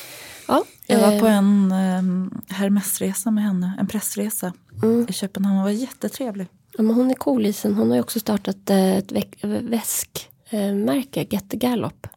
Ja, 0.48 0.64
Jag 0.88 1.00
var 1.00 1.12
eh, 1.14 1.20
på 1.20 1.28
en 1.28 1.72
um, 1.72 2.42
Hermesresa 2.50 3.32
med 3.32 3.44
henne. 3.44 3.74
En 3.80 3.88
pressresa 3.88 4.54
i 5.08 5.14
Köpenhamn. 5.14 5.56
Hon 5.56 5.64
var 5.64 5.72
jättetrevlig. 5.72 6.48
ja, 6.78 6.84
men 6.84 6.96
hon 6.96 7.10
är 7.12 7.16
cool 7.16 7.42
Lisen. 7.42 7.74
Hon 7.74 7.90
har 7.90 7.96
ju 7.96 8.02
också 8.02 8.20
startat 8.20 8.70
eh, 8.70 8.98
ett 8.98 9.12
väskmärke, 9.42 11.26
Get 11.30 11.50
the 11.50 11.58
Gallop. 11.58 12.08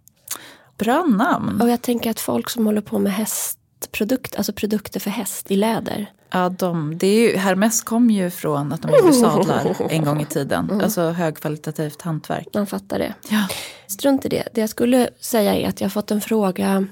Bra 0.78 1.04
namn. 1.04 1.60
Och 1.60 1.68
jag 1.68 1.82
tänker 1.82 2.10
att 2.10 2.20
folk 2.20 2.50
som 2.50 2.66
håller 2.66 2.80
på 2.80 2.98
med 2.98 3.12
hästprodukt, 3.12 4.36
alltså 4.36 4.52
produkter 4.52 5.00
för 5.00 5.10
häst 5.10 5.50
i 5.50 5.56
läder. 5.56 6.12
Ja, 6.30 6.48
de, 6.48 6.98
det 6.98 7.06
är 7.06 7.20
ju, 7.30 7.36
Hermes 7.36 7.82
kom 7.82 8.10
ju 8.10 8.30
från 8.30 8.72
att 8.72 8.82
de 8.82 8.90
gjorde 8.90 9.12
sadlar 9.20 9.76
en 9.90 10.04
gång 10.04 10.20
i 10.20 10.26
tiden. 10.26 10.80
Alltså 10.84 11.02
högkvalitativt 11.10 12.02
hantverk. 12.02 12.48
Man 12.54 12.66
fattar 12.66 12.98
det. 12.98 13.14
Ja. 13.28 13.48
Strunt 13.86 14.24
i 14.24 14.28
det. 14.28 14.48
Det 14.54 14.60
jag 14.60 14.70
skulle 14.70 15.08
säga 15.20 15.54
är 15.54 15.68
att 15.68 15.80
jag 15.80 15.84
har 15.84 15.90
fått 15.90 16.10
en 16.10 16.20
fråga. 16.20 16.86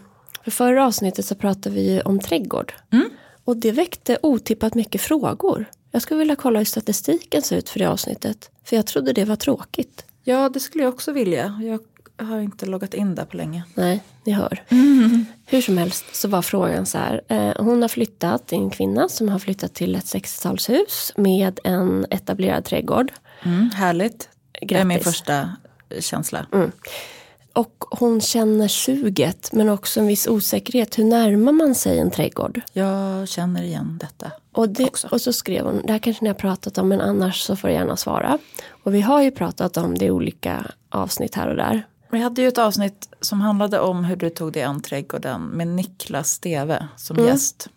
För 0.44 0.50
förra 0.50 0.86
avsnittet 0.86 1.26
så 1.26 1.34
pratade 1.34 1.74
vi 1.74 1.92
ju 1.92 2.00
om 2.00 2.20
trädgård. 2.20 2.72
Och 3.44 3.56
det 3.56 3.72
väckte 3.72 4.18
otippat 4.22 4.74
mycket 4.74 5.00
frågor. 5.00 5.66
Jag 5.90 6.02
skulle 6.02 6.18
vilja 6.18 6.36
kolla 6.36 6.58
hur 6.58 6.64
statistiken 6.66 7.42
ser 7.42 7.56
ut 7.56 7.68
för 7.68 7.78
det 7.78 7.84
avsnittet. 7.86 8.50
För 8.64 8.76
jag 8.76 8.86
trodde 8.86 9.12
det 9.12 9.24
var 9.24 9.36
tråkigt. 9.36 10.04
ja, 10.24 10.48
det 10.48 10.60
skulle 10.60 10.84
jag 10.84 10.94
också 10.94 11.12
vilja. 11.12 11.60
Jag 11.64 11.80
har 12.18 12.40
inte 12.40 12.66
loggat 12.66 12.94
in 12.94 13.14
där 13.14 13.24
på 13.24 13.36
länge. 13.36 13.64
Nej, 13.74 14.02
ni 14.24 14.32
hör. 14.32 14.62
Hur 15.46 15.60
som 15.60 15.78
helst 15.78 16.04
så 16.12 16.28
var 16.28 16.42
frågan 16.42 16.86
så 16.86 16.98
här. 16.98 17.22
Eh, 17.28 17.52
hon 17.58 17.82
har 17.82 17.88
flyttat, 17.88 18.52
en 18.52 18.70
kvinna 18.70 19.08
som 19.08 19.28
har 19.28 19.38
flyttat 19.38 19.74
till 19.74 19.94
ett 19.94 20.04
60-talshus 20.04 21.12
med 21.16 21.60
en 21.64 22.06
etablerad 22.10 22.64
trädgård. 22.64 23.12
Mm, 23.42 23.70
härligt. 23.74 24.28
Det 24.60 24.74
är 24.74 24.84
min 24.84 24.96
Grattis. 24.96 25.12
första 25.12 25.50
känsla. 26.00 26.46
Och 27.52 27.84
hon 27.90 28.20
känner 28.20 28.68
suget 28.68 29.52
men 29.52 29.68
också 29.68 30.00
en 30.00 30.06
viss 30.06 30.26
osäkerhet. 30.26 30.98
Hur 30.98 31.04
närmar 31.04 31.52
man 31.52 31.74
sig 31.74 31.98
en 31.98 32.10
trädgård? 32.10 32.60
Jag 32.72 33.28
känner 33.28 33.62
igen 33.62 33.98
detta. 34.00 34.30
Och, 34.52 34.68
det, 34.68 34.84
Också. 34.84 35.08
och 35.10 35.20
så 35.20 35.32
skrev 35.32 35.64
hon, 35.64 35.82
det 35.86 35.92
här 35.92 35.98
kanske 35.98 36.24
ni 36.24 36.28
har 36.28 36.34
pratat 36.34 36.78
om 36.78 36.88
men 36.88 37.00
annars 37.00 37.40
så 37.40 37.56
får 37.56 37.68
du 37.68 37.74
gärna 37.74 37.96
svara. 37.96 38.38
Och 38.84 38.94
vi 38.94 39.00
har 39.00 39.22
ju 39.22 39.30
pratat 39.30 39.76
om 39.76 39.98
det 39.98 40.04
i 40.04 40.10
olika 40.10 40.66
avsnitt 40.88 41.34
här 41.34 41.48
och 41.48 41.56
där. 41.56 41.86
Vi 42.14 42.20
hade 42.20 42.42
ju 42.42 42.48
ett 42.48 42.58
avsnitt 42.58 43.08
som 43.20 43.40
handlade 43.40 43.80
om 43.80 44.04
hur 44.04 44.16
du 44.16 44.30
tog 44.30 44.52
dig 44.52 44.62
an 44.62 44.82
trädgården 44.82 45.42
med 45.42 45.66
Niklas 45.66 46.30
Steve 46.30 46.88
som 46.96 47.16
gäst. 47.16 47.68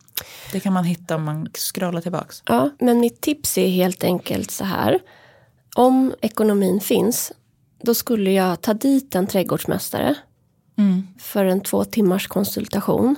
Det 0.52 0.60
kan 0.60 0.74
man 0.74 0.84
hitta 0.84 1.16
om 1.16 1.24
man 1.24 1.50
scrollar 1.54 2.02
tillbaks. 2.02 2.44
Ja, 2.46 2.70
men 2.80 3.00
mitt 3.00 3.22
tips 3.22 3.58
är 3.58 3.68
helt 3.68 4.04
enkelt 4.04 4.52
så 4.52 4.64
här. 4.64 5.00
Om 5.76 6.14
ekonomin 6.22 6.80
finns, 6.80 7.32
då 7.82 7.94
skulle 7.94 8.32
jag 8.32 8.62
ta 8.62 8.74
dit 8.74 9.16
en 9.16 9.28
trädgårdsmästare 9.28 10.16
för 11.20 11.46
en 11.46 11.62
två 11.62 11.86
timmars 11.86 12.28
konsultation. 12.28 13.16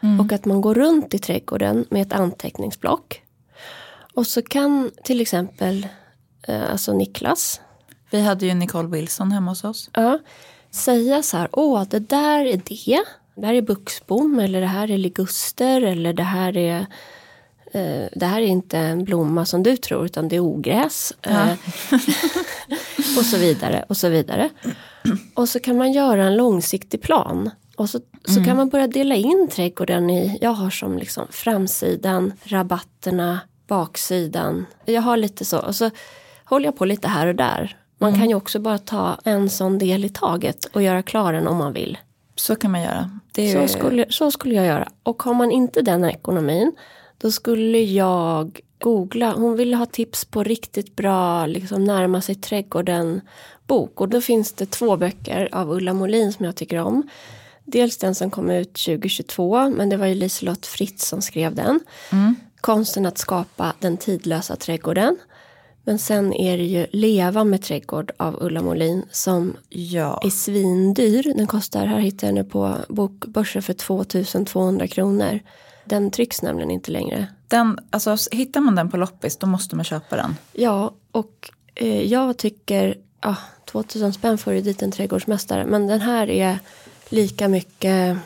Mm. 0.00 0.20
Och 0.20 0.32
att 0.32 0.44
man 0.44 0.60
går 0.60 0.74
runt 0.74 1.14
i 1.14 1.18
trädgården 1.18 1.84
med 1.90 2.02
ett 2.02 2.12
anteckningsblock. 2.12 3.22
Och 4.14 4.26
så 4.26 4.42
kan 4.42 4.90
till 5.04 5.20
exempel 5.20 5.88
eh, 6.42 6.70
alltså 6.70 6.92
Niklas 6.92 7.60
Vi 8.10 8.20
hade 8.20 8.46
ju 8.46 8.54
Nicole 8.54 8.88
Wilson 8.88 9.32
hemma 9.32 9.50
hos 9.50 9.64
oss. 9.64 9.90
ja, 9.92 10.18
säga 10.70 11.22
så 11.22 11.36
här, 11.36 11.48
åh 11.52 11.84
det 11.90 11.98
där 11.98 12.44
är 12.44 12.60
det. 12.64 13.04
Det 13.34 13.46
här 13.46 13.54
är 13.54 13.62
buxbom 13.62 14.38
eller 14.40 14.60
det 14.60 14.66
här 14.66 14.90
är 14.90 14.98
liguster 14.98 15.82
eller 15.82 16.12
det 16.12 16.22
här 16.22 16.56
är 16.56 16.86
eh, 17.72 18.04
det 18.12 18.26
här 18.26 18.40
är 18.40 18.46
inte 18.46 18.78
en 18.78 19.04
blomma 19.04 19.44
som 19.44 19.62
du 19.62 19.76
tror 19.76 20.04
utan 20.04 20.28
det 20.28 20.36
är 20.36 20.40
ogräs. 20.40 21.12
Eh, 21.22 21.52
och 23.18 23.24
så 23.24 23.38
vidare 23.38 23.84
och 23.88 23.96
så 23.96 24.08
vidare. 24.08 24.50
Och 25.34 25.48
så 25.48 25.60
kan 25.60 25.76
man 25.76 25.92
göra 25.92 26.24
en 26.24 26.36
långsiktig 26.36 27.02
plan. 27.02 27.50
Och 27.76 27.90
så, 27.90 28.00
så 28.24 28.44
kan 28.44 28.56
man 28.56 28.68
börja 28.68 28.86
dela 28.86 29.14
in 29.14 29.48
trädgården 29.52 30.10
i, 30.10 30.38
jag 30.40 30.50
har 30.50 30.70
som 30.70 30.98
liksom 30.98 31.26
framsidan, 31.30 32.32
rabatterna, 32.44 33.40
baksidan. 33.66 34.66
Jag 34.84 35.02
har 35.02 35.16
lite 35.16 35.44
så. 35.44 35.58
Och 35.58 35.76
så 35.76 35.90
håller 36.44 36.64
jag 36.64 36.76
på 36.76 36.84
lite 36.84 37.08
här 37.08 37.26
och 37.26 37.34
där. 37.34 37.76
Man 38.00 38.14
kan 38.14 38.28
ju 38.28 38.34
också 38.34 38.58
bara 38.58 38.78
ta 38.78 39.18
en 39.24 39.50
sån 39.50 39.78
del 39.78 40.04
i 40.04 40.08
taget 40.08 40.64
och 40.64 40.82
göra 40.82 41.02
klar 41.02 41.32
den 41.32 41.46
om 41.46 41.56
man 41.56 41.72
vill. 41.72 41.98
Så 42.36 42.56
kan 42.56 42.70
man 42.70 42.82
göra. 42.82 43.20
Är 43.36 43.66
Så 43.66 43.72
skulle, 43.72 44.06
så 44.08 44.30
skulle 44.30 44.54
jag 44.54 44.66
göra. 44.66 44.88
Och 45.02 45.22
har 45.22 45.34
man 45.34 45.50
inte 45.50 45.82
den 45.82 46.04
ekonomin 46.04 46.72
då 47.18 47.30
skulle 47.30 47.78
jag 47.78 48.60
googla. 48.78 49.32
Hon 49.32 49.56
ville 49.56 49.76
ha 49.76 49.86
tips 49.86 50.24
på 50.24 50.42
riktigt 50.42 50.96
bra 50.96 51.46
liksom 51.46 51.84
närma 51.84 52.20
sig 52.20 52.34
trädgården 52.34 53.20
bok. 53.66 54.00
Och 54.00 54.08
då 54.08 54.20
finns 54.20 54.52
det 54.52 54.66
två 54.66 54.96
böcker 54.96 55.48
av 55.52 55.72
Ulla 55.72 55.92
Molin 55.92 56.32
som 56.32 56.44
jag 56.44 56.56
tycker 56.56 56.78
om. 56.78 57.08
Dels 57.64 57.98
den 57.98 58.14
som 58.14 58.30
kom 58.30 58.50
ut 58.50 58.74
2022 58.74 59.70
men 59.70 59.88
det 59.88 59.96
var 59.96 60.06
ju 60.06 60.14
Liselott 60.14 60.66
Fritz 60.66 61.08
som 61.08 61.22
skrev 61.22 61.54
den. 61.54 61.80
Konsten 62.60 63.06
att 63.06 63.18
skapa 63.18 63.72
den 63.78 63.96
tidlösa 63.96 64.56
trädgården. 64.56 65.16
Men 65.84 65.98
sen 65.98 66.32
är 66.32 66.56
det 66.58 66.64
ju 66.64 66.86
Leva 66.92 67.44
med 67.44 67.62
trädgård 67.62 68.12
av 68.16 68.36
Ulla 68.42 68.62
Molin 68.62 69.02
som 69.10 69.56
Ja. 69.68 70.20
är 70.24 70.30
svindyr. 70.30 71.32
Den 71.36 71.46
kostar, 71.46 71.86
här 71.86 71.98
hittar 71.98 72.26
jag 72.28 72.34
nu 72.34 72.44
på 72.44 72.76
bokbörsen 72.88 73.62
för 73.62 73.72
2200 73.72 74.86
kronor. 74.88 75.40
Den 75.84 76.10
trycks 76.10 76.42
nämligen 76.42 76.70
inte 76.70 76.90
längre. 76.90 77.26
Den, 77.48 77.78
alltså, 77.90 78.16
hittar 78.32 78.60
man 78.60 78.74
den 78.74 78.90
på 78.90 78.96
loppis 78.96 79.36
då 79.36 79.46
måste 79.46 79.76
man 79.76 79.84
köpa 79.84 80.16
den. 80.16 80.36
Ja, 80.52 80.94
och 81.12 81.50
eh, 81.74 82.02
jag 82.02 82.36
tycker, 82.36 82.98
ja, 83.20 83.36
2000 83.64 84.12
spänn 84.12 84.38
får 84.38 84.52
ju 84.52 84.60
dit 84.60 84.82
en 84.82 84.92
trädgårdsmästare. 84.92 85.66
Men 85.66 85.86
den 85.86 86.00
här 86.00 86.30
är 86.30 86.58
lika 87.08 87.48
mycket 87.48 88.18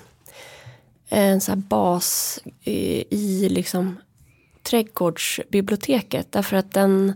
en 1.09 1.40
här 1.48 1.57
bas 1.57 2.38
i, 2.64 3.05
i 3.16 3.48
liksom 3.48 3.96
trädgårdsbiblioteket. 4.62 6.32
Därför 6.32 6.57
att 6.57 6.72
den, 6.72 7.12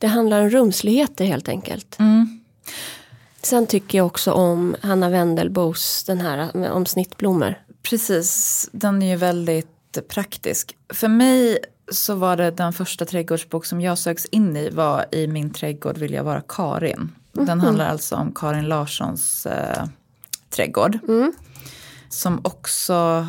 det 0.00 0.06
handlar 0.06 0.42
om 0.42 0.50
rumsligheter 0.50 1.24
helt 1.24 1.48
enkelt. 1.48 1.98
Sen 3.42 3.66
tycker 3.66 3.98
jag 3.98 4.06
också 4.06 4.32
om 4.32 4.76
Hanna 4.82 5.08
Wendelbos, 5.08 6.04
den 6.04 6.20
här 6.20 6.70
om 6.72 6.86
snittblommor. 6.86 7.54
Precis, 7.82 8.68
den 8.72 9.02
är 9.02 9.10
ju 9.10 9.16
väldigt 9.16 10.08
praktisk. 10.08 10.76
För 10.88 11.08
mig 11.08 11.58
så 11.92 12.14
var 12.14 12.36
det 12.36 12.50
den 12.50 12.72
första 12.72 13.04
trädgårdsbok 13.04 13.66
som 13.66 13.80
jag 13.80 13.98
söks 13.98 14.26
in 14.26 14.56
i 14.56 14.70
var 14.70 15.04
I 15.12 15.26
min 15.26 15.50
trädgård 15.52 15.98
vill 15.98 16.12
jag 16.12 16.24
vara 16.24 16.42
Karin. 16.48 17.12
Den 17.32 17.60
handlar 17.60 17.88
alltså 17.88 18.16
om 18.16 18.32
Karin 18.34 18.68
Larssons 18.68 19.46
eh, 19.46 19.84
trädgård. 20.50 20.98
Som 22.08 22.40
också, 22.44 23.26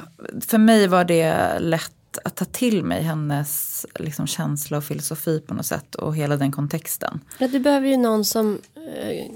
för 0.47 0.57
mig 0.57 0.88
var 0.88 1.03
det 1.03 1.59
lätt 1.59 1.91
att 2.24 2.36
ta 2.36 2.45
till 2.45 2.84
mig 2.84 3.01
hennes 3.03 3.86
liksom, 3.99 4.28
känsla 4.28 4.78
och 4.78 4.84
filosofi 4.84 5.39
på 5.47 5.53
något 5.53 5.66
sätt 5.66 5.95
och 5.95 6.16
hela 6.16 6.38
den 6.38 6.51
kontexten. 6.51 7.20
Ja, 7.38 7.47
du 7.47 7.59
behöver 7.59 7.88
ju 7.88 7.97
någon 7.97 8.26
som 8.26 8.59
eh, 8.76 9.32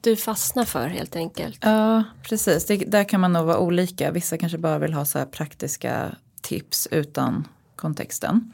du 0.00 0.16
fastnar 0.16 0.64
för 0.64 0.86
helt 0.86 1.16
enkelt. 1.16 1.58
Ja, 1.62 2.04
precis. 2.22 2.66
Det, 2.66 2.76
där 2.76 3.04
kan 3.04 3.20
man 3.20 3.32
nog 3.32 3.46
vara 3.46 3.58
olika. 3.58 4.10
Vissa 4.10 4.38
kanske 4.38 4.58
bara 4.58 4.78
vill 4.78 4.92
ha 4.92 5.04
så 5.04 5.24
praktiska 5.26 6.14
tips 6.40 6.88
utan 6.90 7.48
kontexten. 7.76 8.52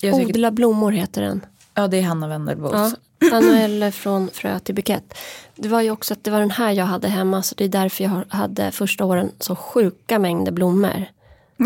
Jag 0.00 0.14
tycker, 0.16 0.30
Odla 0.30 0.50
blommor 0.50 0.92
heter 0.92 1.22
den. 1.22 1.46
ja, 1.74 1.88
det 1.88 1.96
är 1.96 2.02
Hanna 2.02 2.28
Wendelbos. 2.28 2.72
Ja, 2.72 2.92
Manuel 3.30 3.92
från 3.92 4.28
frö 4.32 4.58
till 4.58 4.74
bukett. 4.74 5.14
Det 5.56 5.68
var 5.68 5.80
ju 5.80 5.90
också 5.90 6.14
att 6.14 6.24
det 6.24 6.30
var 6.30 6.40
den 6.40 6.50
här 6.50 6.72
jag 6.72 6.84
hade 6.84 7.08
hemma 7.08 7.42
så 7.42 7.54
det 7.54 7.64
är 7.64 7.68
därför 7.68 8.04
jag 8.04 8.24
hade 8.28 8.70
första 8.70 9.04
åren 9.04 9.30
så 9.38 9.56
sjuka 9.56 10.18
mängder 10.18 10.52
blommor. 10.52 11.06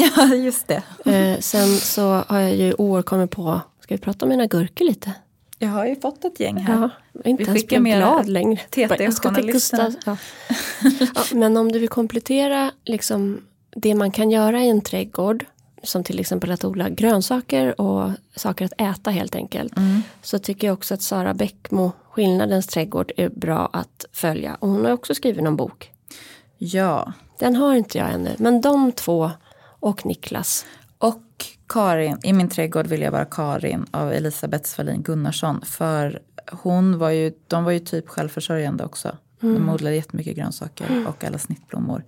Ja, 0.17 0.35
just 0.35 0.69
det. 0.69 0.83
Eh, 1.05 1.41
sen 1.41 1.69
så 1.69 2.25
har 2.29 2.41
jag 2.41 2.55
ju 2.55 2.67
i 2.67 2.75
år 2.75 3.03
kommit 3.03 3.31
på, 3.31 3.61
ska 3.81 3.95
vi 3.95 4.01
prata 4.01 4.25
om 4.25 4.29
mina 4.29 4.47
gurkor 4.47 4.85
lite? 4.85 5.13
Jag 5.59 5.69
har 5.69 5.87
ju 5.87 5.97
fått 5.97 6.25
ett 6.25 6.41
gäng 6.41 6.57
här. 6.57 6.81
Ja, 6.81 6.91
inte 7.25 7.45
Vi 7.45 7.53
skickar 7.53 7.81
med 7.81 7.99
glad 7.99 8.29
längre. 8.29 8.61
Jag 8.75 9.13
ska 9.15 9.35
till. 9.35 9.53
Gustav. 9.53 9.95
Ja. 10.07 10.17
Ja, 11.15 11.23
men 11.33 11.57
om 11.57 11.73
du 11.73 11.79
vill 11.79 11.89
komplettera 11.89 12.71
liksom, 12.85 13.41
det 13.71 13.95
man 13.95 14.11
kan 14.11 14.31
göra 14.31 14.61
i 14.63 14.69
en 14.69 14.81
trädgård 14.81 15.45
som 15.83 16.05
till 16.05 16.21
exempel 16.21 16.51
att 16.51 16.65
odla 16.65 16.89
grönsaker 16.89 17.81
och 17.81 18.11
saker 18.37 18.65
att 18.65 18.81
äta 18.81 19.11
helt 19.11 19.35
enkelt. 19.35 19.73
Så 20.23 20.39
tycker 20.39 20.67
jag 20.67 20.75
också 20.75 20.95
att 20.95 21.03
Sara 21.03 21.35
Bäckmo, 21.35 21.93
Skillnadens 22.11 22.67
trädgård, 22.67 23.13
är 23.17 23.29
bra 23.29 23.71
att 23.73 24.05
följa. 24.13 24.55
Och 24.55 24.69
hon 24.69 24.85
har 24.85 24.93
också 24.93 25.15
skrivit 25.15 25.43
någon 25.43 25.57
bok. 25.57 25.91
Ja. 26.59 27.13
Den 27.39 27.57
har 27.57 27.75
inte 27.75 27.99
jag 27.99 28.13
ännu. 28.13 28.35
Men 28.39 28.61
de 28.61 28.93
två 28.93 29.31
och 29.87 30.07
Niklas. 30.07 30.67
Och 30.99 31.23
Karin, 31.69 32.19
I 32.23 32.33
min 32.33 32.49
trädgård 32.49 32.87
vill 32.87 33.03
jag 33.03 33.13
vara 33.13 33.25
Karin 33.25 33.87
av 33.91 34.13
Elisabeth 34.13 34.65
Svalin 34.65 35.03
Gunnarsson. 35.03 35.61
För 35.65 36.21
hon 36.51 36.99
var 36.99 37.11
ju, 37.11 37.33
de 37.47 37.65
var 37.65 37.73
ju 37.73 37.79
typ 37.79 38.09
självförsörjande 38.09 38.85
också. 38.85 39.17
De 39.41 39.69
odlade 39.69 39.97
jättemycket 39.97 40.37
grönsaker 40.37 41.07
och 41.09 41.25
alla 41.25 41.39
snittblommor. 41.39 42.05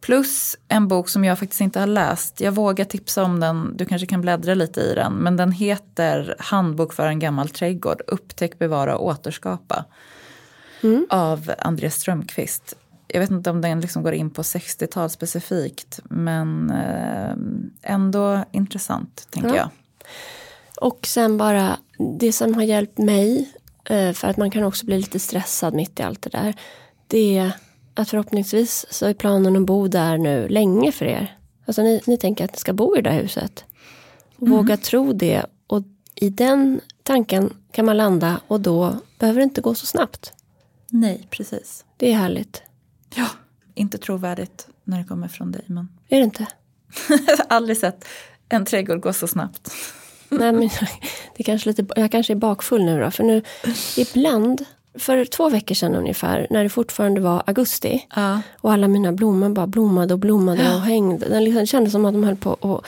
Plus 0.00 0.56
en 0.68 0.88
bok 0.88 1.08
som 1.08 1.24
jag 1.24 1.38
faktiskt 1.38 1.60
inte 1.60 1.80
har 1.80 1.86
läst. 1.86 2.40
Jag 2.40 2.52
vågar 2.52 2.84
tipsa 2.84 3.24
om 3.24 3.40
den, 3.40 3.76
du 3.76 3.84
kanske 3.84 4.06
kan 4.06 4.20
bläddra 4.20 4.54
lite 4.54 4.80
i 4.80 4.94
den. 4.94 5.12
Men 5.12 5.36
den 5.36 5.52
heter 5.52 6.36
Handbok 6.38 6.92
för 6.92 7.06
en 7.06 7.18
gammal 7.18 7.48
trädgård. 7.48 8.02
Upptäck, 8.06 8.58
bevara 8.58 8.96
och 8.96 9.06
återskapa. 9.06 9.84
Av 11.10 11.52
Andreas 11.58 11.94
Strömqvist. 11.94 12.76
Jag 13.12 13.20
vet 13.20 13.30
inte 13.30 13.50
om 13.50 13.60
den 13.60 13.80
liksom 13.80 14.02
går 14.02 14.12
in 14.14 14.30
på 14.30 14.42
60-tal 14.42 15.10
specifikt. 15.10 16.00
Men 16.04 16.70
eh, 16.70 17.34
ändå 17.92 18.44
intressant, 18.52 19.26
tänker 19.30 19.48
Ja. 19.48 19.56
jag. 19.56 19.68
Och 20.80 21.06
sen 21.06 21.36
bara 21.36 21.76
det 22.18 22.32
som 22.32 22.54
har 22.54 22.62
hjälpt 22.62 22.98
mig, 22.98 23.52
eh, 23.84 24.12
för 24.12 24.28
att 24.28 24.36
man 24.36 24.50
kan 24.50 24.64
också 24.64 24.86
bli 24.86 24.96
lite 24.98 25.18
stressad 25.18 25.74
mitt 25.74 26.00
i 26.00 26.02
allt 26.02 26.22
det 26.22 26.30
där. 26.30 26.54
Det 27.06 27.38
är 27.38 27.52
att 27.94 28.08
förhoppningsvis 28.08 28.86
så 28.90 29.06
är 29.06 29.14
planen 29.14 29.56
att 29.56 29.66
bo 29.66 29.88
där 29.88 30.18
nu 30.18 30.48
länge 30.48 30.92
för 30.92 31.04
er. 31.04 31.38
Alltså 31.66 31.82
ni, 31.82 32.00
ni 32.06 32.16
tänker 32.16 32.44
att 32.44 32.52
ni 32.52 32.58
ska 32.58 32.72
bo 32.72 32.96
i 32.96 33.00
det 33.02 33.10
där 33.10 33.20
huset. 33.22 33.64
Och 34.36 34.48
Våga 34.48 34.76
tro 34.76 35.12
det. 35.12 35.46
Och 35.66 35.82
i 36.14 36.30
den 36.30 36.80
tanken 37.02 37.50
kan 37.70 37.84
man 37.86 37.96
landa 37.96 38.40
och 38.46 38.60
då 38.60 38.96
behöver 39.18 39.40
det 39.40 39.44
inte 39.44 39.60
gå 39.60 39.74
så 39.74 39.86
snabbt. 39.86 40.32
Nej, 40.88 41.26
precis. 41.30 41.84
Det 41.96 42.12
är 42.12 42.16
härligt. 42.16 42.62
Ja, 43.14 43.26
inte 43.74 43.98
trovärdigt 43.98 44.66
när 44.84 44.98
det 44.98 45.04
kommer 45.04 45.28
från 45.28 45.52
dig. 45.52 45.64
Men 45.66 45.88
Är 46.08 46.18
det 46.18 46.24
inte? 46.24 46.46
jag 47.08 47.18
har 47.38 47.46
aldrig 47.56 47.76
sett 47.76 48.04
en 48.48 48.64
trädgård 48.64 49.00
gå 49.00 49.12
så 49.12 49.26
snabbt. 49.26 49.70
Nej, 50.28 50.52
men 50.52 50.60
det 50.60 51.40
är 51.40 51.44
kanske 51.44 51.68
lite, 51.68 51.86
jag 51.96 52.10
kanske 52.12 52.32
är 52.32 52.34
bakfull 52.36 52.84
nu 52.84 53.00
då. 53.00 53.10
För 53.10 53.24
nu 53.24 53.42
ibland, 53.96 54.64
för 54.98 55.24
två 55.24 55.48
veckor 55.48 55.74
sedan 55.74 55.94
ungefär, 55.94 56.46
när 56.50 56.62
det 56.62 56.68
fortfarande 56.68 57.20
var 57.20 57.42
augusti. 57.46 58.06
Ja. 58.16 58.40
Och 58.60 58.72
alla 58.72 58.88
mina 58.88 59.12
blommor 59.12 59.48
bara 59.48 59.66
blommade 59.66 60.14
och 60.14 60.20
blommade 60.20 60.74
och 60.74 60.80
hängde. 60.80 61.28
Den 61.28 61.44
liksom 61.44 61.66
kändes 61.66 61.92
som 61.92 62.04
att 62.04 62.12
de 62.14 62.24
höll 62.24 62.36
på 62.36 62.52
att 62.52 62.84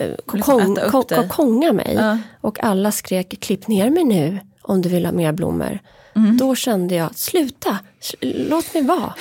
eh, 0.00 0.14
kokong, 0.26 0.74
Liksom 0.74 1.28
ko- 1.28 1.72
mig. 1.72 1.94
Ja. 1.94 2.18
Och 2.40 2.64
alla 2.64 2.92
skrek 2.92 3.40
klipp 3.40 3.68
ner 3.68 3.90
mig 3.90 4.04
nu 4.04 4.38
om 4.62 4.82
du 4.82 4.88
vill 4.88 5.04
ha 5.06 5.12
mer 5.12 5.32
blommor. 5.32 5.78
Mm. 6.16 6.36
Då 6.36 6.54
kände 6.54 6.94
jag, 6.94 7.16
sluta, 7.18 7.78
sl- 8.00 8.48
låt 8.50 8.74
mig 8.74 8.82
vara. 8.82 9.14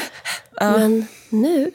Men 0.61 1.05
nu 1.29 1.71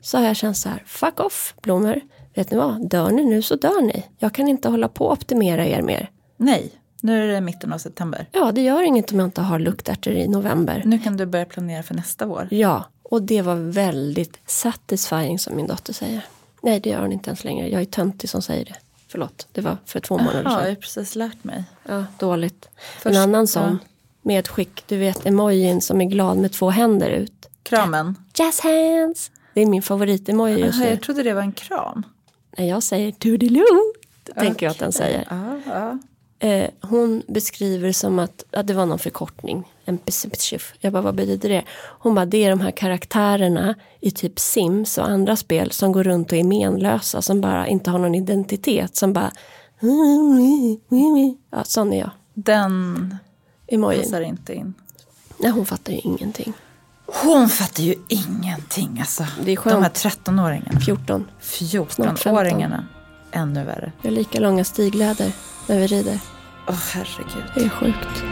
så 0.00 0.18
har 0.18 0.24
jag 0.24 0.36
känt 0.36 0.56
så 0.56 0.68
här, 0.68 0.82
fuck 0.86 1.20
off 1.20 1.54
blommor. 1.62 2.00
Vet 2.34 2.50
ni 2.50 2.56
vad, 2.56 2.88
dör 2.90 3.10
ni 3.10 3.24
nu 3.24 3.42
så 3.42 3.56
dör 3.56 3.82
ni. 3.82 4.04
Jag 4.18 4.34
kan 4.34 4.48
inte 4.48 4.68
hålla 4.68 4.88
på 4.88 5.04
och 5.06 5.12
optimera 5.12 5.66
er 5.66 5.82
mer. 5.82 6.10
Nej, 6.36 6.72
nu 7.00 7.22
är 7.24 7.34
det 7.34 7.40
mitten 7.40 7.72
av 7.72 7.78
september. 7.78 8.26
Ja, 8.32 8.52
det 8.52 8.60
gör 8.62 8.82
inget 8.82 9.12
om 9.12 9.18
jag 9.18 9.26
inte 9.26 9.40
har 9.40 9.58
luktärtor 9.58 10.12
i 10.12 10.28
november. 10.28 10.82
Nu 10.86 10.98
kan 10.98 11.16
du 11.16 11.26
börja 11.26 11.44
planera 11.44 11.82
för 11.82 11.94
nästa 11.94 12.26
vår. 12.26 12.48
Ja, 12.50 12.84
och 13.02 13.22
det 13.22 13.42
var 13.42 13.54
väldigt 13.54 14.38
satisfying 14.46 15.38
som 15.38 15.56
min 15.56 15.66
dotter 15.66 15.92
säger. 15.92 16.20
Nej, 16.62 16.80
det 16.80 16.90
gör 16.90 17.00
hon 17.00 17.12
inte 17.12 17.30
ens 17.30 17.44
längre. 17.44 17.68
Jag 17.68 17.80
är 17.80 17.84
töntig 17.84 18.30
som 18.30 18.42
säger 18.42 18.64
det. 18.64 18.74
Förlåt, 19.08 19.46
det 19.52 19.60
var 19.60 19.76
för 19.86 20.00
två 20.00 20.18
månader 20.18 20.42
Ja, 20.44 20.50
jag 20.50 20.60
sedan. 20.60 20.68
har 20.68 20.74
precis 20.74 21.16
lärt 21.16 21.44
mig. 21.44 21.64
Ja, 21.88 22.04
dåligt. 22.18 22.68
Först- 22.98 23.16
en 23.16 23.22
annan 23.22 23.46
sån 23.46 23.78
ja. 23.82 23.88
Medskick, 24.22 24.84
du 24.86 24.96
vet 24.96 25.26
emojin 25.26 25.80
som 25.80 26.00
är 26.00 26.04
glad 26.04 26.36
med 26.36 26.52
två 26.52 26.70
händer 26.70 27.10
ut. 27.10 27.48
Kramen. 27.62 28.16
Jazz 28.34 28.60
hands! 28.60 29.30
Det 29.54 29.60
är 29.60 29.66
min 29.66 29.82
favorit-emoji 29.82 30.58
just 30.58 30.78
nu. 30.78 30.88
jag 30.88 31.02
trodde 31.02 31.22
det 31.22 31.34
var 31.34 31.42
en 31.42 31.52
kran. 31.52 32.06
När 32.56 32.68
jag 32.68 32.82
säger 32.82 33.12
toodiloo, 33.12 33.92
då 34.22 34.32
tänker 34.32 34.66
jag 34.66 34.70
att 34.70 34.78
den 34.78 34.92
säger. 34.92 35.26
Ja. 35.66 35.98
Eh, 36.42 36.70
hon 36.80 37.22
beskriver 37.28 37.92
som 37.92 38.18
att, 38.18 38.44
ja, 38.50 38.62
det 38.62 38.74
var 38.74 38.86
någon 38.86 38.98
förkortning, 38.98 39.72
en. 39.84 39.98
Jag 40.80 40.92
bara, 40.92 41.02
vad 41.02 41.14
betyder 41.14 41.48
det? 41.48 41.64
Hon 41.98 42.14
bara, 42.14 42.26
det 42.26 42.44
är 42.44 42.50
de 42.50 42.60
här 42.60 42.70
karaktärerna 42.70 43.74
i 44.00 44.10
typ 44.10 44.38
Sims 44.38 44.98
och 44.98 45.08
andra 45.08 45.36
spel 45.36 45.70
som 45.70 45.92
går 45.92 46.04
runt 46.04 46.32
och 46.32 46.38
är 46.38 46.44
menlösa, 46.44 47.22
som 47.22 47.40
bara 47.40 47.66
inte 47.66 47.90
har 47.90 47.98
någon 47.98 48.14
identitet, 48.14 48.96
som 48.96 49.12
bara 49.12 49.32
Ja, 51.50 51.64
sån 51.64 51.92
är 51.92 51.98
jag. 51.98 52.10
Den 52.34 53.16
Emojin. 53.70 54.02
passar 54.02 54.20
inte 54.20 54.54
in. 54.54 54.74
Nej, 55.38 55.50
hon 55.50 55.66
fattar 55.66 55.92
ju 55.92 55.98
ingenting. 55.98 56.52
Hon 57.06 57.48
fattar 57.48 57.82
ju 57.82 57.94
ingenting 58.08 58.98
alltså. 59.00 59.26
Det 59.44 59.52
är 59.52 59.56
skönt. 59.56 59.76
De 59.76 59.82
här 59.82 59.90
13-åringarna. 59.90 60.80
14. 60.80 61.28
Snart 61.40 62.24
14-åringarna. 62.24 62.84
Ännu 63.32 63.64
värre. 63.64 63.92
Vi 64.02 64.08
har 64.08 64.16
lika 64.16 64.40
långa 64.40 64.64
stigläder 64.64 65.32
när 65.66 65.78
vi 65.78 65.86
rider. 65.86 66.18
Åh 66.68 66.74
herregud. 66.92 67.44
Det 67.54 67.60
är 67.60 67.68
sjukt. 67.68 68.24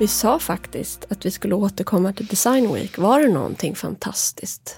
Vi 0.00 0.08
sa 0.08 0.38
faktiskt 0.38 1.06
att 1.10 1.26
vi 1.26 1.30
skulle 1.30 1.54
återkomma 1.54 2.12
till 2.12 2.26
Design 2.26 2.74
Week. 2.74 2.98
Var 2.98 3.20
det 3.20 3.28
någonting 3.28 3.74
fantastiskt? 3.74 4.76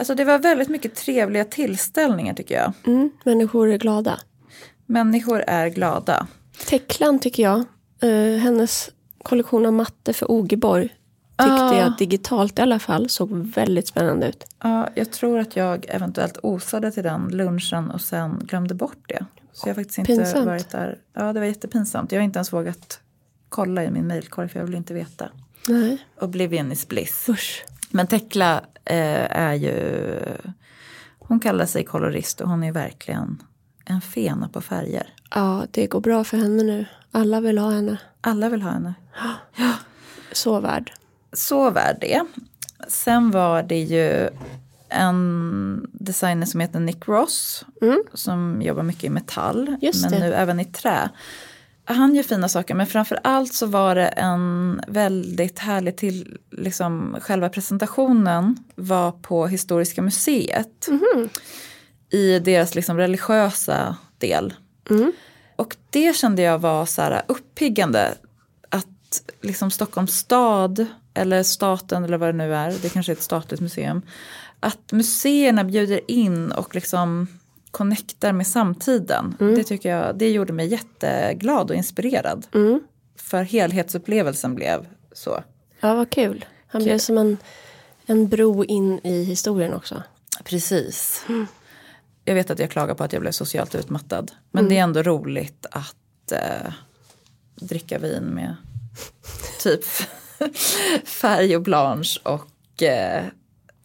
Alltså 0.00 0.14
det 0.14 0.24
var 0.24 0.38
väldigt 0.38 0.68
mycket 0.68 0.94
trevliga 0.94 1.44
tillställningar 1.44 2.34
tycker 2.34 2.54
jag. 2.54 2.72
Mm, 2.86 3.10
människor 3.24 3.70
är 3.72 3.78
glada. 3.78 4.20
Människor 4.86 5.44
är 5.46 5.68
glada. 5.68 6.26
Teklan 6.68 7.18
tycker 7.18 7.42
jag, 7.42 7.58
eh, 8.00 8.38
hennes 8.40 8.90
kollektion 9.22 9.66
av 9.66 9.72
matte 9.72 10.12
för 10.12 10.30
Ogeborg 10.30 10.88
tyckte 11.38 11.52
Ah. 11.54 11.78
jag 11.78 11.92
digitalt 11.98 12.58
i 12.58 12.62
alla 12.62 12.78
fall 12.78 13.08
såg 13.08 13.30
väldigt 13.32 13.88
spännande 13.88 14.28
ut. 14.28 14.44
Ja, 14.62 14.88
jag 14.94 15.12
tror 15.12 15.38
att 15.38 15.56
jag 15.56 15.86
eventuellt 15.88 16.38
osade 16.42 16.90
till 16.92 17.02
den 17.02 17.28
lunchen 17.28 17.90
och 17.90 18.00
sen 18.00 18.38
glömde 18.44 18.74
bort 18.74 19.04
det. 19.08 19.24
Så 19.52 19.68
jag 19.68 19.74
har 19.74 19.80
faktiskt 19.80 19.98
inte 19.98 20.12
Pinsamt. 20.16 20.46
varit 20.46 20.70
där. 20.70 20.98
Ja, 21.14 21.32
det 21.32 21.40
var 21.40 21.46
jättepinsamt. 21.46 22.12
Jag 22.12 22.18
har 22.20 22.24
inte 22.24 22.38
ens 22.38 22.52
vågat 22.52 23.00
kolla 23.48 23.84
i 23.84 23.90
min 23.90 24.06
mejlkorg 24.06 24.48
för 24.48 24.58
jag 24.58 24.66
vill 24.66 24.74
inte 24.74 24.94
veta. 24.94 25.28
Nej, 25.68 25.98
Oblivion 26.20 26.72
is 26.72 26.88
bliss. 26.88 27.26
usch. 27.28 27.64
Men 27.90 28.06
Tekla 28.06 28.60
eh, 28.84 29.36
är 29.36 29.54
ju, 29.54 30.18
hon 31.18 31.40
kallar 31.40 31.66
sig 31.66 31.84
kolorist 31.84 32.40
och 32.40 32.48
hon 32.48 32.64
är 32.64 32.72
verkligen 32.72 33.42
en 33.84 34.00
fena 34.00 34.48
på 34.48 34.60
färger. 34.60 35.14
Ja, 35.34 35.66
det 35.70 35.86
går 35.86 36.00
bra 36.00 36.24
för 36.24 36.36
henne 36.36 36.62
nu. 36.62 36.86
Alla 37.10 37.40
vill 37.40 37.58
ha 37.58 37.70
henne. 37.70 37.98
Alla 38.20 38.48
vill 38.48 38.62
ha 38.62 38.70
henne. 38.70 38.94
Så 40.32 40.60
värd. 40.60 40.92
Så 41.32 41.70
värd 41.70 41.96
det. 42.00 42.22
Sen 42.88 43.30
var 43.30 43.62
det 43.62 43.80
ju 43.80 44.28
en 44.88 45.90
designer 45.92 46.46
som 46.46 46.60
heter 46.60 46.80
Nick 46.80 47.08
Ross. 47.08 47.64
Som 48.14 48.62
jobbar 48.62 48.82
mycket 48.82 49.04
i 49.04 49.10
metall. 49.10 49.76
Just 49.80 50.02
men 50.02 50.12
det. 50.12 50.18
nu 50.18 50.34
även 50.34 50.60
i 50.60 50.64
trä. 50.64 51.10
Han 51.90 52.14
gör 52.14 52.22
fina 52.22 52.48
saker 52.48 52.74
men 52.74 52.86
framför 52.86 53.18
allt 53.24 53.54
så 53.54 53.66
var 53.66 53.94
det 53.94 54.06
en 54.06 54.80
väldigt 54.88 55.58
härlig 55.58 55.96
till, 55.96 56.38
liksom 56.50 57.16
själva 57.20 57.48
presentationen 57.48 58.56
var 58.74 59.12
på 59.12 59.46
Historiska 59.46 60.02
museet. 60.02 60.88
I 62.10 62.38
deras 62.38 62.74
liksom 62.74 62.96
religiösa 62.96 63.96
del. 64.18 64.54
Och 65.56 65.76
det 65.90 66.16
kände 66.16 66.42
jag 66.42 66.58
var 66.58 66.86
så 66.86 67.02
här 67.02 67.22
uppiggande. 67.28 68.14
Att 68.68 69.22
liksom 69.40 69.70
Stockholms 69.70 70.12
stad 70.12 70.86
eller 71.14 71.42
staten 71.42 72.04
eller 72.04 72.18
vad 72.18 72.28
det 72.28 72.38
nu 72.38 72.54
är, 72.54 72.74
det 72.82 72.88
kanske 72.88 73.12
är 73.12 73.16
ett 73.16 73.22
statligt 73.22 73.60
museum. 73.60 74.02
Att 74.60 74.92
museerna 74.92 75.64
bjuder 75.64 76.10
in 76.10 76.52
och 76.52 76.74
liksom 76.74 77.26
connectar 77.70 78.32
med 78.32 78.46
samtiden. 78.46 79.36
Det 79.38 79.64
tycker 79.64 79.96
jag, 79.96 80.18
det 80.18 80.30
gjorde 80.30 80.52
mig 80.52 80.66
jätteglad 80.66 81.70
och 81.70 81.76
inspirerad. 81.76 82.46
För 83.16 83.42
helhetsupplevelsen 83.42 84.54
blev 84.54 84.86
så. 85.12 85.42
Ja, 85.80 85.94
vad 85.94 86.10
kul. 86.10 86.44
Han 86.66 86.84
blev 86.84 86.98
som 86.98 87.18
en, 87.18 87.36
en 88.06 88.28
bro 88.28 88.64
in 88.64 89.00
i 89.04 89.22
historien 89.22 89.74
också. 89.74 90.02
Precis. 90.44 91.24
Jag 92.24 92.34
vet 92.34 92.50
att 92.50 92.58
jag 92.58 92.70
klagar 92.70 92.94
på 92.94 93.04
att 93.04 93.12
jag 93.12 93.22
blev 93.22 93.32
socialt 93.32 93.74
utmattad. 93.74 94.32
Men 94.50 94.68
det 94.68 94.78
är 94.78 94.82
ändå 94.82 95.02
roligt 95.02 95.66
att 95.70 96.32
eh, 96.32 96.72
dricka 97.54 97.98
vin 97.98 98.24
med 98.24 98.56
typ 99.62 99.84
färg 101.04 101.56
och 101.56 101.62
blanche 101.62 102.20
och 102.22 102.82
eh, 102.82 103.24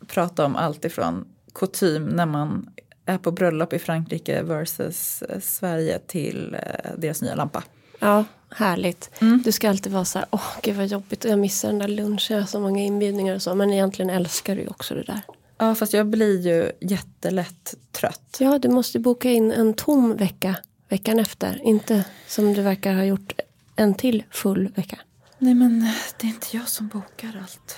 prata 0.08 0.46
om 0.46 0.56
allt 0.56 0.86
ifrån 0.86 1.26
kutym 1.54 2.06
när 2.06 2.26
man 2.26 2.70
är 3.06 3.18
på 3.18 3.32
bröllop 3.32 3.74
i 3.74 3.80
Frankrike 3.80 4.44
versus 4.44 5.22
eh, 5.22 5.40
Sverige 5.40 6.00
till 6.00 6.54
eh, 6.56 6.92
deras 6.98 7.22
nya 7.22 7.36
lampa. 7.36 7.64
Ja, 8.00 8.26
härligt. 8.50 9.12
Du 9.44 9.52
ska 9.52 9.70
alltid 9.70 9.92
vara 9.92 10.06
så 10.06 10.20
här, 10.20 10.28
åh 10.32 10.52
gud 10.62 10.76
vad 10.76 10.88
jobbigt 10.88 11.26
och 11.26 11.32
jag 11.32 11.40
missar 11.40 11.68
den 11.70 11.80
där 11.80 11.88
lunchen, 11.88 12.36
jag 12.36 12.44
har 12.44 12.48
så 12.48 12.60
många 12.60 12.84
inbjudningar 12.84 13.36
och 13.36 13.42
så. 13.42 13.56
Men 13.56 13.74
egentligen 13.74 14.10
älskar 14.10 14.56
du 14.56 14.62
ju 14.62 14.68
också 14.68 14.96
det 14.96 15.04
där. 15.04 15.22
Ja 15.58 15.76
fast 15.76 15.94
jag 15.94 16.08
blir 16.08 16.40
ju 16.40 16.72
jättelätt 16.80 17.76
trött. 17.92 18.38
Ja, 18.40 18.60
du 18.60 18.70
måste 18.70 19.00
boka 19.00 19.30
in 19.30 19.52
en 19.52 19.74
tom 19.74 20.16
vecka 20.16 20.56
veckan 20.90 21.20
efter. 21.20 21.62
Inte 21.64 22.06
som 22.28 22.54
du 22.54 22.62
verkar 22.62 22.94
ha 22.94 23.04
gjort 23.04 23.34
en 23.76 23.94
till 23.94 24.24
full 24.32 24.68
vecka. 24.76 25.00
Nej 25.38 25.54
men 25.54 25.92
det 26.20 26.28
är 26.28 26.30
inte 26.30 26.58
jag 26.58 26.68
som 26.68 26.88
bokar 26.88 27.40
allt. 27.42 27.76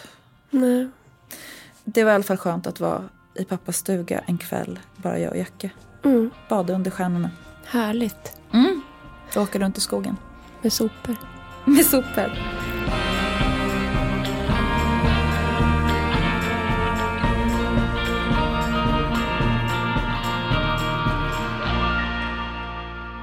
Nej. 0.50 0.88
Det 1.84 2.04
var 2.04 2.12
i 2.12 2.16
alla 2.16 2.24
fall 2.24 2.38
skönt 2.38 2.68
att 2.68 2.80
vara 2.80 3.10
i 3.38 3.46
pappas 3.46 3.78
stuga 3.78 4.20
en 4.26 4.38
kväll, 4.38 4.80
bara 4.96 5.20
jag 5.20 5.32
och 5.32 5.38
Jacke. 5.38 5.70
Mm, 6.06 6.30
Bada 6.50 6.74
under 6.74 6.92
stjärnorna. 6.92 7.32
härligt. 7.66 8.38
Åka 9.36 9.60
runt 9.60 9.78
i 9.78 9.82
skogen. 9.82 10.18
Med 10.62 10.74
sopor. 10.74 11.16
Med 11.66 11.86
sopor. 11.86 12.32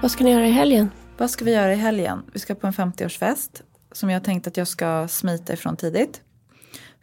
Vad 0.02 0.10
ska 0.10 0.24
ni 0.24 0.30
göra 0.32 0.46
i 0.46 0.50
helgen? 0.50 0.90
Vad 1.18 1.30
ska 1.30 1.44
vi 1.44 1.52
göra 1.52 1.72
i 1.72 1.76
helgen? 1.76 2.22
Vi 2.32 2.38
ska 2.38 2.54
på 2.54 2.66
en 2.66 2.72
50-årsfest 2.72 3.62
som 3.92 4.10
jag 4.10 4.24
tänkt 4.24 4.46
att 4.46 4.56
jag 4.56 4.68
ska 4.68 5.08
smita 5.08 5.52
ifrån 5.52 5.76
tidigt. 5.76 6.20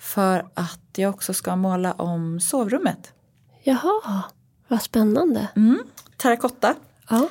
För 0.02 0.46
att 0.54 0.80
jag 0.96 1.10
också 1.10 1.34
ska 1.34 1.56
måla 1.56 1.94
om 1.94 2.40
sovrummet. 2.40 3.14
Jaha, 3.64 4.24
vad 4.68 4.82
spännande. 4.82 5.48
Mm. 5.56 5.80
Terrakotta. 6.18 6.76
Ja, 7.10 7.30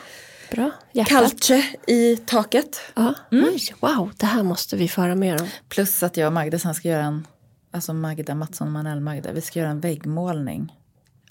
bra. 0.50 0.70
Hjärtat. 0.92 1.10
Calce 1.10 1.64
i 1.86 2.16
taket. 2.16 2.80
Ja. 2.94 3.14
Oj, 3.30 3.74
wow, 3.80 4.12
det 4.16 4.26
här 4.26 4.42
måste 4.42 4.76
vi 4.76 4.88
föra 4.88 5.14
mer 5.14 5.40
om. 5.42 5.48
Plus 5.68 6.02
att 6.02 6.16
jag 6.16 6.26
och 6.26 6.32
Magda 6.32 6.58
sen 6.58 6.74
ska 6.74 6.88
göra 6.88 7.04
en, 7.04 7.26
alltså 7.70 7.92
Magda 7.94 8.34
Mattsson 8.34 8.70
Manell 8.72 9.00
Magda, 9.00 9.32
vi 9.32 9.40
ska 9.40 9.58
göra 9.58 9.70
en 9.70 9.80
väggmålning 9.80 10.76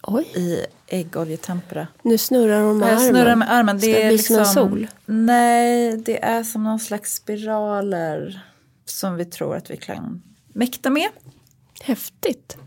Oj, 0.04 0.24
i 0.36 0.66
äggoljetempera. 0.88 1.88
nu 2.02 2.18
snurrar 2.18 2.62
hon 2.62 2.78
med 2.78 2.88
jag 2.90 2.98
armen. 2.98 3.10
snurrar 3.10 3.36
med 3.36 3.52
armen. 3.52 3.76
Det 3.78 3.82
Ska 3.82 3.92
det 3.92 4.04
är 4.04 4.10
bli 4.10 4.18
som 4.18 4.36
en 4.36 4.42
liksom, 4.42 4.70
sol? 4.70 4.88
Nej, 5.06 5.98
det 5.98 6.24
är 6.24 6.44
som 6.44 6.64
någon 6.64 6.80
slags 6.80 7.14
spiraler 7.16 8.42
som 8.86 9.16
vi 9.16 9.26
tror 9.26 9.56
att 9.56 9.70
vi 9.70 9.78
kan 9.78 10.22
mäkta 10.54 10.90
med. 10.90 11.10
Häftigt. 11.82 12.58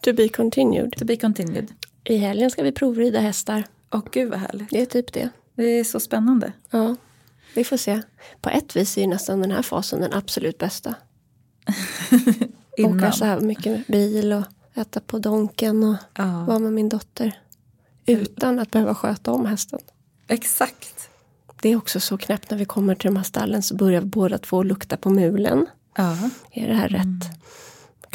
To 0.00 0.12
be 0.12 0.28
continued. 0.28 0.96
To 0.98 1.04
be 1.04 1.16
continued. 1.16 1.72
I 2.04 2.16
helgen 2.16 2.50
ska 2.50 2.62
vi 2.62 2.72
provrida 2.72 3.20
hästar. 3.20 3.64
Åh 3.92 4.00
gud 4.12 4.30
vad 4.30 4.38
härligt. 4.38 4.70
Det 4.70 4.80
är 4.82 4.86
typ 4.86 5.12
det. 5.12 5.28
Det 5.54 5.64
är 5.64 5.84
så 5.84 6.00
spännande. 6.00 6.52
Ja, 6.70 6.96
vi 7.54 7.64
får 7.64 7.76
se. 7.76 8.02
På 8.40 8.50
ett 8.50 8.76
vis 8.76 8.96
är 8.96 9.00
ju 9.00 9.06
nästan 9.06 9.40
den 9.40 9.50
här 9.50 9.62
fasen 9.62 10.00
den 10.00 10.12
absolut 10.12 10.58
bästa. 10.58 10.94
Åka 12.78 13.12
så 13.12 13.24
här 13.24 13.40
mycket 13.40 13.86
bil 13.86 14.32
och 14.32 14.44
äta 14.74 15.00
på 15.00 15.18
donken 15.18 15.84
och 15.84 15.96
Ja. 16.16 16.44
vara 16.48 16.58
med 16.58 16.72
min 16.72 16.88
dotter. 16.88 17.40
Utan 18.06 18.58
att 18.58 18.70
behöva 18.70 18.94
sköta 18.94 19.32
om 19.32 19.46
hästen. 19.46 19.78
Exakt. 20.28 21.08
Det 21.62 21.68
är 21.68 21.76
också 21.76 22.00
så 22.00 22.18
knäppt 22.18 22.50
när 22.50 22.58
vi 22.58 22.64
kommer 22.64 22.94
till 22.94 23.06
de 23.10 23.16
här 23.16 23.24
stallen 23.24 23.62
så 23.62 23.74
börjar 23.76 24.00
båda 24.00 24.38
två 24.38 24.62
lukta 24.62 24.96
på 24.96 25.10
mulen. 25.10 25.66
Ja. 25.96 26.16
Är 26.50 26.68
det 26.68 26.74
här 26.74 26.88
rätt? 26.88 27.38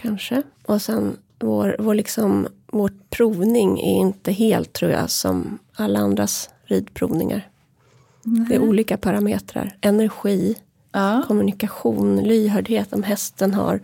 Kanske. 0.01 0.41
Och 0.65 0.81
sen 0.81 1.17
vår, 1.39 1.75
vår, 1.79 1.93
liksom, 1.95 2.47
vår 2.67 2.91
provning 3.09 3.79
är 3.79 3.99
inte 3.99 4.31
helt 4.31 4.73
tror 4.73 4.91
jag 4.91 5.09
som 5.09 5.59
alla 5.75 5.99
andras 5.99 6.49
ridprovningar. 6.65 7.49
Det 8.49 8.55
är 8.55 8.59
olika 8.59 8.97
parametrar. 8.97 9.77
Energi, 9.81 10.55
Ja. 10.91 11.23
kommunikation, 11.27 12.23
lyhördhet 12.23 12.93
om 12.93 13.03
hästen 13.03 13.53
har 13.53 13.79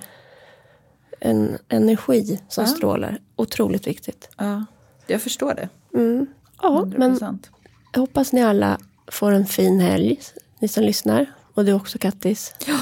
en 1.19 1.57
energi 1.69 2.39
som 2.49 2.63
Ja. 2.63 2.69
strålar. 2.69 3.17
Otroligt 3.35 3.87
viktigt. 3.87 4.29
ja. 4.37 4.65
Jag 5.07 5.21
förstår 5.21 5.53
det. 5.53 5.69
Mm. 5.99 6.25
Ja, 6.61 6.85
men 6.97 7.11
100%. 7.19 7.49
jag 7.93 7.99
hoppas 7.99 8.33
ni 8.33 8.41
alla 8.43 8.77
får 9.07 9.31
en 9.31 9.45
fin 9.45 9.79
helg, 9.79 10.19
ni 10.59 10.67
som 10.67 10.83
lyssnar. 10.83 11.25
Och 11.53 11.65
du 11.65 11.73
också 11.73 11.97
Kattis. 11.97 12.53
Ja. 12.67 12.79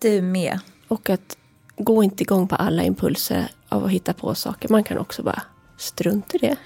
Du 0.00 0.22
med. 0.22 0.58
Och 0.88 1.10
att 1.10 1.37
gå 1.78 2.02
inte 2.02 2.22
igång 2.22 2.48
på 2.48 2.54
alla 2.54 2.82
impulser 2.82 3.48
av 3.68 3.84
att 3.84 3.90
hitta 3.90 4.12
på 4.12 4.34
saker. 4.34 4.68
Man 4.68 4.84
kan 4.84 4.98
också 4.98 5.22
bara 5.22 5.42
strunta 5.76 6.36
i 6.36 6.38
det. 6.38 6.56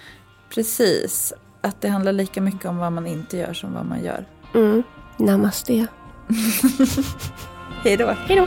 Precis. 0.55 1.33
Att 1.61 1.81
det 1.81 1.89
handlar 1.89 2.13
lika 2.13 2.41
mycket 2.41 2.65
om 2.65 2.77
vad 2.77 2.93
man 2.93 3.07
inte 3.07 3.37
gör 3.37 3.53
som 3.53 3.75
vad 3.75 3.87
man 3.87 4.05
gör. 4.05 4.27
Mm. 4.55 4.83
Namaste. 5.17 5.73
Hej 7.85 7.97
då. 7.97 8.17
Hej 8.27 8.37
då. 8.37 8.47